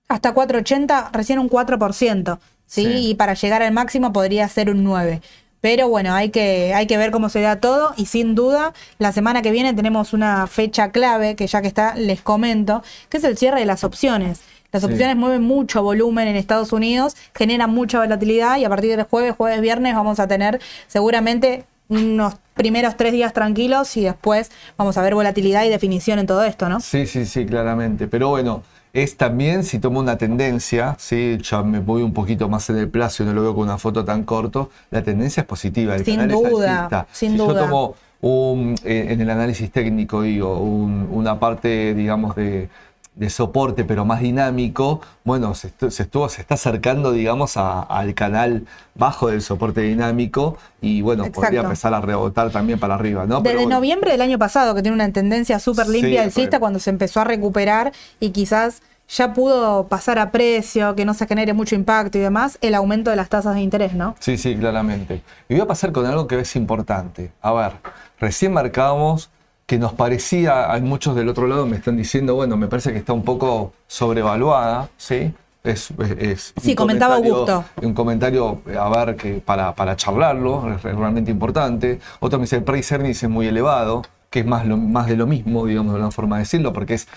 hasta 0.08 0.36
4,80, 0.36 1.10
recién 1.14 1.40
un 1.40 1.50
4%, 1.50 2.40
¿sí? 2.68 2.86
Sí. 2.86 3.10
Y 3.10 3.16
para 3.16 3.34
llegar 3.34 3.64
al 3.64 3.74
máximo 3.74 4.14
podría 4.14 4.48
ser 4.50 4.70
un 4.70 4.86
9%. 4.86 5.20
Pero 5.64 5.88
bueno, 5.88 6.14
hay 6.14 6.30
que, 6.30 6.74
hay 6.74 6.88
que 6.88 6.98
ver 6.98 7.12
cómo 7.12 7.30
se 7.30 7.40
da 7.40 7.56
todo 7.56 7.94
y 7.96 8.08
sin 8.08 8.36
duda 8.36 8.74
la 9.00 9.14
semana 9.14 9.42
que 9.42 9.50
viene 9.52 9.74
tenemos 9.74 10.12
una 10.12 10.46
fecha 10.48 10.92
clave 10.92 11.38
que 11.38 11.48
ya 11.48 11.62
que 11.62 11.70
está 11.70 11.96
les 11.96 12.22
comento, 12.22 12.84
que 13.08 13.16
es 13.16 13.24
el 13.24 13.38
cierre 13.38 13.62
de 13.62 13.66
las 13.66 13.86
opciones. 13.86 14.42
Las 14.74 14.84
Sí. 14.84 14.90
opciones 14.92 15.16
mueven 15.16 15.42
mucho 15.42 15.82
volumen 15.82 16.28
en 16.28 16.36
Estados 16.36 16.74
Unidos, 16.74 17.16
generan 17.34 17.70
mucha 17.70 18.00
volatilidad 18.00 18.58
y 18.58 18.66
a 18.66 18.70
partir 18.70 18.94
del 18.98 19.06
jueves, 19.06 19.36
jueves, 19.38 19.62
viernes 19.62 19.96
vamos 19.96 20.20
a 20.20 20.28
tener 20.28 20.60
seguramente 20.88 21.64
unos 21.88 22.34
primeros 22.56 22.98
tres 22.98 23.14
días 23.14 23.32
tranquilos 23.32 23.96
y 23.96 24.02
después 24.02 24.52
vamos 24.78 24.98
a 24.98 25.02
ver 25.02 25.16
volatilidad 25.16 25.64
y 25.64 25.70
definición 25.70 26.20
en 26.20 26.28
todo 26.28 26.44
esto, 26.44 26.68
¿no? 26.68 26.82
Sí, 26.82 27.08
sí, 27.08 27.26
sí, 27.26 27.46
claramente. 27.46 28.08
Pero 28.10 28.28
bueno, 28.28 28.64
es 28.94 29.18
también 29.18 29.64
si 29.64 29.80
tomo 29.80 30.00
una 30.00 30.18
tendencia, 30.18 30.96
¿sí? 31.00 31.38
ya 31.42 31.64
me 31.64 31.80
voy 31.80 32.04
un 32.04 32.14
poquito 32.14 32.48
más 32.48 32.70
en 32.70 32.78
el 32.78 32.90
plazo 32.90 33.24
y 33.24 33.26
no 33.26 33.34
lo 33.34 33.42
veo 33.42 33.56
con 33.56 33.64
una 33.64 33.78
foto 33.80 34.06
tan 34.06 34.24
corto, 34.24 34.70
la 34.92 35.02
tendencia 35.04 35.42
es 35.42 35.48
positiva. 35.48 35.96
El 35.96 36.06
Sin 36.06 36.16
canal 36.18 36.32
es 36.32 36.50
duda, 36.52 36.78
alcista. 36.86 37.08
sin 37.12 37.32
si 37.32 37.38
duda. 37.38 37.54
yo 37.54 37.66
tomo 37.66 37.96
un, 38.22 38.76
eh, 38.86 39.08
en 39.10 39.20
el 39.22 39.30
análisis 39.30 39.72
técnico, 39.72 40.22
digo, 40.22 40.60
un- 40.60 41.10
una 41.12 41.40
parte, 41.40 41.94
digamos, 41.96 42.36
de, 42.36 42.70
de 43.16 43.30
soporte, 43.30 43.84
pero 43.86 44.06
más 44.06 44.22
dinámico, 44.22 45.00
bueno, 45.24 45.54
se, 45.54 45.70
estu- 45.70 45.92
se 45.92 46.04
estuvo, 46.04 46.28
se 46.30 46.42
está 46.42 46.56
acercando, 46.56 47.12
digamos, 47.12 47.58
a- 47.58 47.82
al 47.82 48.16
canal 48.16 48.66
bajo 48.96 49.28
del 49.28 49.42
soporte 49.42 49.82
dinámico 49.82 50.58
y 50.82 51.02
bueno, 51.02 51.26
podría 51.32 51.62
empezar 51.62 51.94
a 51.94 52.02
rebotar 52.02 52.50
también 52.50 52.80
para 52.80 52.96
arriba, 52.96 53.26
¿no? 53.28 53.44
Pero 53.44 53.60
Desde 53.60 53.70
noviembre 53.70 54.12
del 54.12 54.22
año 54.22 54.40
pasado, 54.40 54.74
que 54.74 54.82
tiene 54.82 54.96
una 54.96 55.12
tendencia 55.12 55.60
súper 55.60 55.88
limpia 55.90 56.10
Sí, 56.22 56.26
alcista, 56.26 56.60
cuando 56.60 56.80
se 56.80 56.90
empezó 56.90 57.22
a 57.22 57.24
recuperar 57.24 57.92
y 58.20 58.32
quizás 58.32 58.82
ya 59.10 59.34
pudo 59.34 59.88
pasar 59.90 60.18
a 60.18 60.32
precio, 60.32 60.96
que 60.96 61.06
no 61.06 61.14
se 61.14 61.28
genere 61.28 61.54
mucho 61.54 61.76
impacto 61.76 62.18
y 62.18 62.22
demás, 62.22 62.58
el 62.62 62.74
aumento 62.74 63.12
de 63.12 63.16
las 63.18 63.30
tasas 63.30 63.54
de 63.54 63.62
interés, 63.62 63.94
¿no? 63.94 64.16
Sí, 64.20 64.38
sí, 64.38 64.56
claramente. 64.56 65.22
Y 65.50 65.54
voy 65.54 65.62
a 65.62 65.68
pasar 65.68 65.92
con 65.92 66.06
algo 66.08 66.26
que 66.26 66.40
es 66.40 66.56
importante. 66.56 67.32
A 67.42 67.52
ver, 67.54 67.74
recién 68.20 68.54
marcábamos 68.54 69.30
que 69.66 69.78
nos 69.80 69.94
parecía, 69.94 70.72
hay 70.72 70.82
muchos 70.82 71.16
del 71.16 71.30
otro 71.30 71.48
lado 71.48 71.66
me 71.66 71.78
están 71.78 71.96
diciendo, 71.98 72.36
bueno, 72.36 72.58
me 72.58 72.68
parece 72.68 72.92
que 72.92 73.00
está 73.00 73.14
un 73.14 73.24
poco 73.24 73.74
sobrevaluada, 73.88 74.90
¿sí? 74.98 75.34
Es, 75.64 75.92
es- 76.20 76.20
es 76.20 76.54
Sí, 76.62 76.72
un 76.72 76.76
comentaba 76.76 77.16
Augusto. 77.16 77.64
Un 77.82 77.94
comentario, 77.94 78.62
a 78.78 78.90
ver, 78.90 79.16
que 79.16 79.36
para, 79.36 79.74
para 79.74 79.96
charlarlo, 79.96 80.74
es 80.76 80.84
realmente 80.84 81.32
importante. 81.32 82.00
Otro 82.20 82.38
me 82.40 82.44
dice, 82.44 82.58
el 82.58 82.64
price 82.64 82.94
earnings 82.94 83.24
es 83.24 83.30
muy 83.30 83.48
elevado, 83.48 84.02
que 84.30 84.42
es 84.42 84.46
más, 84.46 84.66
lo, 84.66 84.76
más 84.78 85.08
de 85.08 85.16
lo 85.16 85.26
mismo, 85.28 85.66
digamos, 85.66 85.94
de 85.94 86.00
una 86.02 86.12
forma 86.12 86.36
de 86.36 86.42
decirlo, 86.42 86.74
porque 86.74 86.96
es 86.96 87.08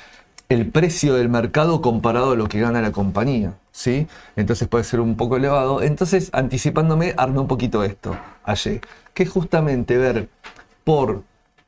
el 0.48 0.70
precio 0.70 1.14
del 1.14 1.28
mercado 1.28 1.80
comparado 1.82 2.32
a 2.32 2.37
lo 2.37 2.46
que 2.46 2.61
gana 2.61 2.80
la 2.80 2.92
compañía, 2.92 3.54
¿sí? 3.72 4.06
Entonces 4.37 4.68
puede 4.68 4.85
ser 4.85 5.00
un 5.00 5.16
poco 5.16 5.37
elevado. 5.37 5.82
Entonces, 5.82 6.30
anticipándome, 6.32 7.14
armé 7.16 7.40
un 7.40 7.48
poquito 7.48 7.82
esto 7.82 8.16
ayer, 8.44 8.80
que 9.12 9.24
es 9.24 9.30
justamente 9.30 9.96
ver 9.98 10.28
por, 10.85 11.22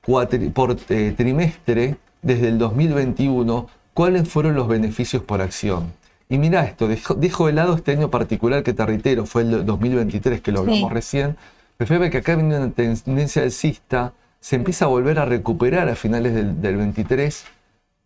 cuatri- 0.09 0.51
por 0.53 0.77
eh, 0.89 1.13
trimestre 1.17 1.97
desde 2.23 2.49
el 2.49 2.59
2021 2.59 3.69
cuáles 3.93 4.29
fueron 4.29 4.55
los 4.55 4.67
beneficios 4.69 5.23
por 5.23 5.41
acción. 5.43 5.93
Y 6.31 6.39
mira 6.39 6.65
esto, 6.65 6.89
dejo, 6.89 7.15
dejo 7.15 7.47
de 7.47 7.53
lado 7.53 7.75
este 7.75 7.93
año 7.93 8.11
particular 8.11 8.63
que 8.63 8.73
te 8.73 8.85
reitero, 8.87 9.27
fue 9.27 9.43
el 9.43 9.65
2023 9.67 10.41
que 10.41 10.53
lo 10.53 10.61
hablamos 10.61 10.89
Sí. 10.89 10.95
recién, 10.95 11.37
pero 11.77 11.89
fíjate 11.89 12.11
que 12.11 12.19
acá 12.19 12.35
viene 12.37 12.57
una 12.57 12.71
tendencia 12.71 13.43
alcista, 13.43 14.13
se 14.41 14.57
empieza 14.57 14.85
a 14.87 14.89
volver 14.89 15.19
a 15.19 15.25
recuperar 15.25 15.89
a 15.89 15.95
finales 15.95 16.35
del, 16.35 16.61
del 16.63 16.77
23 16.77 17.45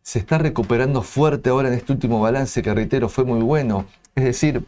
se 0.05 0.19
está 0.19 0.37
recuperando 0.39 1.03
fuerte 1.03 1.51
ahora 1.51 1.69
en 1.69 1.75
este 1.75 1.93
último 1.93 2.21
balance 2.21 2.61
que 2.61 2.75
reitero 2.75 3.09
fue 3.09 3.25
muy 3.25 3.41
bueno. 3.41 3.85
Es 4.17 4.25
decir, 4.25 4.65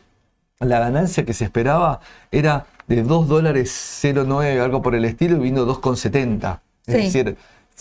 la 0.60 0.78
ganancia 0.78 1.24
que 1.24 1.32
se 1.32 1.42
esperaba 1.44 1.98
era 2.30 2.66
de 2.86 3.02
2 3.02 3.26
dólares 3.26 3.72
0,9, 4.04 4.60
algo 4.60 4.80
por 4.80 4.94
el 4.94 5.04
estilo, 5.04 5.36
y 5.38 5.40
vino 5.40 5.64
2,70. 5.66 6.60
Es 6.86 6.94
Sí. 6.94 7.02
decir, 7.20 7.36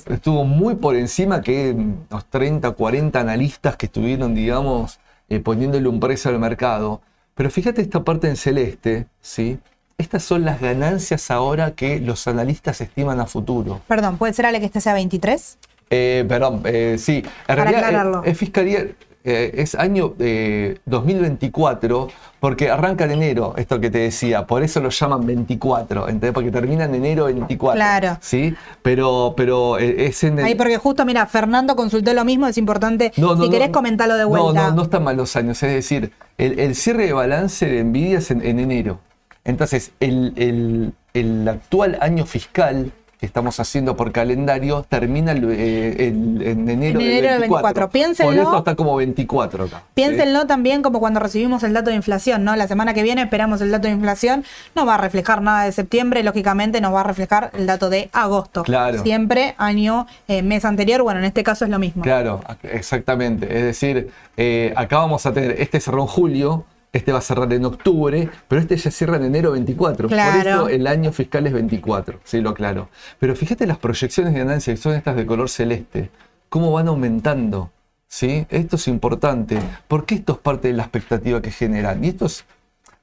estuvo 0.09 0.43
muy 0.45 0.75
por 0.75 0.95
encima 0.95 1.41
que 1.41 1.75
los 2.09 2.25
30, 2.25 2.71
40 2.71 3.19
analistas 3.19 3.75
que 3.77 3.85
estuvieron, 3.87 4.33
digamos, 4.35 4.99
eh, 5.29 5.39
poniéndole 5.39 5.87
un 5.87 5.99
precio 5.99 6.31
al 6.31 6.39
mercado. 6.39 7.01
Pero 7.35 7.49
fíjate 7.49 7.81
esta 7.81 8.03
parte 8.03 8.27
en 8.27 8.35
celeste, 8.35 9.07
¿sí? 9.21 9.59
Estas 9.97 10.23
son 10.23 10.43
las 10.45 10.59
ganancias 10.61 11.29
ahora 11.31 11.71
que 11.71 11.99
los 11.99 12.27
analistas 12.27 12.81
estiman 12.81 13.19
a 13.19 13.25
futuro. 13.25 13.81
Perdón, 13.87 14.17
¿puede 14.17 14.33
ser 14.33 14.45
Ale 14.45 14.59
que 14.59 14.65
este 14.67 14.81
sea 14.81 14.93
23? 14.93 15.57
Eh, 15.89 16.25
perdón, 16.27 16.61
eh, 16.65 16.95
sí. 16.97 17.17
En 17.17 17.23
Para 17.45 17.63
realidad, 17.65 17.85
aclararlo. 17.85 18.23
eh, 18.25 18.31
es 18.31 18.37
fiscalía, 18.37 18.85
eh, 19.23 19.51
es 19.55 19.75
año 19.75 20.13
eh, 20.19 20.77
2024, 20.85 22.09
porque 22.39 22.69
arranca 22.69 23.05
en 23.05 23.11
enero, 23.11 23.53
esto 23.57 23.79
que 23.79 23.89
te 23.89 23.99
decía, 23.99 24.45
por 24.45 24.63
eso 24.63 24.79
lo 24.81 24.89
llaman 24.89 25.25
24, 25.25 26.09
¿entendés? 26.09 26.31
Porque 26.33 26.51
termina 26.51 26.85
en 26.85 26.95
enero 26.95 27.25
24. 27.25 27.75
Claro. 27.77 28.17
Sí, 28.21 28.53
pero, 28.81 29.33
pero 29.37 29.79
eh, 29.79 30.05
es 30.07 30.23
en 30.23 30.39
el. 30.39 30.45
Ahí 30.45 30.55
porque 30.55 30.77
justo, 30.77 31.05
mira, 31.05 31.25
Fernando 31.25 31.75
consultó 31.75 32.13
lo 32.13 32.25
mismo, 32.25 32.47
es 32.47 32.57
importante, 32.57 33.11
No, 33.17 33.35
no, 33.35 33.43
si 33.43 33.49
querés 33.49 33.69
no. 33.69 33.73
comentarlo 33.73 34.15
de 34.15 34.25
vuelta. 34.25 34.53
No, 34.63 34.69
no, 34.69 34.75
no 34.75 34.81
están 34.83 35.03
mal 35.03 35.15
los 35.17 35.35
años. 35.35 35.61
Es 35.63 35.73
decir, 35.73 36.11
el, 36.37 36.59
el 36.59 36.75
cierre 36.75 37.05
de 37.05 37.13
balance 37.13 37.65
de 37.65 37.83
Nvidia 37.83 38.17
es 38.17 38.29
en, 38.31 38.45
en 38.45 38.59
enero. 38.59 38.99
Entonces, 39.45 39.91
el, 39.99 40.33
el- 40.35 40.93
el 41.13 41.47
actual 41.47 41.97
año 42.01 42.25
fiscal 42.25 42.91
que 43.23 43.27
estamos 43.27 43.57
haciendo 43.61 43.95
por 43.95 44.11
calendario 44.11 44.85
termina 44.89 45.31
el, 45.31 45.49
eh, 45.49 46.07
el- 46.09 46.41
en 46.45 46.67
enero, 46.69 46.99
En 46.99 47.05
enero 47.07 47.31
del 47.31 47.39
24. 47.39 47.89
Piénsenlo. 47.89 48.33
Por 48.33 48.41
eso 48.41 48.57
está 48.57 48.75
como 48.75 48.97
24 48.97 49.63
acá. 49.63 49.77
¿sí? 49.77 49.83
Piénsenlo 49.93 50.45
también 50.45 50.81
como 50.81 50.99
cuando 50.99 51.21
recibimos 51.21 51.63
el 51.63 51.71
dato 51.71 51.89
de 51.89 51.95
inflación, 51.95 52.43
¿no? 52.43 52.53
La 52.57 52.67
semana 52.67 52.93
que 52.93 53.01
viene 53.01 53.21
esperamos 53.21 53.61
el 53.61 53.71
dato 53.71 53.87
de 53.87 53.93
inflación, 53.93 54.43
no 54.75 54.85
va 54.85 54.95
a 54.95 54.97
reflejar 54.97 55.41
nada 55.41 55.63
de 55.63 55.71
septiembre, 55.71 56.21
lógicamente 56.21 56.81
nos 56.81 56.93
va 56.93 56.99
a 56.99 57.03
reflejar 57.03 57.49
el 57.53 57.65
dato 57.65 57.89
de 57.89 58.09
agosto. 58.11 58.63
Claro. 58.63 59.01
Siempre 59.03 59.55
año, 59.57 60.05
eh, 60.27 60.41
mes 60.41 60.65
anterior, 60.65 61.01
bueno, 61.01 61.19
en 61.21 61.25
este 61.25 61.43
caso 61.43 61.63
es 61.63 61.71
lo 61.71 61.79
mismo. 61.79 62.03
Claro, 62.03 62.41
exactamente. 62.63 63.45
Es 63.57 63.63
decir, 63.63 64.09
eh, 64.35 64.73
acá 64.75 64.97
vamos 64.97 65.25
a 65.25 65.31
tener, 65.31 65.61
este 65.61 65.79
cerró 65.79 66.01
en 66.01 66.07
julio, 66.07 66.65
este 66.93 67.11
va 67.11 67.17
a 67.17 67.21
cerrar 67.21 67.51
en 67.51 67.65
octubre, 67.65 68.29
pero 68.47 68.61
este 68.61 68.77
ya 68.77 68.91
cierra 68.91 69.17
en 69.17 69.23
enero 69.23 69.51
24. 69.51 70.07
Claro. 70.07 70.31
Por 70.33 70.47
eso 70.47 70.69
el 70.69 70.87
año 70.87 71.11
fiscal 71.11 71.45
es 71.47 71.53
24, 71.53 72.19
sí, 72.23 72.39
lo 72.39 72.51
aclaro. 72.51 72.89
Pero 73.19 73.35
fíjate 73.35 73.65
las 73.65 73.79
proyecciones 73.79 74.33
de 74.33 74.39
ganancia, 74.39 74.73
que 74.73 74.77
son 74.79 74.93
estas 74.93 75.15
de 75.15 75.25
color 75.25 75.49
celeste, 75.49 76.11
cómo 76.49 76.71
van 76.71 76.87
aumentando. 76.87 77.71
¿sí? 78.07 78.45
Esto 78.49 78.75
es 78.75 78.87
importante, 78.87 79.59
porque 79.87 80.15
esto 80.15 80.33
es 80.33 80.39
parte 80.39 80.67
de 80.67 80.75
la 80.75 80.83
expectativa 80.83 81.41
que 81.41 81.49
generan. 81.49 82.03
Y 82.03 82.09
esto 82.09 82.27
es, 82.27 82.45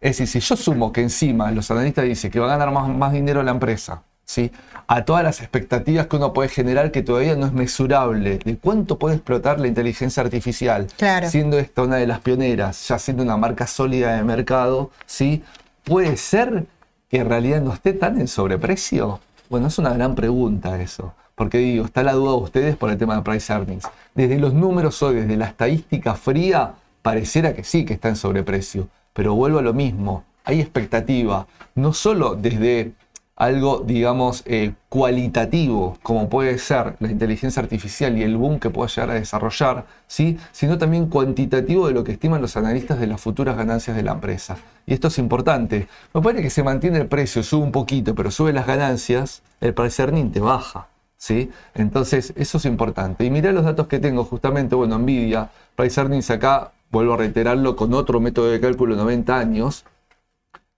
es 0.00 0.18
decir, 0.18 0.40
si 0.40 0.48
yo 0.48 0.56
sumo 0.56 0.92
que 0.92 1.02
encima 1.02 1.50
los 1.50 1.68
analistas 1.72 2.04
dicen 2.04 2.30
que 2.30 2.38
va 2.38 2.46
a 2.46 2.56
ganar 2.56 2.72
más, 2.72 2.88
más 2.88 3.12
dinero 3.12 3.42
la 3.42 3.50
empresa, 3.50 4.04
¿sí? 4.30 4.50
a 4.86 5.04
todas 5.04 5.22
las 5.22 5.40
expectativas 5.40 6.06
que 6.08 6.16
uno 6.16 6.32
puede 6.32 6.48
generar 6.48 6.90
que 6.90 7.02
todavía 7.02 7.36
no 7.36 7.46
es 7.46 7.52
mesurable, 7.52 8.38
de 8.38 8.56
cuánto 8.56 8.98
puede 8.98 9.16
explotar 9.16 9.60
la 9.60 9.68
inteligencia 9.68 10.22
artificial, 10.22 10.86
Claro. 10.96 11.28
siendo 11.28 11.58
esta 11.58 11.82
una 11.82 11.96
de 11.96 12.06
las 12.06 12.20
pioneras, 12.20 12.88
ya 12.88 12.98
siendo 12.98 13.22
una 13.22 13.36
marca 13.36 13.66
sólida 13.66 14.16
de 14.16 14.24
mercado, 14.24 14.90
¿sí? 15.06 15.42
puede 15.84 16.16
ser 16.16 16.66
que 17.08 17.18
en 17.18 17.28
realidad 17.28 17.60
no 17.60 17.72
esté 17.72 17.92
tan 17.92 18.20
en 18.20 18.28
sobreprecio. 18.28 19.20
Bueno, 19.48 19.66
es 19.68 19.78
una 19.78 19.92
gran 19.92 20.14
pregunta 20.14 20.80
eso. 20.80 21.14
Porque 21.34 21.58
digo, 21.58 21.84
está 21.86 22.02
la 22.02 22.12
duda 22.12 22.32
de 22.32 22.42
ustedes 22.42 22.76
por 22.76 22.90
el 22.90 22.98
tema 22.98 23.16
de 23.16 23.22
price 23.22 23.52
earnings. 23.52 23.84
Desde 24.14 24.38
los 24.38 24.52
números 24.54 25.02
hoy, 25.02 25.14
desde 25.16 25.36
la 25.36 25.46
estadística 25.46 26.14
fría, 26.14 26.74
pareciera 27.02 27.54
que 27.54 27.64
sí 27.64 27.84
que 27.84 27.94
está 27.94 28.08
en 28.10 28.16
sobreprecio. 28.16 28.88
Pero 29.14 29.34
vuelvo 29.34 29.58
a 29.58 29.62
lo 29.62 29.72
mismo. 29.72 30.24
Hay 30.44 30.60
expectativa. 30.60 31.46
No 31.74 31.92
solo 31.94 32.34
desde 32.36 32.92
algo, 33.40 33.82
digamos, 33.86 34.42
eh, 34.44 34.74
cualitativo, 34.90 35.96
como 36.02 36.28
puede 36.28 36.58
ser 36.58 36.96
la 37.00 37.10
inteligencia 37.10 37.62
artificial 37.62 38.18
y 38.18 38.22
el 38.22 38.36
boom 38.36 38.60
que 38.60 38.68
pueda 38.68 38.86
llegar 38.88 39.10
a 39.12 39.14
desarrollar, 39.14 39.86
¿sí? 40.06 40.36
sino 40.52 40.76
también 40.76 41.06
cuantitativo 41.06 41.88
de 41.88 41.94
lo 41.94 42.04
que 42.04 42.12
estiman 42.12 42.42
los 42.42 42.58
analistas 42.58 43.00
de 43.00 43.06
las 43.06 43.18
futuras 43.18 43.56
ganancias 43.56 43.96
de 43.96 44.02
la 44.02 44.12
empresa. 44.12 44.58
Y 44.84 44.92
esto 44.92 45.08
es 45.08 45.16
importante. 45.16 45.88
Me 46.12 46.20
parece 46.20 46.42
que 46.42 46.50
se 46.50 46.62
mantiene 46.62 46.98
el 46.98 47.06
precio, 47.06 47.42
sube 47.42 47.64
un 47.64 47.72
poquito, 47.72 48.14
pero 48.14 48.30
sube 48.30 48.52
las 48.52 48.66
ganancias, 48.66 49.40
el 49.62 49.74
earning 49.74 50.32
te 50.32 50.40
baja. 50.40 50.88
¿Sí? 51.16 51.50
Entonces, 51.74 52.34
eso 52.36 52.58
es 52.58 52.66
importante. 52.66 53.24
Y 53.24 53.30
mirá 53.30 53.52
los 53.52 53.64
datos 53.64 53.86
que 53.86 53.98
tengo, 53.98 54.24
justamente, 54.24 54.74
bueno, 54.74 54.98
Nvidia, 54.98 55.50
price 55.76 55.98
earnings 55.98 56.30
acá, 56.30 56.72
vuelvo 56.90 57.14
a 57.14 57.16
reiterarlo, 57.16 57.74
con 57.74 57.94
otro 57.94 58.20
método 58.20 58.50
de 58.50 58.60
cálculo 58.60 58.96
90 58.96 59.38
años, 59.38 59.86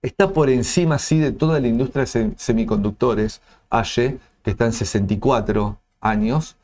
está 0.03 0.33
por 0.33 0.49
encima, 0.49 0.99
sí, 0.99 1.17
de 1.17 1.31
toda 1.31 1.59
la 1.59 1.67
industria 1.67 2.05
de 2.05 2.33
semiconductores, 2.37 3.41
AYE, 3.69 4.19
que 4.43 4.51
está 4.51 4.65
en 4.65 4.73
64 4.73 5.79
años, 6.01 6.57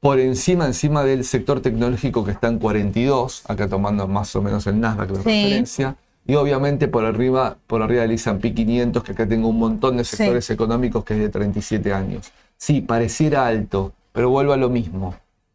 por 0.00 0.20
encima, 0.20 0.66
encima 0.66 1.02
del 1.02 1.24
sector 1.24 1.60
tecnológico 1.60 2.24
que 2.24 2.30
está 2.30 2.48
en 2.48 2.58
42, 2.58 3.42
acá 3.48 3.68
tomando 3.68 4.06
más 4.06 4.34
o 4.36 4.42
menos 4.42 4.66
el 4.66 4.78
Nasdaq 4.78 5.08
de 5.08 5.16
referencia, 5.16 5.96
y 6.26 6.36
obviamente 6.36 6.88
por 6.88 7.04
arriba, 7.04 7.56
por 7.66 7.82
arriba 7.82 8.02
del 8.02 8.12
S&P 8.12 8.54
500, 8.54 9.02
que 9.02 9.12
acá 9.12 9.26
tengo 9.26 9.48
un 9.48 9.58
montón 9.58 9.96
de 9.96 10.04
sectores 10.04 10.48
económicos 10.50 11.04
que 11.04 11.14
es 11.14 11.20
de 11.20 11.28
37 11.28 11.92
años. 11.92 12.32
Sí, 12.56 12.80
pareciera 12.80 13.46
alto, 13.46 13.92
pero 14.12 14.30
vuelvo 14.30 14.52
a 14.52 14.56
lo 14.56 14.70
mismo. 14.70 15.14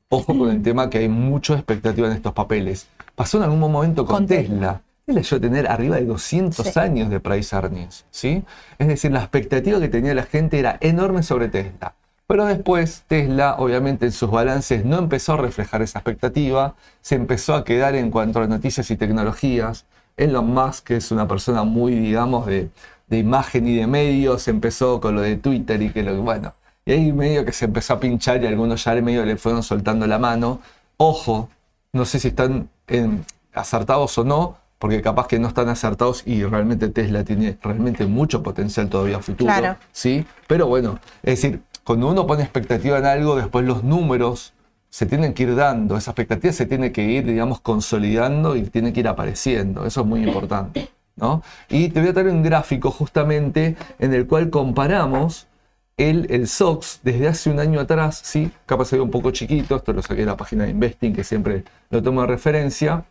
Ojo 0.09 0.37
con 0.37 0.49
el 0.49 0.61
tema 0.61 0.89
que 0.89 0.97
hay 0.97 1.09
mucha 1.09 1.53
expectativa 1.53 2.07
en 2.07 2.13
estos 2.13 2.33
papeles. 2.33 2.87
Pasó 3.15 3.37
en 3.37 3.43
algún 3.43 3.59
momento 3.59 4.05
con, 4.05 4.25
Tesla 4.25 4.81
le 5.13 5.21
a 5.21 5.39
tener 5.39 5.67
arriba 5.67 5.97
de 5.97 6.05
200 6.05 6.77
años 6.77 7.09
de 7.09 7.19
price 7.19 7.55
earnings, 7.55 8.05
¿sí? 8.11 8.43
Es 8.77 8.87
decir, 8.87 9.11
la 9.11 9.19
expectativa 9.19 9.79
que 9.79 9.89
tenía 9.89 10.13
la 10.13 10.23
gente 10.23 10.59
era 10.59 10.77
enorme 10.81 11.23
sobre 11.23 11.49
Tesla. 11.49 11.93
Pero 12.27 12.45
después 12.45 13.05
Tesla, 13.07 13.55
obviamente, 13.57 14.05
en 14.05 14.11
sus 14.11 14.29
balances 14.29 14.85
no 14.85 14.99
empezó 14.99 15.33
a 15.33 15.37
reflejar 15.37 15.81
esa 15.81 15.97
expectativa, 15.97 16.75
se 17.01 17.15
empezó 17.15 17.55
a 17.55 17.63
quedar 17.63 17.95
en 17.95 18.11
cuanto 18.11 18.39
a 18.39 18.45
noticias 18.45 18.91
y 18.91 18.97
tecnologías. 18.97 19.85
Elon 20.15 20.53
Musk, 20.53 20.85
que 20.85 20.97
es 20.97 21.11
una 21.11 21.27
persona 21.27 21.63
muy, 21.63 21.95
digamos, 21.95 22.45
de, 22.45 22.69
imagen 23.09 23.67
y 23.67 23.77
de 23.77 23.87
medios, 23.87 24.47
empezó 24.47 25.01
con 25.01 25.15
lo 25.15 25.21
de 25.21 25.37
Twitter 25.37 25.81
y 25.81 25.89
que 25.89 26.03
lo 26.03 26.21
bueno. 26.21 26.53
Y 26.85 26.91
ahí 26.91 27.11
medio 27.11 27.45
que 27.45 27.51
se 27.51 27.65
empezó 27.65 27.93
a 27.93 27.99
pinchar 27.99 28.43
y 28.43 28.45
algunos 28.45 28.83
ya 28.83 28.93
medio 28.95 29.25
le 29.25 29.35
fueron 29.37 29.63
soltando 29.63 30.05
la 30.05 30.19
mano. 30.19 30.61
Ojo, 30.97 31.49
no 31.93 32.05
sé 32.05 32.19
si 32.19 32.27
están 32.27 32.69
acertados 33.53 34.15
o 34.19 34.23
no, 34.23 34.57
porque 34.79 35.01
capaz 35.01 35.27
que 35.27 35.37
no 35.39 35.49
están 35.49 35.67
acertados 35.67 36.23
y 36.25 36.43
realmente 36.43 36.87
Tesla 36.87 37.23
tiene 37.23 37.57
realmente 37.61 38.05
mucho 38.05 38.41
potencial 38.41 38.89
todavía 38.89 39.19
futuro. 39.19 39.51
¿sí? 39.91 40.25
Pero 40.47 40.67
bueno, 40.67 40.99
es 41.21 41.41
decir, 41.41 41.61
cuando 41.83 42.09
uno 42.09 42.25
pone 42.25 42.43
expectativa 42.43 42.97
en 42.97 43.05
algo, 43.05 43.35
después 43.35 43.65
los 43.65 43.83
números 43.83 44.53
se 44.89 45.05
tienen 45.05 45.33
que 45.33 45.43
ir 45.43 45.55
dando, 45.55 45.97
esa 45.97 46.11
expectativa 46.11 46.51
se 46.53 46.65
tiene 46.65 46.91
que 46.91 47.03
ir, 47.03 47.25
digamos, 47.25 47.59
consolidando 47.59 48.55
y 48.55 48.63
tiene 48.63 48.93
que 48.93 49.01
ir 49.01 49.07
apareciendo. 49.07 49.85
Eso 49.85 50.01
es 50.01 50.07
muy 50.07 50.23
importante. 50.23 50.89
¿no? 51.17 51.43
Y 51.69 51.89
te 51.89 51.99
voy 51.99 52.09
a 52.09 52.13
traer 52.13 52.29
un 52.29 52.41
gráfico 52.41 52.89
justamente 52.89 53.75
en 53.99 54.13
el 54.13 54.25
cual 54.25 54.49
comparamos 54.49 55.47
el, 55.97 56.27
el 56.31 56.47
SOX 56.47 57.01
desde 57.03 57.27
hace 57.27 57.49
un 57.49 57.59
año 57.59 57.81
atrás, 57.81 58.21
¿sí? 58.23 58.49
capaz 58.65 58.85
se 58.85 58.95
ve 58.95 59.01
un 59.01 59.11
poco 59.11 59.31
chiquito, 59.31 59.75
esto 59.75 59.91
lo 59.91 60.01
saqué 60.01 60.21
de 60.21 60.27
la 60.27 60.37
página 60.37 60.63
de 60.63 60.71
Investing 60.71 61.13
que 61.13 61.25
siempre 61.25 61.65
lo 61.89 62.01
tomo 62.01 62.21
de 62.21 62.27
referencia, 62.27 63.03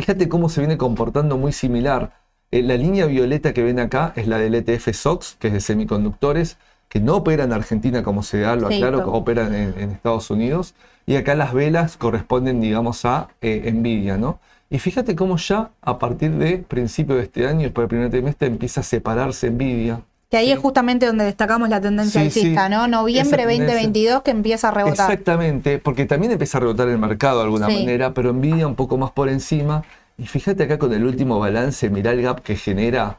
Fíjate 0.00 0.30
cómo 0.30 0.48
se 0.48 0.62
viene 0.62 0.78
comportando 0.78 1.36
muy 1.36 1.52
similar. 1.52 2.14
Eh, 2.50 2.62
la 2.62 2.74
línea 2.78 3.04
violeta 3.04 3.52
que 3.52 3.62
ven 3.62 3.78
acá 3.78 4.14
es 4.16 4.26
la 4.26 4.38
del 4.38 4.54
ETF 4.54 4.94
SOX, 4.94 5.36
que 5.38 5.48
es 5.48 5.52
de 5.52 5.60
semiconductores, 5.60 6.56
que 6.88 7.00
no 7.00 7.16
opera 7.16 7.44
en 7.44 7.52
Argentina 7.52 8.02
como 8.02 8.22
se 8.22 8.40
da, 8.40 8.56
lo 8.56 8.68
aclaro, 8.68 9.22
que 9.22 9.32
en, 9.32 9.90
Estados 9.90 10.30
Unidos. 10.30 10.74
Y 11.04 11.16
acá 11.16 11.34
las 11.34 11.52
velas 11.52 11.98
corresponden, 11.98 12.62
digamos, 12.62 13.04
a 13.04 13.28
eh, 13.42 13.70
Nvidia, 13.70 14.16
¿no? 14.16 14.40
Y 14.70 14.78
fíjate 14.78 15.14
cómo 15.14 15.36
ya 15.36 15.72
a 15.82 15.98
partir 15.98 16.30
de 16.32 16.56
principio 16.56 17.16
de 17.16 17.24
este 17.24 17.46
año, 17.46 17.64
después 17.64 17.82
del 17.82 17.88
primer 17.88 18.10
trimestre, 18.10 18.48
empieza 18.48 18.80
a 18.80 18.84
separarse 18.84 19.50
Nvidia. 19.50 20.00
Que 20.30 20.36
ahí 20.36 20.52
es 20.52 20.58
justamente 20.60 21.06
donde 21.06 21.24
destacamos 21.24 21.68
la 21.68 21.80
tendencia 21.80 22.20
alcista, 22.20 22.68
¿no? 22.68 22.86
Noviembre 22.86 23.44
2022 23.44 24.22
que 24.22 24.30
empieza 24.30 24.68
a 24.68 24.70
rebotar. 24.70 25.10
Exactamente, 25.10 25.80
porque 25.80 26.06
también 26.06 26.30
empieza 26.32 26.58
a 26.58 26.60
rebotar 26.60 26.88
el 26.88 26.98
mercado 26.98 27.38
de 27.38 27.44
alguna 27.46 27.68
manera, 27.68 28.14
pero 28.14 28.32
Nvidia 28.32 28.68
un 28.68 28.76
poco 28.76 28.96
más 28.96 29.10
por 29.10 29.28
encima. 29.28 29.82
Y 30.16 30.26
fíjate 30.26 30.62
acá 30.62 30.78
con 30.78 30.92
el 30.92 31.04
último 31.04 31.40
balance, 31.40 31.90
mirá 31.90 32.12
el 32.12 32.22
gap 32.22 32.42
que 32.42 32.54
genera, 32.54 33.18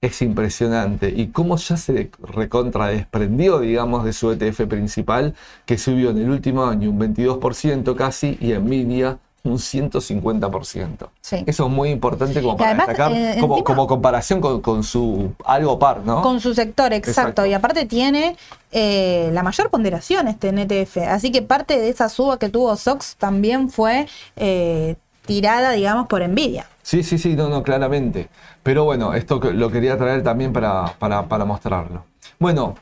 es 0.00 0.22
impresionante. 0.22 1.08
Y 1.08 1.28
cómo 1.28 1.56
ya 1.56 1.76
se 1.76 2.10
recontra 2.20 2.86
desprendió, 2.86 3.58
digamos, 3.58 4.04
de 4.04 4.12
su 4.12 4.30
ETF 4.30 4.66
principal, 4.68 5.34
que 5.66 5.76
subió 5.76 6.10
en 6.10 6.18
el 6.18 6.30
último 6.30 6.66
año 6.66 6.90
un 6.90 7.00
22% 7.00 7.96
casi, 7.96 8.38
y 8.40 8.52
Nvidia 8.52 9.18
un 9.44 9.58
150%. 9.58 11.08
Eso 11.46 11.66
es 11.66 11.70
muy 11.70 11.90
importante 11.90 12.40
como 12.40 12.56
para 12.56 12.74
destacar, 12.74 13.12
eh, 13.12 13.36
como, 13.38 13.86
comparación 13.86 14.40
con, 14.40 14.82
su 14.82 15.32
algo 15.44 15.78
par, 15.78 16.00
¿no? 16.00 16.22
Con 16.22 16.40
su 16.40 16.54
sector, 16.54 16.94
exacto. 16.94 17.44
Y 17.44 17.52
aparte 17.52 17.84
tiene 17.84 18.36
eh, 18.72 19.28
la 19.32 19.42
mayor 19.42 19.68
ponderación 19.68 20.28
este 20.28 20.50
NTF. 20.50 20.96
Así 21.08 21.30
que 21.30 21.42
parte 21.42 21.78
de 21.78 21.90
esa 21.90 22.08
suba 22.08 22.38
que 22.38 22.48
tuvo 22.48 22.74
Sox 22.76 23.16
también 23.16 23.68
fue 23.68 24.08
eh, 24.36 24.96
tirada, 25.26 25.72
digamos, 25.72 26.06
por 26.06 26.22
envidia. 26.22 26.66
Sí, 26.82 27.02
sí, 27.02 27.18
sí, 27.18 27.36
no, 27.36 27.50
no, 27.50 27.62
claramente. 27.62 28.28
Pero 28.62 28.84
bueno, 28.84 29.12
esto 29.12 29.40
lo 29.52 29.70
quería 29.70 29.98
traer 29.98 30.22
también 30.22 30.54
para, 30.54 30.86
para, 30.98 31.28
para 31.28 31.44
mostrarlo. 31.44 32.04
Bueno, 32.38 32.76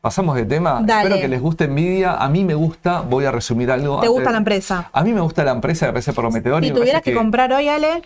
Pasamos 0.00 0.36
de 0.36 0.44
tema. 0.44 0.84
Espero 0.86 1.16
que 1.16 1.28
les 1.28 1.40
guste 1.40 1.66
Nvidia. 1.68 2.14
A 2.14 2.28
mí 2.28 2.44
me 2.44 2.54
gusta, 2.54 3.00
voy 3.00 3.24
a 3.24 3.32
resumir 3.32 3.70
algo. 3.70 4.00
¿Te 4.00 4.08
gusta 4.08 4.30
la 4.30 4.38
empresa? 4.38 4.88
A 4.92 5.02
mí 5.02 5.12
me 5.12 5.20
gusta 5.20 5.44
la 5.44 5.52
empresa, 5.52 5.86
me 5.86 5.92
parece 5.92 6.12
prometedor. 6.12 6.62
Si 6.62 6.70
tuvieras 6.70 7.02
que, 7.02 7.14
comprar 7.14 7.52
hoy, 7.52 7.68
Ale, 7.68 8.02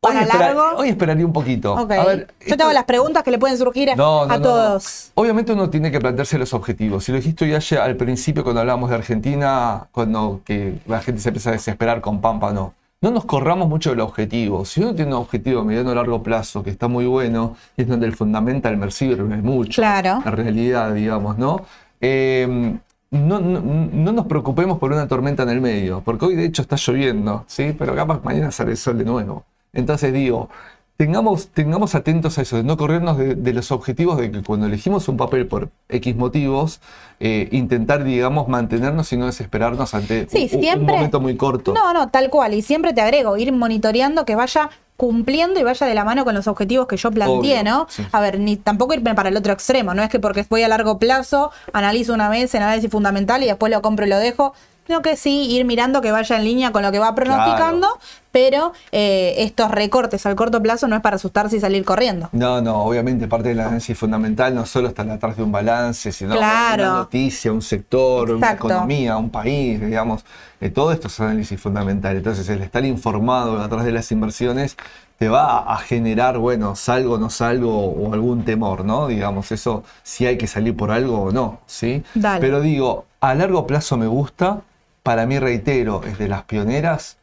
para 0.00 0.20
hoy, 0.22 0.26
largo. 0.26 0.62
hoy 0.76 0.88
esperaría 0.88 1.24
un 1.24 1.32
poquito. 1.32 1.78
A 1.78 1.84
ver, 1.84 2.34
Yo 2.46 2.56
tengo 2.56 2.72
las 2.72 2.84
preguntas 2.84 3.22
que 3.22 3.30
le 3.30 3.38
pueden 3.38 3.56
surgir 3.56 3.90
a, 3.90 3.96
todos. 3.96 5.12
Obviamente 5.14 5.52
uno 5.52 5.70
tiene 5.70 5.90
que 5.90 6.00
plantearse 6.00 6.38
los 6.38 6.52
objetivos. 6.52 7.04
Si 7.04 7.12
lo 7.12 7.18
dijiste 7.18 7.48
ya 7.48 7.84
al 7.84 7.96
principio 7.96 8.42
cuando 8.42 8.60
hablábamos 8.60 8.90
de 8.90 8.96
Argentina, 8.96 9.86
cuando 9.92 10.40
que 10.44 10.78
la 10.86 11.00
gente 11.00 11.22
se 11.22 11.28
empieza 11.28 11.50
a 11.50 11.52
desesperar 11.52 12.00
con 12.00 12.20
Pampa, 12.20 12.52
no 12.52 12.74
no 13.02 13.10
nos 13.10 13.24
corramos 13.24 13.68
mucho 13.68 13.90
del 13.90 14.00
objetivo. 14.00 14.64
Si 14.64 14.80
uno 14.80 14.94
tiene 14.94 15.10
un 15.10 15.18
objetivo 15.18 15.60
a 15.60 15.64
mediano 15.64 15.90
o 15.90 15.94
largo 15.94 16.22
plazo 16.22 16.62
que 16.62 16.70
está 16.70 16.88
muy 16.88 17.04
bueno, 17.04 17.56
y 17.76 17.82
es 17.82 17.88
donde 17.88 18.06
el 18.06 18.14
fundamental 18.14 18.76
me 18.76 18.90
sirve 18.90 19.36
mucho, 19.42 19.82
claro. 19.82 20.22
la 20.24 20.30
realidad, 20.30 20.94
digamos, 20.94 21.36
¿no? 21.36 21.66
Eh, 22.00 22.78
no, 23.10 23.40
no, 23.40 24.12
nos 24.12 24.26
preocupemos 24.26 24.78
por 24.78 24.90
una 24.92 25.06
tormenta 25.06 25.42
en 25.42 25.50
el 25.50 25.60
medio, 25.60 26.00
porque 26.02 26.24
hoy 26.24 26.34
de 26.34 26.46
hecho 26.46 26.62
está 26.62 26.76
lloviendo, 26.76 27.44
¿sí? 27.46 27.74
Pero 27.78 27.94
capaz 27.94 28.22
mañana 28.24 28.50
sale 28.50 28.70
el 28.70 28.76
sol 28.78 28.96
de 28.96 29.04
nuevo. 29.04 29.44
Entonces 29.74 30.12
digo, 30.12 30.48
tengamos, 30.96 31.48
tengamos 31.48 31.94
atentos 31.94 32.38
a 32.38 32.42
eso, 32.42 32.56
de 32.56 32.64
no 32.64 32.76
corrernos 32.76 33.18
de, 33.18 33.52
los 33.52 33.72
objetivos 33.72 34.18
de 34.18 34.30
que 34.30 34.42
cuando 34.42 34.66
elegimos 34.66 35.08
un 35.08 35.16
papel 35.16 35.46
por 35.46 35.70
X 35.88 36.16
motivos, 36.16 36.80
eh, 37.20 37.48
intentar, 37.52 38.04
digamos, 38.04 38.48
mantenernos 38.48 39.12
y 39.12 39.16
no 39.16 39.26
desesperarnos 39.26 39.94
ante 39.94 40.28
un, 40.76 40.86
momento 40.86 41.20
muy 41.20 41.36
corto. 41.36 41.72
No, 41.72 41.92
no, 41.92 42.08
tal 42.10 42.30
cual. 42.30 42.54
Y 42.54 42.62
siempre 42.62 42.92
te 42.92 43.00
agrego, 43.00 43.36
ir 43.36 43.52
monitoreando 43.52 44.24
que 44.24 44.34
vaya 44.34 44.70
cumpliendo 44.96 45.58
y 45.58 45.64
vaya 45.64 45.84
de 45.84 45.94
la 45.94 46.04
mano 46.04 46.24
con 46.24 46.34
los 46.34 46.46
objetivos 46.46 46.86
que 46.86 46.96
yo 46.96 47.10
planteé, 47.10 47.64
¿no? 47.64 47.88
A 48.12 48.20
ver, 48.20 48.38
ni 48.38 48.56
tampoco 48.56 48.94
irme 48.94 49.14
para 49.16 49.30
el 49.30 49.36
otro 49.36 49.52
extremo, 49.52 49.94
no 49.94 50.02
es 50.02 50.08
que 50.08 50.20
porque 50.20 50.46
voy 50.48 50.62
a 50.62 50.68
largo 50.68 50.98
plazo, 50.98 51.50
analizo 51.72 52.14
una 52.14 52.28
vez 52.28 52.54
en 52.54 52.62
análisis 52.62 52.88
fundamental 52.88 53.42
y 53.42 53.46
después 53.46 53.72
lo 53.72 53.82
compro 53.82 54.06
y 54.06 54.08
lo 54.08 54.18
dejo, 54.18 54.54
Creo 54.84 55.00
que 55.00 55.16
sí, 55.16 55.46
ir 55.50 55.64
mirando 55.64 56.00
que 56.00 56.10
vaya 56.10 56.36
en 56.36 56.44
línea 56.44 56.72
con 56.72 56.82
lo 56.82 56.90
que 56.90 56.98
va 56.98 57.14
pronosticando, 57.14 57.88
pero 58.32 58.72
eh, 58.90 59.34
estos 59.38 59.70
recortes 59.70 60.26
al 60.26 60.34
corto 60.34 60.60
plazo 60.60 60.88
no 60.88 60.96
es 60.96 61.02
para 61.02 61.16
asustarse 61.16 61.56
y 61.56 61.60
salir 61.60 61.84
corriendo. 61.84 62.28
No, 62.32 62.60
no, 62.60 62.82
obviamente 62.82 63.28
parte 63.28 63.50
del 63.50 63.60
análisis 63.60 63.96
fundamental 63.96 64.54
no 64.54 64.66
solo 64.66 64.88
está 64.88 65.02
atrás 65.02 65.36
de 65.36 65.44
un 65.44 65.52
balance, 65.52 66.10
sino 66.10 66.36
una 66.36 66.76
noticia, 66.76 67.52
un 67.52 67.62
sector, 67.62 68.32
una 68.32 68.52
economía, 68.52 69.16
un 69.16 69.30
país, 69.30 69.80
digamos. 69.80 70.24
Eh, 70.60 70.70
todo 70.70 70.92
esto 70.92 71.08
es 71.08 71.20
análisis 71.20 71.60
fundamental. 71.60 72.16
Entonces, 72.16 72.48
el 72.48 72.62
estar 72.62 72.84
informado 72.84 73.60
atrás 73.60 73.84
de 73.84 73.92
las 73.92 74.10
inversiones 74.10 74.76
te 75.18 75.28
va 75.28 75.58
a 75.72 75.76
generar, 75.78 76.38
bueno, 76.38 76.74
salgo, 76.74 77.18
no 77.18 77.30
salgo 77.30 77.86
o 77.86 78.12
algún 78.12 78.44
temor, 78.44 78.84
¿no? 78.84 79.06
Digamos, 79.06 79.52
eso 79.52 79.84
si 80.02 80.26
hay 80.26 80.36
que 80.36 80.48
salir 80.48 80.76
por 80.76 80.90
algo 80.90 81.22
o 81.22 81.30
no, 81.30 81.60
¿sí? 81.66 82.02
Pero 82.40 82.60
digo, 82.60 83.06
a 83.20 83.34
largo 83.34 83.66
plazo 83.66 83.96
me 83.96 84.08
gusta, 84.08 84.62
para 85.02 85.26
mí, 85.26 85.38
reitero, 85.38 86.02
es 86.04 86.18
de 86.18 86.28
las 86.28 86.44
pioneras 86.44 87.18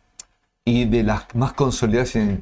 y 0.65 0.85
de 0.85 1.03
las 1.03 1.33
más 1.33 1.53
consolidadas 1.53 2.15
en, 2.15 2.39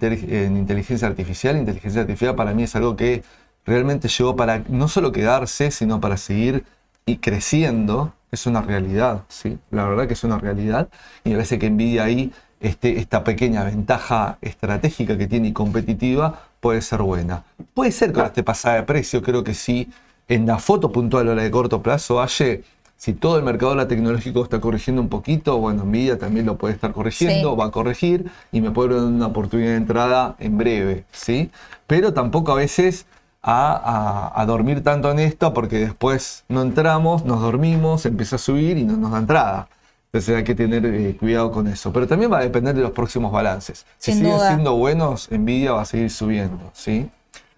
inteligencia 0.58 1.08
artificial. 1.08 1.58
Inteligencia 1.58 2.02
artificial 2.02 2.36
para 2.36 2.54
mí 2.54 2.64
es 2.64 2.76
algo 2.76 2.96
que 2.96 3.24
realmente 3.66 4.08
llegó 4.08 4.36
para 4.36 4.64
no 4.68 4.88
solo 4.88 5.12
quedarse, 5.12 5.72
sino 5.72 6.02
para 6.02 6.18
seguir 6.18 6.66
y 7.06 7.18
creciendo. 7.18 8.14
Es 8.32 8.46
una 8.46 8.62
realidad, 8.62 9.24
¿sí? 9.30 9.58
La 9.72 9.88
verdad 9.88 10.08
que 10.08 10.14
es 10.14 10.24
una 10.24 10.38
realidad. 10.38 10.90
Y 11.24 11.30
me 11.30 11.36
parece 11.36 11.58
que 11.60 11.70
Nvidia 11.70 12.04
ahí 12.04 12.34
este, 12.60 12.98
esta 13.00 13.24
pequeña 13.24 13.64
ventaja 13.64 14.38
estratégica 14.42 15.18
que 15.18 15.28
tiene 15.28 15.50
y 15.50 15.54
competitiva 15.54 16.48
puede 16.60 16.82
ser 16.82 17.02
buena. 17.02 17.44
Puede 17.74 17.92
ser 17.92 18.12
con 18.12 18.26
este 18.26 18.44
pasada 18.44 18.76
de 18.78 18.84
precio, 18.84 19.22
creo 19.22 19.44
que 19.44 19.54
sí. 19.54 19.90
En 20.28 20.46
la 20.46 20.60
foto 20.60 20.92
puntual 20.92 21.30
o 21.30 21.36
la 21.36 21.44
de 21.44 21.52
corto 21.52 21.82
plazo, 21.82 22.22
Aye, 22.22 22.64
si 22.98 23.14
todo 23.14 23.38
el 23.38 23.44
mercado 23.44 23.76
la 23.76 23.88
tecnológico 23.88 24.44
está 24.44 24.60
corrigiendo 24.60 25.02
un 25.02 25.10
poquito, 25.10 25.58
bueno, 25.60 25.86
Nvidia 25.86 26.18
también 26.18 26.46
lo 26.48 26.58
puede 26.58 26.74
estar 26.74 26.92
corrigiendo, 26.94 27.56
va 27.56 27.66
a 27.66 27.72
corregir 27.72 28.32
y 28.52 28.60
me 28.60 28.72
puede 28.72 28.96
dar 28.96 29.04
una 29.04 29.28
oportunidad 29.28 29.72
de 29.72 29.78
entrada 29.78 30.36
en 30.40 30.58
breve, 30.58 31.06
¿sí? 31.12 31.52
Pero 31.86 32.14
tampoco 32.14 32.52
a 32.52 32.56
veces 32.56 33.06
a, 33.44 34.44
dormir 34.48 34.84
tanto 34.84 35.12
en 35.12 35.20
esto 35.20 35.54
porque 35.54 35.78
después 35.78 36.44
no 36.50 36.62
entramos, 36.62 37.24
nos 37.24 37.42
dormimos, 37.42 38.06
empieza 38.06 38.38
a 38.38 38.40
subir 38.40 38.78
y 38.78 38.84
no 38.84 38.98
nos 38.98 39.12
da 39.12 39.20
entrada. 39.20 39.70
Entonces 40.08 40.36
hay 40.36 40.44
que 40.44 40.56
tener 40.56 40.86
eh, 40.86 41.16
cuidado 41.20 41.52
con 41.52 41.68
eso. 41.68 41.94
Pero 41.94 42.08
también 42.08 42.32
va 42.32 42.40
a 42.40 42.42
depender 42.42 42.74
de 42.74 42.82
los 42.82 42.92
próximos 42.92 43.32
balances. 43.32 43.86
Si 43.98 44.14
siguen 44.14 44.40
siendo 44.40 44.76
buenos, 44.76 45.30
Nvidia 45.30 45.74
va 45.74 45.82
a 45.82 45.86
seguir 45.86 46.10
subiendo, 46.10 46.72
¿sí? 46.74 47.10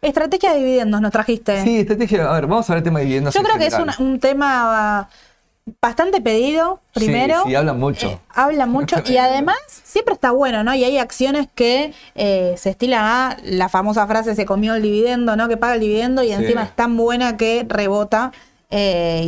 Estrategia 0.01 0.53
de 0.53 0.59
dividendos 0.59 1.01
nos 1.01 1.11
trajiste. 1.11 1.63
Sí, 1.63 1.79
estrategia. 1.79 2.29
A 2.29 2.33
ver, 2.33 2.47
vamos 2.47 2.69
a 2.69 2.73
ver 2.73 2.77
el 2.79 2.83
tema 2.83 2.99
de 2.99 3.05
dividendos. 3.05 3.33
Yo 3.33 3.43
creo 3.43 3.57
que 3.57 3.67
es 3.67 3.99
un, 3.99 4.19
tema 4.19 5.09
bastante 5.81 6.21
pedido, 6.21 6.79
primero. 6.93 7.43
Sí, 7.43 7.49
sí 7.49 7.55
hablan 7.55 7.79
mucho. 7.79 8.07
Eh, 8.07 8.19
hablan 8.29 8.69
mucho 8.69 8.97
y 9.05 9.17
además 9.17 9.57
siempre 9.67 10.13
está 10.13 10.31
bueno, 10.31 10.63
¿no? 10.63 10.73
Y 10.73 10.83
hay 10.83 10.97
acciones 10.97 11.47
que 11.53 11.93
eh, 12.15 12.55
se 12.57 12.71
estilan 12.71 13.03
a 13.03 13.37
la 13.43 13.69
famosa 13.69 14.05
frase 14.07 14.35
se 14.35 14.45
comió 14.45 14.75
el 14.75 14.81
dividendo, 14.81 15.35
¿no? 15.35 15.47
Que 15.47 15.57
paga 15.57 15.75
el 15.75 15.81
dividendo 15.81 16.23
y 16.23 16.31
encima 16.31 16.63
es 16.63 16.75
tan 16.75 16.97
buena 16.97 17.37
que 17.37 17.65
rebota 17.67 18.31
e 18.69 19.27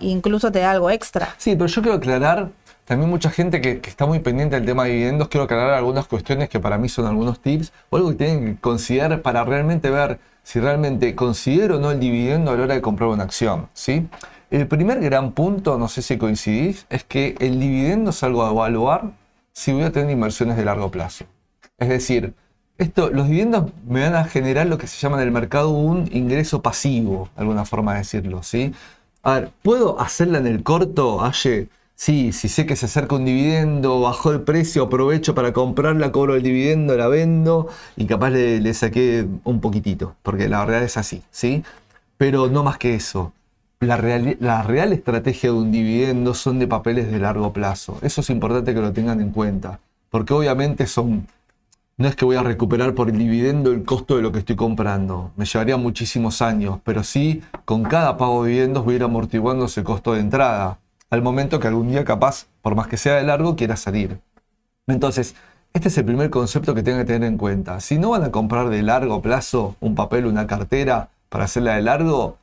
incluso 0.00 0.50
te 0.50 0.60
da 0.60 0.70
algo 0.70 0.90
extra. 0.90 1.34
Sí, 1.36 1.54
pero 1.56 1.66
yo 1.66 1.82
quiero 1.82 1.98
aclarar, 1.98 2.48
también 2.86 3.10
mucha 3.10 3.30
gente 3.30 3.60
que, 3.60 3.80
que, 3.80 3.90
está 3.90 4.06
muy 4.06 4.20
pendiente 4.20 4.56
del 4.56 4.64
tema 4.64 4.84
de 4.84 4.90
dividendos, 4.90 5.28
quiero 5.28 5.44
aclarar 5.44 5.74
algunas 5.74 6.06
cuestiones 6.06 6.48
que 6.48 6.58
para 6.58 6.78
mí 6.78 6.88
son 6.88 7.06
algunos 7.06 7.40
tips 7.40 7.72
o 7.90 7.96
algo 7.96 8.10
que 8.10 8.16
tienen 8.16 8.54
que 8.54 8.60
considerar 8.60 9.20
para 9.20 9.44
realmente 9.44 9.90
ver 9.90 10.18
si 10.42 10.60
realmente 10.60 11.14
considero 11.14 11.76
o 11.76 11.78
no 11.80 11.90
el 11.90 12.00
dividendo 12.00 12.50
a 12.50 12.56
la 12.56 12.62
hora 12.62 12.74
de 12.74 12.80
comprar 12.80 13.10
una 13.10 13.24
acción, 13.24 13.68
¿sí? 13.74 14.08
El 14.50 14.66
primer 14.66 15.00
gran 15.00 15.32
punto, 15.32 15.76
no 15.76 15.88
sé 15.88 16.00
si 16.00 16.16
coincidís, 16.16 16.86
es 16.88 17.04
que 17.04 17.36
el 17.38 17.60
dividendo 17.60 18.10
es 18.10 18.22
algo 18.22 18.46
a 18.46 18.50
evaluar 18.50 19.10
si 19.52 19.72
voy 19.72 19.82
a 19.82 19.92
tener 19.92 20.10
inversiones 20.10 20.56
de 20.56 20.64
largo 20.64 20.90
plazo. 20.90 21.26
Es 21.76 21.90
decir, 21.90 22.32
esto, 22.78 23.10
los 23.10 23.28
dividendos 23.28 23.70
me 23.86 24.02
van 24.04 24.14
a 24.14 24.24
generar 24.24 24.66
lo 24.66 24.78
que 24.78 24.86
se 24.86 24.96
llama 24.96 25.18
en 25.18 25.24
el 25.24 25.32
mercado 25.32 25.70
un 25.70 26.08
ingreso 26.12 26.62
pasivo, 26.62 27.28
alguna 27.36 27.66
forma 27.66 27.92
de 27.92 27.98
decirlo, 27.98 28.42
¿sí? 28.42 28.72
A 29.22 29.34
ver, 29.34 29.50
¿puedo 29.62 30.00
hacerla 30.00 30.38
en 30.38 30.46
el 30.46 30.62
corto, 30.62 31.22
Aye? 31.22 31.68
Sí, 31.94 32.32
si 32.32 32.48
sé 32.48 32.64
que 32.64 32.76
se 32.76 32.86
acerca 32.86 33.16
un 33.16 33.26
dividendo, 33.26 34.00
bajó 34.00 34.30
el 34.30 34.42
precio, 34.42 34.84
aprovecho 34.84 35.34
para 35.34 35.52
comprarla, 35.52 36.12
cobro 36.12 36.36
el 36.36 36.42
dividendo, 36.42 36.96
la 36.96 37.08
vendo 37.08 37.68
y 37.96 38.06
capaz 38.06 38.30
le, 38.30 38.60
le 38.60 38.72
saqué 38.72 39.26
un 39.44 39.60
poquitito, 39.60 40.14
porque 40.22 40.48
la 40.48 40.60
verdad 40.64 40.84
es 40.84 40.96
así, 40.96 41.22
¿sí? 41.30 41.64
Pero 42.16 42.48
no 42.48 42.62
más 42.62 42.78
que 42.78 42.94
eso 42.94 43.32
la 43.80 43.96
real, 43.96 44.92
estrategia 44.92 45.50
de 45.50 45.56
un 45.56 45.70
dividendo 45.70 46.34
son 46.34 46.58
de 46.58 46.66
papeles 46.66 47.10
de 47.10 47.18
largo 47.18 47.52
plazo. 47.52 47.98
Eso 48.02 48.20
es 48.20 48.30
importante 48.30 48.74
que 48.74 48.80
lo 48.80 48.92
tengan 48.92 49.20
en 49.20 49.30
cuenta, 49.30 49.80
porque 50.10 50.34
obviamente 50.34 50.86
son, 50.86 51.28
no 51.96 52.08
es 52.08 52.16
que 52.16 52.24
voy 52.24 52.36
a 52.36 52.42
recuperar 52.42 52.94
por 52.94 53.08
el 53.08 53.18
dividendo 53.18 53.70
el 53.70 53.84
costo 53.84 54.16
de 54.16 54.22
lo 54.22 54.32
que 54.32 54.40
estoy 54.40 54.56
comprando, 54.56 55.30
me 55.36 55.44
llevaría 55.44 55.76
muchísimos 55.76 56.42
años, 56.42 56.80
pero 56.82 57.04
sí 57.04 57.42
con 57.64 57.84
cada 57.84 58.16
pago 58.16 58.44
de 58.44 58.50
dividendos 58.50 58.84
voy 58.84 58.94
a 58.94 58.96
ir 58.96 59.02
amortiguando 59.04 59.66
ese 59.66 59.84
costo 59.84 60.14
de 60.14 60.20
entrada, 60.20 60.78
al 61.10 61.22
momento 61.22 61.60
que 61.60 61.68
algún 61.68 61.88
día 61.88 62.04
capaz, 62.04 62.46
por 62.62 62.74
más 62.74 62.88
que 62.88 62.96
sea 62.96 63.14
de 63.14 63.22
largo, 63.22 63.56
quiera 63.56 63.76
salir. 63.76 64.18
Entonces, 64.88 65.36
este 65.72 65.88
es 65.88 65.98
el 65.98 66.04
primer 66.04 66.30
concepto 66.30 66.74
que 66.74 66.82
tengan 66.82 67.02
que 67.02 67.12
tener 67.12 67.28
en 67.28 67.38
cuenta. 67.38 67.80
Si 67.80 67.98
no 67.98 68.10
van 68.10 68.24
a 68.24 68.30
comprar 68.30 68.68
de 68.68 68.82
largo 68.82 69.22
plazo 69.22 69.76
un 69.80 69.94
papel, 69.94 70.26
una 70.26 70.46
cartera 70.46 71.10
para 71.28 71.44
hacerla 71.44 71.76
de 71.76 71.82
largo, 71.82 72.38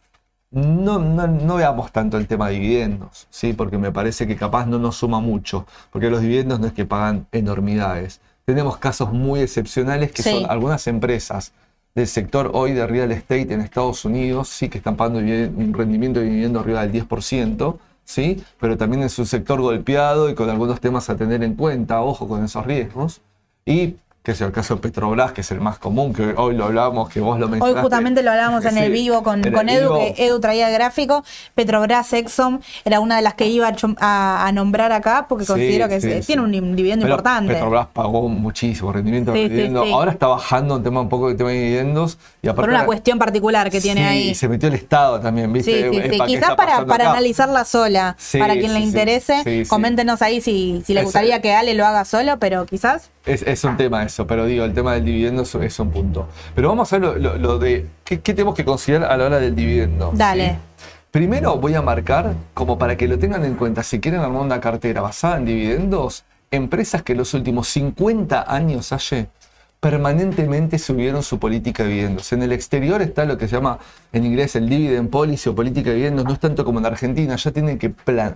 no, 0.56 0.99
no, 0.99 1.56
veamos 1.56 1.91
tanto 1.91 2.18
el 2.18 2.28
tema 2.28 2.47
de 2.47 2.56
dividendos, 2.56 3.28
¿sí? 3.30 3.51
porque 3.51 3.78
me 3.78 3.91
parece 3.91 4.26
que 4.26 4.38
capaz 4.38 4.66
no 4.66 4.80
nos 4.80 4.95
suma 4.95 5.20
mucho, 5.20 5.66
porque 5.91 6.10
los 6.10 6.22
dividendos 6.22 6.62
no 6.62 6.68
es 6.68 6.74
que 6.74 6.86
pagan 6.86 7.28
enormidades. 7.34 8.22
Tenemos 8.45 8.78
casos 8.78 9.12
muy 9.12 9.41
excepcionales 9.41 10.14
que 10.14 10.24
son 10.24 10.49
algunas 10.49 10.88
empresas 10.88 11.51
del 11.93 12.08
sector 12.08 12.51
hoy 12.53 12.72
de 12.72 12.88
real 12.88 13.12
estate 13.12 13.53
en 13.53 13.60
Estados 13.60 14.06
Unidos, 14.06 14.47
sí 14.47 14.70
que 14.70 14.78
están 14.78 14.95
pagando 14.95 15.20
un 15.20 15.74
rendimiento 15.74 16.22
de 16.22 16.28
dividendos 16.28 16.64
arriba 16.64 16.88
del 16.88 17.06
10%, 17.06 17.78
¿sí? 18.06 18.41
pero 18.58 18.78
también 18.78 19.03
es 19.03 19.20
un 19.20 19.26
sector 19.26 19.60
golpeado 19.60 20.30
y 20.30 20.36
con 20.36 20.49
algunos 20.49 20.80
temas 20.80 21.10
a 21.10 21.18
tener 21.18 21.43
en 21.43 21.56
cuenta, 21.56 22.01
ojo 22.01 22.30
con 22.30 22.45
esos 22.45 22.66
riesgos. 22.66 23.20
Y 23.66 23.95
que 24.26 24.32
es 24.32 24.42
el 24.42 24.52
caso 24.52 24.76
de 24.76 24.82
Petrobras, 24.82 25.34
que 25.34 25.42
es 25.42 25.52
el 25.52 25.62
más 25.62 25.78
común, 25.78 26.12
que 26.12 26.34
hoy 26.36 26.56
lo 26.56 26.66
hablábamos, 26.66 27.10
que 27.10 27.20
vos 27.20 27.40
lo 27.40 27.48
mencionaste. 27.48 27.78
Hoy 27.78 27.84
justamente 27.84 28.24
lo 28.24 28.32
hablábamos 28.32 28.66
en 28.66 28.76
el 28.80 28.92
vivo 28.92 29.22
con, 29.22 29.44
con 29.52 29.70
Edu, 29.70 29.94
que 30.00 30.26
Edu 30.26 30.40
traía 30.40 30.68
el 30.68 30.74
gráfico. 30.74 31.24
Petrobras, 31.54 32.12
Exxon, 32.12 32.60
era 32.86 33.00
una 33.00 33.18
de 33.18 33.22
las 33.22 33.36
que 33.36 33.46
iba 33.46 33.72
a, 34.00 34.52
nombrar 34.52 34.92
acá, 34.94 35.28
porque 35.30 35.46
considero 35.46 35.88
que 35.88 36.00
tiene 36.26 36.42
un 36.42 36.76
dividendo 36.76 37.06
importante. 37.06 37.54
Petrobras 37.54 37.86
pagó 37.94 38.28
muchísimo 38.28 38.92
rendimiento 38.92 39.32
de 39.32 39.48
dividendo. 39.48 39.84
Ahora 39.84 40.12
está 40.12 40.26
bajando 40.26 40.78
un 40.78 40.84
tema 40.84 41.02
un 41.02 41.10
poco 41.10 41.28
de 41.28 41.36
tema 41.36 41.52
de 41.52 41.60
dividendos. 41.60 42.18
Y 42.42 42.50
Por 42.50 42.68
una 42.68 42.86
cuestión 42.86 43.20
particular 43.20 43.70
que 43.70 43.80
tiene 43.80 44.08
ahí. 44.08 44.30
Y 44.30 44.36
se 44.36 44.50
metió 44.50 44.70
el 44.70 44.76
Estado 44.76 45.20
también, 45.20 45.54
¿viste? 45.54 45.92
Sí, 45.92 46.02
sí, 46.10 46.20
Quizás 46.26 46.56
para, 46.56 46.84
para 46.88 47.12
analizarla 47.12 47.64
sola, 47.64 48.18
para 48.40 48.54
quien 48.56 48.74
le 48.74 48.80
interese, 48.80 49.68
coméntenos 49.70 50.24
ahí 50.24 50.42
si, 50.42 50.82
si 50.84 50.96
le 50.96 51.04
gustaría 51.04 51.44
que 51.44 51.54
Ale 51.54 51.76
lo 51.76 51.86
haga 51.86 52.06
solo, 52.06 52.40
pero 52.40 52.66
quizás. 52.66 53.12
Es, 53.26 53.64
un 53.64 53.76
tema 53.76 54.04
eso, 54.04 54.14
pero 54.26 54.45
digo, 54.45 54.63
el 54.63 54.74
tema 54.74 54.93
del 54.93 55.05
dividendo 55.05 55.41
es, 55.41 55.80
un 55.80 55.91
punto. 55.91 56.28
Pero 56.53 56.70
vamos 56.70 56.91
a 56.93 56.99
ver 56.99 57.22
lo, 57.22 57.59
de 57.59 57.88
¿qué, 58.03 58.18
tenemos 58.18 58.55
que 58.55 58.63
considerar 58.63 59.11
a 59.11 59.18
la 59.18 59.26
hora 59.26 59.39
del 59.39 59.55
dividendo. 59.55 60.11
Dale. 60.13 60.57
Primero 61.11 61.57
voy 61.57 61.76
a 61.76 61.82
marcar, 61.82 62.34
como 62.53 62.78
para 62.78 62.95
que 62.95 63.07
lo 63.07 63.20
tengan 63.20 63.43
en 63.45 63.55
cuenta, 63.55 63.84
si 63.84 63.99
quieren 63.99 64.22
armar 64.22 64.41
una 64.41 64.59
cartera 64.59 65.01
basada 65.01 65.38
en 65.38 65.45
dividendos, 65.45 66.24
empresas 66.51 67.03
que 67.03 67.16
los 67.16 67.34
últimos 67.34 67.68
50 67.70 68.53
años 68.53 68.91
haye 68.93 69.28
permanentemente 69.80 70.80
subieron 70.80 71.22
su 71.22 71.38
política 71.38 71.84
de 71.84 71.89
dividendos. 71.89 72.34
En 72.34 72.41
el 72.41 72.51
exterior 72.51 73.01
está 73.01 73.26
lo 73.26 73.38
que 73.38 73.47
se 73.47 73.55
llama 73.55 73.78
en 74.13 74.26
inglés 74.26 74.55
el 74.55 74.68
dividend 74.68 75.09
policy 75.09 75.49
o 75.49 75.55
política 75.55 75.89
de 75.89 75.97
dividendos, 75.97 76.26
no 76.26 76.34
es 76.34 76.39
tanto 76.39 76.66
como 76.66 76.80
en 76.80 76.86
Argentina, 76.86 77.36
ya 77.36 77.51
tienen 77.51 77.78
que 77.78 77.91
plan 77.91 78.36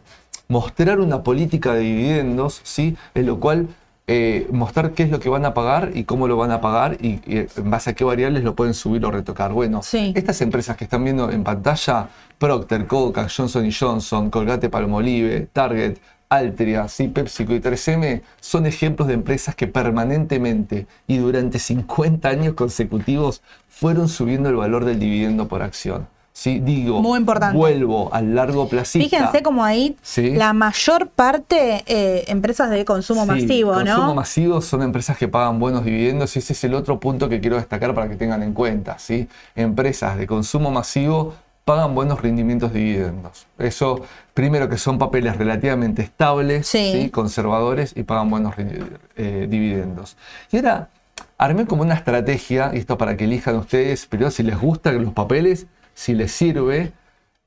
mostrar 0.49 0.99
una 0.99 1.23
política 1.23 1.73
de 1.73 1.81
dividendos, 1.81 2.59
¿sí? 2.63 2.97
en 3.13 3.27
lo 3.27 3.39
cual 3.39 3.67
eh, 4.11 4.47
mostrar 4.51 4.93
qué 4.93 5.03
es 5.03 5.11
lo 5.11 5.19
que 5.19 5.29
van 5.29 5.45
a 5.45 5.53
pagar 5.53 5.91
y 5.93 6.03
cómo 6.03 6.27
lo 6.27 6.35
van 6.35 6.49
a 6.49 6.61
pagar 6.61 6.97
y, 6.99 7.21
en 7.27 7.69
base 7.69 7.91
a 7.91 7.93
qué 7.93 8.03
variables 8.03 8.43
lo 8.43 8.55
pueden 8.55 8.73
subir 8.73 9.05
o 9.05 9.11
retocar. 9.11 9.53
Bueno, 9.53 9.81
estas 9.93 10.41
empresas 10.41 10.75
que 10.75 10.85
están 10.85 11.03
viendo 11.03 11.29
en 11.29 11.43
pantalla, 11.43 12.09
Procter, 12.39 12.87
Coca, 12.87 13.27
Johnson 13.29 13.69
Johnson, 13.71 14.31
Colgate 14.31 14.67
Palmolive, 14.67 15.47
Target, 15.53 15.97
Altria, 16.27 16.87
PepsiCo 17.13 17.53
y 17.53 17.59
3M 17.59 18.23
son 18.39 18.65
ejemplos 18.65 19.07
de 19.07 19.13
empresas 19.13 19.53
que 19.53 19.67
permanentemente 19.67 20.87
y 21.05 21.17
durante 21.17 21.59
50 21.59 22.29
años 22.29 22.55
consecutivos 22.55 23.43
fueron 23.67 24.09
subiendo 24.09 24.49
el 24.49 24.55
valor 24.55 24.85
del 24.85 24.97
dividendo 24.97 25.47
por 25.47 25.61
acción. 25.61 26.07
¿Sí? 26.33 26.59
Digo, 26.59 27.01
Muy 27.01 27.19
importante. 27.19 27.57
vuelvo 27.57 28.09
al 28.13 28.35
largo 28.35 28.67
plazo. 28.67 28.99
Fíjense 28.99 29.41
como 29.43 29.63
ahí 29.63 29.97
la 30.15 30.53
mayor 30.53 31.07
parte 31.07 31.83
eh, 31.85 32.25
empresas 32.27 32.69
de 32.69 32.85
consumo 32.85 33.25
masivo, 33.25 33.75
¿no? 33.83 33.95
Consumo 33.95 34.15
masivo 34.15 34.61
son 34.61 34.83
empresas 34.83 35.17
que 35.17 35.27
pagan 35.27 35.59
buenos 35.59 35.83
dividendos 35.83 36.35
y 36.35 36.39
ese 36.39 36.53
es 36.53 36.63
el 36.63 36.73
otro 36.73 36.99
punto 36.99 37.29
que 37.29 37.39
quiero 37.39 37.57
destacar 37.57 37.93
para 37.93 38.09
que 38.09 38.15
tengan 38.15 38.43
en 38.43 38.53
cuenta, 38.53 38.99
¿sí? 38.99 39.27
Empresas 39.55 40.17
de 40.17 40.27
consumo 40.27 40.71
masivo 40.71 41.33
pagan 41.69 41.93
buenos 41.93 42.19
rendimientos 42.19 42.73
de 42.73 42.79
dividendos. 42.79 43.45
Eso, 43.59 44.01
primero 44.33 44.67
que 44.69 44.79
son 44.79 44.97
papeles 44.97 45.37
relativamente 45.37 46.01
estables, 46.01 46.71
conservadores 47.11 47.93
y 47.95 48.01
pagan 48.01 48.31
buenos 48.31 48.55
eh, 48.57 49.45
dividendos. 49.47 50.17
Y 50.51 50.57
ahora, 50.57 50.89
armé 51.37 51.67
como 51.67 51.83
una 51.83 51.93
estrategia, 51.93 52.71
y 52.73 52.79
esto 52.79 52.97
para 52.97 53.15
que 53.15 53.25
elijan 53.25 53.55
ustedes, 53.55 54.07
pero 54.07 54.31
si 54.31 54.41
les 54.41 54.59
gustan 54.59 55.03
los 55.03 55.13
papeles, 55.13 55.67
si 55.99 56.13
les 56.13 56.31
sirve, 56.31 56.93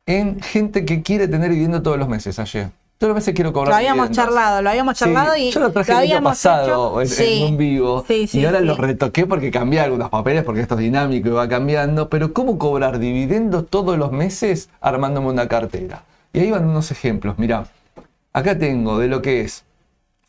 en 0.04 0.42
gente 0.42 0.84
que 0.84 1.02
quiere 1.02 1.26
tener 1.26 1.48
viviendo 1.50 1.80
todos 1.80 1.96
los 1.96 2.06
meses 2.06 2.38
ayer. 2.38 2.68
Todos 2.98 3.08
los 3.08 3.14
meses 3.14 3.34
quiero 3.34 3.50
cobrar. 3.50 3.70
Lo 3.70 3.76
habíamos 3.76 4.10
charlado, 4.10 4.60
lo 4.60 4.68
habíamos 4.68 4.94
charlado 4.94 5.34
y. 5.34 5.50
Yo 5.50 5.60
lo 5.60 5.72
traje 5.72 5.92
el 5.92 5.98
año 5.98 6.22
pasado 6.22 7.00
en, 7.00 7.42
un 7.44 7.56
vivo. 7.56 8.04
y 8.10 8.44
ahora 8.44 8.60
lo 8.60 8.76
retoqué 8.76 9.26
porque 9.26 9.50
cambié 9.50 9.80
algunos 9.80 10.10
papeles, 10.10 10.44
porque 10.44 10.60
esto 10.60 10.74
es 10.74 10.80
dinámico 10.80 11.28
y 11.28 11.32
va 11.32 11.48
cambiando. 11.48 12.10
Pero, 12.10 12.34
¿cómo 12.34 12.58
cobrar 12.58 12.98
dividendos 12.98 13.68
todos 13.70 13.96
los 13.96 14.12
meses 14.12 14.68
armándome 14.82 15.28
una 15.28 15.48
cartera? 15.48 16.04
Y 16.34 16.40
ahí 16.40 16.50
van 16.50 16.66
unos 16.66 16.90
ejemplos. 16.90 17.38
Mira, 17.38 17.64
acá 18.34 18.58
tengo 18.58 18.98
de 18.98 19.08
lo 19.08 19.22
que 19.22 19.40
es, 19.40 19.64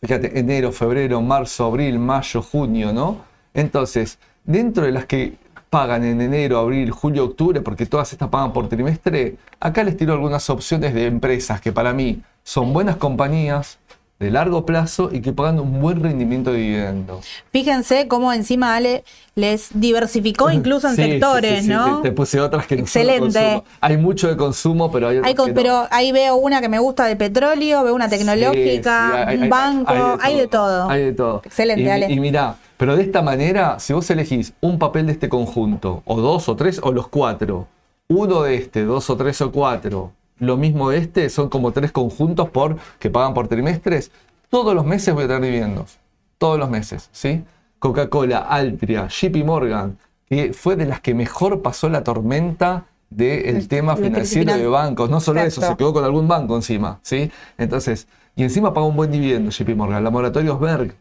fíjate, 0.02 0.40
enero, 0.40 0.72
febrero, 0.72 1.22
marzo, 1.22 1.66
abril, 1.66 2.00
mayo, 2.00 2.42
junio, 2.42 2.94
¿no? 2.94 3.26
Entonces, 3.54 4.18
dentro 4.46 4.86
de 4.86 4.94
las 4.94 5.06
que 5.08 5.43
pagan 5.74 6.04
en 6.04 6.22
enero, 6.22 6.60
abril, 6.60 6.92
julio, 6.92 7.26
octubre, 7.26 7.60
porque 7.62 7.88
todas 7.88 8.14
estas 8.14 8.30
pagan 8.30 8.54
por 8.54 8.70
trimestre, 8.70 9.38
acá 9.60 9.84
les 9.84 9.98
tiro 9.98 10.14
algunas 10.14 10.48
opciones 10.52 10.94
de 10.94 11.08
empresas 11.08 11.62
que 11.62 11.72
para 11.72 11.94
mí 11.94 12.22
son 12.44 12.74
buenas 12.74 12.98
compañías, 12.98 13.80
de 14.20 14.32
largo 14.32 14.66
plazo 14.66 15.10
y 15.12 15.22
que 15.22 15.34
pagan 15.34 15.60
un 15.60 15.82
buen 15.82 16.02
rendimiento 16.02 16.54
de 16.54 16.60
dividendos. 16.60 17.26
Fíjense 17.52 18.08
cómo 18.08 18.32
encima 18.32 18.76
Ale 18.76 19.04
les 19.36 19.70
diversificó 19.74 20.50
incluso 20.50 20.88
en 20.88 20.96
Sí, 20.96 21.02
sectores, 21.04 21.56
sí, 21.60 21.62
sí, 21.64 21.68
¿no? 21.70 22.02
Te, 22.02 22.10
te 22.10 22.16
puse 22.16 22.40
otras 22.40 22.66
que 22.68 22.76
no 22.78 22.88
son 22.88 23.02
Excelente. 23.02 23.40
consumo. 23.40 23.64
Hay 23.82 23.98
mucho 23.98 24.28
de 24.30 24.38
consumo, 24.38 24.92
pero 24.92 25.10
hay 25.10 25.20
Hay 25.24 25.36
con- 25.36 25.48
que 25.48 25.52
no. 25.52 25.56
pero 25.56 25.88
ahí 25.92 26.12
veo 26.14 26.36
una 26.38 26.62
que 26.62 26.70
me 26.70 26.80
gusta 26.80 27.06
de 27.06 27.16
petróleo, 27.18 27.84
veo 27.84 27.94
una 27.94 28.08
tecnológica, 28.08 29.28
hay- 29.28 29.38
un 29.38 29.44
hay- 29.44 29.50
banco, 29.50 30.18
hay 30.22 30.38
de, 30.38 30.48
todo. 30.48 30.90
Hay 30.90 31.04
de 31.06 31.14
todo. 31.14 31.42
Excelente, 31.44 31.84
y, 31.84 31.90
Ale. 31.90 32.12
Y 32.12 32.20
mirá, 32.20 32.56
pero 32.78 32.96
de 32.96 33.04
esta 33.04 33.22
manera, 33.22 33.80
si 33.80 33.94
vos 33.94 34.10
elegís 34.10 34.54
un 34.62 34.80
papel 34.80 35.08
de 35.08 35.14
este 35.14 35.28
conjunto, 35.28 36.02
o 36.06 36.22
dos 36.22 36.48
o 36.48 36.56
tres, 36.56 36.80
o 36.82 36.92
los 36.92 37.08
cuatro, 37.08 37.68
uno 38.08 38.44
de 38.44 38.56
este, 38.56 38.84
dos 38.86 39.10
o 39.10 39.18
tres 39.18 39.42
o 39.42 39.52
cuatro, 39.52 40.12
lo 40.44 40.58
mismo 40.58 40.90
de 40.90 40.98
este, 41.00 41.30
son 41.30 41.50
como 41.50 41.72
tres 41.72 41.92
conjuntos 41.92 42.50
por 42.50 42.78
que 43.00 43.10
pagan 43.10 43.34
por 43.34 43.48
trimestres, 43.48 44.12
todos 44.50 44.76
los 44.76 44.86
meses 44.86 45.14
voy 45.14 45.24
a 45.24 45.28
tener 45.28 45.44
dividendos. 45.44 45.98
Todos 46.38 46.60
los 46.60 46.70
meses, 46.70 47.10
¿sí? 47.12 47.44
Coca-Cola, 47.80 48.40
Altria, 48.40 49.08
JP 49.08 49.44
Morgan, 49.46 49.98
que 50.28 50.54
fue 50.54 50.76
de 50.76 50.86
las 50.86 51.00
que 51.02 51.14
mejor 51.14 51.62
pasó 51.62 51.90
la 51.90 52.04
tormenta 52.04 52.86
del 53.10 53.46
El- 53.58 53.68
tema 53.68 53.96
financiero 53.96 54.54
de 54.56 54.68
bancos. 54.68 55.10
No 55.10 55.20
solo 55.20 55.42
eso, 55.42 55.62
se 55.62 55.76
quedó 55.76 55.94
con 55.94 56.04
algún 56.04 56.28
banco 56.28 56.56
encima, 56.56 57.00
¿sí? 57.02 57.30
Entonces, 57.58 58.08
y 58.36 58.44
encima 58.44 58.74
paga 58.74 58.88
un 58.88 58.96
buen 58.96 59.12
dividendo 59.12 59.52
JP 59.52 59.76
Morgan. 59.76 60.04
Laboratorios 60.04 60.60
Berg 60.60 60.96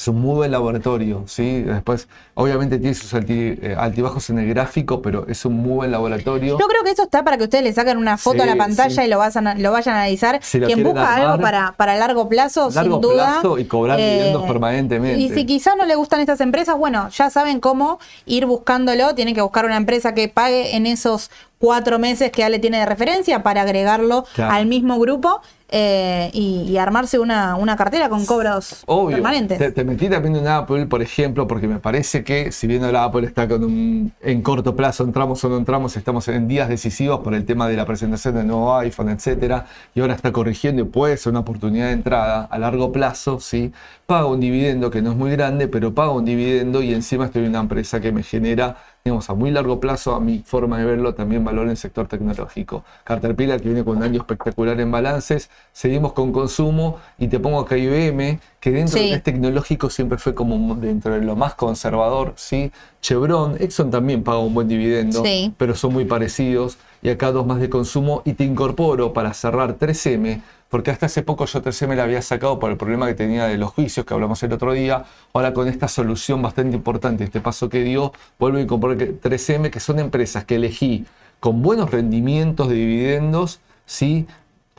es 0.00 0.08
un 0.08 0.18
muy 0.18 0.34
buen 0.34 0.50
laboratorio, 0.50 1.24
¿sí? 1.26 1.60
Después, 1.60 2.08
obviamente 2.32 2.78
tiene 2.78 2.94
sus 2.94 3.12
alti- 3.12 3.58
eh, 3.60 3.74
altibajos 3.78 4.30
en 4.30 4.38
el 4.38 4.48
gráfico, 4.48 5.02
pero 5.02 5.26
es 5.28 5.44
un 5.44 5.52
muy 5.58 5.74
buen 5.74 5.90
laboratorio. 5.92 6.58
Yo 6.58 6.66
creo 6.68 6.82
que 6.82 6.90
eso 6.92 7.02
está 7.02 7.22
para 7.22 7.36
que 7.36 7.44
ustedes 7.44 7.64
le 7.64 7.72
saquen 7.74 7.98
una 7.98 8.16
foto 8.16 8.42
a 8.42 8.46
la 8.46 8.56
pantalla 8.56 8.94
sí. 9.02 9.06
y 9.06 9.08
lo 9.10 9.18
vayan 9.18 9.46
a, 9.46 9.54
lo 9.56 9.72
vayan 9.72 9.96
a 9.96 9.98
analizar. 9.98 10.38
Si 10.42 10.58
lo 10.58 10.68
Quien 10.68 10.82
busca 10.82 11.02
armar, 11.02 11.20
algo 11.32 11.42
para, 11.42 11.72
para 11.76 11.96
largo 11.96 12.30
plazo, 12.30 12.70
largo 12.74 12.94
sin 12.94 13.00
duda. 13.02 13.40
plazo 13.40 13.58
y 13.58 13.66
cobrar 13.66 14.00
eh, 14.00 14.10
dividendos 14.10 14.44
permanentemente. 14.44 15.20
Y 15.20 15.28
si 15.28 15.44
quizás 15.44 15.74
no 15.76 15.84
le 15.84 15.94
gustan 15.96 16.20
estas 16.20 16.40
empresas, 16.40 16.78
bueno, 16.78 17.10
ya 17.10 17.28
saben 17.28 17.60
cómo 17.60 17.98
ir 18.24 18.46
buscándolo. 18.46 19.14
Tienen 19.14 19.34
que 19.34 19.42
buscar 19.42 19.66
una 19.66 19.76
empresa 19.76 20.14
que 20.14 20.28
pague 20.28 20.76
en 20.76 20.86
esos 20.86 21.30
cuatro 21.58 21.98
meses 21.98 22.32
que 22.32 22.42
Ale 22.42 22.58
tiene 22.58 22.78
de 22.78 22.86
referencia 22.86 23.42
para 23.42 23.60
agregarlo 23.60 24.24
Claro. 24.34 24.54
al 24.54 24.64
mismo 24.64 24.98
grupo 24.98 25.42
eh, 25.70 26.30
y, 26.32 26.62
y 26.68 26.78
armarse 26.78 27.18
una, 27.18 27.56
una 27.56 27.76
cartera 27.76 28.08
con 28.08 28.26
cobros 28.26 28.82
Obvio. 28.86 29.16
permanentes. 29.16 29.58
Te, 29.58 29.72
te 29.72 29.84
metí 29.84 30.08
también 30.08 30.36
en 30.36 30.48
Apple, 30.48 30.86
por 30.86 31.02
ejemplo, 31.02 31.46
porque 31.46 31.68
me 31.68 31.78
parece 31.78 32.24
que 32.24 32.52
si 32.52 32.66
bien 32.66 32.84
ahora 32.84 33.04
Apple 33.04 33.26
está 33.26 33.48
con 33.48 33.64
un 33.64 34.12
en 34.20 34.42
corto 34.42 34.74
plazo, 34.76 35.04
entramos 35.04 35.42
o 35.44 35.48
no 35.48 35.56
entramos, 35.56 35.96
estamos 35.96 36.26
en 36.28 36.48
días 36.48 36.68
decisivos 36.68 37.20
por 37.20 37.34
el 37.34 37.44
tema 37.44 37.68
de 37.68 37.76
la 37.76 37.86
presentación 37.86 38.34
del 38.34 38.46
nuevo 38.46 38.76
iPhone, 38.76 39.08
etcétera, 39.10 39.66
y 39.94 40.00
ahora 40.00 40.14
está 40.14 40.32
corrigiendo 40.32 40.82
y 40.82 40.84
puede 40.86 41.16
ser 41.16 41.30
una 41.30 41.40
oportunidad 41.40 41.86
de 41.86 41.92
entrada 41.92 42.48
a 42.50 42.58
largo 42.58 42.92
plazo, 42.92 43.40
sí, 43.40 43.72
paga 44.06 44.26
un 44.26 44.40
dividendo 44.40 44.90
que 44.90 45.02
no 45.02 45.12
es 45.12 45.16
muy 45.16 45.30
grande, 45.30 45.68
pero 45.68 45.94
paga 45.94 46.10
un 46.10 46.24
dividendo 46.24 46.82
y 46.82 46.92
encima 46.94 47.26
estoy 47.26 47.44
en 47.44 47.50
una 47.50 47.60
empresa 47.60 48.00
que 48.00 48.12
me 48.12 48.22
genera 48.22 48.76
digamos, 49.04 49.30
a 49.30 49.34
muy 49.34 49.50
largo 49.50 49.80
plazo, 49.80 50.14
a 50.14 50.20
mi 50.20 50.40
forma 50.40 50.78
de 50.78 50.84
verlo, 50.84 51.14
también 51.14 51.44
valor 51.44 51.64
en 51.64 51.70
el 51.70 51.76
sector 51.76 52.06
tecnológico. 52.06 52.84
Caterpillar, 53.04 53.60
que 53.60 53.68
viene 53.68 53.84
con 53.84 53.96
un 53.96 54.02
año 54.02 54.18
espectacular 54.18 54.78
en 54.80 54.90
balances, 54.90 55.50
seguimos 55.72 56.12
con 56.12 56.32
consumo 56.32 56.98
y 57.18 57.28
te 57.28 57.40
pongo 57.40 57.60
acá 57.60 57.76
IBM, 57.76 58.40
que 58.60 58.70
dentro 58.70 58.98
Sí. 58.98 58.98
de 58.98 59.04
lo 59.06 59.10
que 59.10 59.16
es 59.16 59.22
tecnológico 59.22 59.90
siempre 59.90 60.18
fue 60.18 60.34
como 60.34 60.74
dentro 60.76 61.14
de 61.14 61.22
lo 61.22 61.34
más 61.34 61.54
conservador, 61.54 62.34
¿sí? 62.36 62.70
Chevron, 63.00 63.56
Exxon 63.58 63.90
también 63.90 64.22
paga 64.22 64.38
un 64.38 64.52
buen 64.52 64.68
dividendo, 64.68 65.24
Sí. 65.24 65.52
pero 65.56 65.74
son 65.74 65.94
muy 65.94 66.04
parecidos. 66.04 66.76
Y 67.02 67.08
acá 67.08 67.32
dos 67.32 67.46
más 67.46 67.58
de 67.60 67.70
consumo 67.70 68.20
y 68.26 68.34
te 68.34 68.44
incorporo 68.44 69.14
para 69.14 69.32
cerrar 69.32 69.78
3M, 69.78 70.42
porque 70.68 70.90
hasta 70.90 71.06
hace 71.06 71.22
poco 71.22 71.46
yo 71.46 71.62
3M 71.62 71.96
la 71.96 72.02
había 72.02 72.20
sacado 72.20 72.58
por 72.58 72.70
el 72.70 72.76
problema 72.76 73.06
que 73.06 73.14
tenía 73.14 73.46
de 73.46 73.56
los 73.56 73.70
juicios 73.70 74.04
que 74.04 74.12
hablamos 74.12 74.42
el 74.42 74.52
otro 74.52 74.72
día. 74.74 75.04
Ahora 75.32 75.54
con 75.54 75.66
esta 75.66 75.88
solución 75.88 76.42
bastante 76.42 76.76
importante, 76.76 77.24
este 77.24 77.40
paso 77.40 77.70
que 77.70 77.82
dio, 77.82 78.12
vuelvo 78.38 78.58
a 78.58 78.60
incorporar 78.60 78.98
que 78.98 79.06
3M, 79.06 79.70
que 79.70 79.80
son 79.80 79.98
empresas 79.98 80.44
que 80.44 80.56
elegí 80.56 81.06
con 81.40 81.62
buenos 81.62 81.90
rendimientos 81.90 82.68
de 82.68 82.74
dividendos, 82.74 83.60
¿sí? 83.86 84.26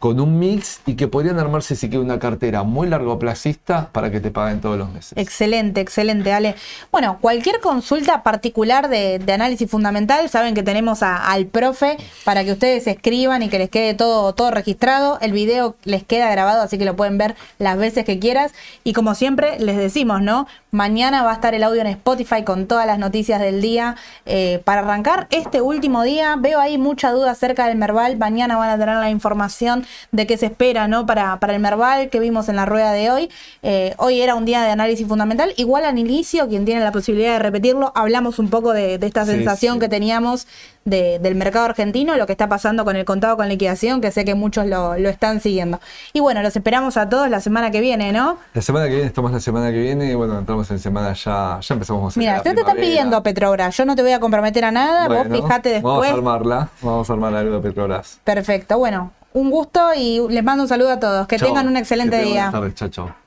Con 0.02 0.20
un 0.20 0.40
mix 0.40 0.82
y 0.88 0.96
que 0.96 1.08
podrían 1.08 1.38
armarse 1.38 1.76
si 1.76 1.88
quiere 1.88 2.04
una 2.04 2.18
cartera 2.18 2.64
muy 2.64 2.90
largoplacista 2.90 3.90
para 3.92 4.10
que 4.10 4.20
te 4.20 4.32
paguen 4.32 4.60
todos 4.60 4.76
los 4.76 4.92
meses. 4.92 5.14
Excelente, 5.16 5.80
excelente, 5.80 6.34
Ale. 6.34 6.56
Bueno, 6.92 7.20
cualquier 7.22 7.60
consulta 7.60 8.24
particular 8.24 8.90
de, 8.90 9.22
análisis 9.32 9.70
fundamental, 9.70 10.28
saben 10.28 10.56
que 10.56 10.64
tenemos 10.64 11.04
al 11.04 11.46
profe 11.46 11.98
para 12.26 12.44
que 12.44 12.52
ustedes 12.52 12.88
escriban 12.88 13.44
y 13.44 13.50
que 13.50 13.60
les 13.60 13.70
quede 13.70 13.94
todo, 13.94 14.34
todo 14.34 14.50
registrado. 14.50 15.20
El 15.22 15.34
video 15.34 15.76
les 15.84 16.04
queda 16.04 16.32
grabado, 16.32 16.64
así 16.64 16.80
que 16.80 16.86
lo 16.86 16.96
pueden 16.96 17.20
ver 17.20 17.36
las 17.60 17.78
veces 17.78 18.04
que 18.04 18.18
quieras. 18.18 18.54
Y 18.84 18.94
como 18.94 19.14
siempre, 19.14 19.60
les 19.60 19.78
decimos, 19.78 20.24
¿no? 20.24 20.48
Mañana 20.72 21.22
va 21.22 21.32
a 21.32 21.34
estar 21.36 21.54
el 21.54 21.64
audio 21.64 21.82
en 21.82 21.88
Spotify 21.88 22.44
con 22.44 22.66
todas 22.66 22.88
las 22.88 22.98
noticias 22.98 23.40
del 23.40 23.62
día. 23.62 23.98
Eh, 24.26 24.62
para 24.64 24.82
arrancar 24.82 25.28
este 25.30 25.62
último 25.62 26.02
día, 26.02 26.36
veo 26.40 26.60
ahí 26.60 26.80
mucha 26.80 27.12
duda 27.12 27.32
acerca 27.32 27.68
del 27.68 27.78
Merval. 27.78 28.18
Mañana 28.18 28.58
van 28.58 28.70
a 28.70 28.80
tener 28.80 28.96
la 28.96 29.10
información 29.12 29.86
de 30.12 30.28
qué 30.28 30.38
se 30.38 30.48
espera, 30.48 30.88
¿no? 30.88 31.06
Para, 31.06 31.40
para 31.40 31.54
el 31.54 31.60
Merval 31.60 32.10
que 32.10 32.20
vimos 32.20 32.50
en 32.50 32.56
la 32.56 32.66
rueda 32.66 32.92
de 32.92 33.12
hoy. 33.12 33.30
Eh, 33.64 33.94
hoy 33.98 34.22
era 34.22 34.36
un 34.36 34.46
día 34.46 34.62
de 34.64 34.70
análisis 34.72 35.08
fundamental. 35.08 35.54
Igual 35.58 35.86
al 35.86 35.98
inicio, 35.98 36.48
quien 36.48 36.66
tiene 36.66 36.82
la 36.82 36.92
posibilidad 36.92 37.34
de 37.34 37.40
repetirlo, 37.40 37.92
hablamos 37.96 38.40
un 38.40 38.50
poco 38.50 38.74
de, 38.74 38.98
de 38.98 39.08
esta 39.08 39.26
Sí, 39.26 39.32
sensación 39.32 39.76
sí. 39.76 39.80
que 39.82 39.90
teníamos 39.90 40.48
de- 40.84 41.20
del 41.20 41.36
mercado 41.36 41.66
argentino, 41.66 42.16
lo 42.18 42.26
que 42.26 42.32
está 42.32 42.50
pasando 42.50 42.84
con 42.86 42.96
el 42.96 43.06
contado 43.06 43.38
con 43.38 43.48
liquidación, 43.48 44.02
que 44.02 44.10
sé 44.12 44.26
que 44.26 44.34
muchos 44.34 44.66
lo, 44.66 44.98
lo 44.98 45.10
están 45.10 45.40
siguiendo. 45.40 45.80
Y 46.12 46.20
bueno, 46.22 46.42
los 46.42 46.56
esperamos 46.56 46.98
a 46.98 47.08
todos 47.08 47.30
la 47.30 47.40
semana 47.40 47.70
que 47.70 47.82
viene, 47.82 48.12
¿no? 48.12 48.38
La 48.56 48.62
semana 48.64 48.86
que 48.88 48.94
viene, 48.96 49.06
estamos 49.08 49.32
la 49.32 49.40
semana 49.40 49.72
que 49.72 49.78
viene 49.80 50.10
y 50.12 50.16
bueno, 50.16 50.40
entramos 50.40 50.70
en 50.72 50.80
semana 50.80 51.14
ya, 51.14 51.60
ya 51.62 51.74
empezamos 51.76 52.18
a 52.18 52.20
Mira, 52.20 52.38
la 52.38 52.42
te, 52.44 52.50
están 52.50 52.78
pidiendo 52.78 53.22
Petrobras. 53.22 53.78
Yo 53.78 53.86
no 53.86 53.96
te 53.96 54.02
voy 54.02 54.12
a 54.14 54.20
comprometer 54.20 54.66
a 54.66 54.72
nada. 54.72 55.08
Bueno, 55.08 55.30
Vos 55.30 55.38
fijate 55.42 55.70
después. 55.70 55.84
Vamos 55.94 56.08
a 56.08 56.14
armarla, 56.14 56.70
vamos 56.82 57.10
a 57.10 57.14
armar 57.14 57.36
algo 57.36 57.56
de 57.58 57.62
Petrobras. 57.62 58.20
Perfecto. 58.24 58.80
Bueno, 58.80 59.12
un 59.34 59.50
gusto 59.50 59.94
y 59.96 60.22
les 60.30 60.44
mando 60.44 60.64
un 60.64 60.70
saludo 60.70 60.92
a 60.92 61.00
todos. 61.00 61.28
Que 61.28 61.38
tengan 61.38 61.68
un 61.68 61.78
excelente 61.78 62.22
día. 62.22 62.50
Buenas 62.50 62.52
tardes, 62.52 62.76
chao, 62.76 62.90
chao. 62.90 63.21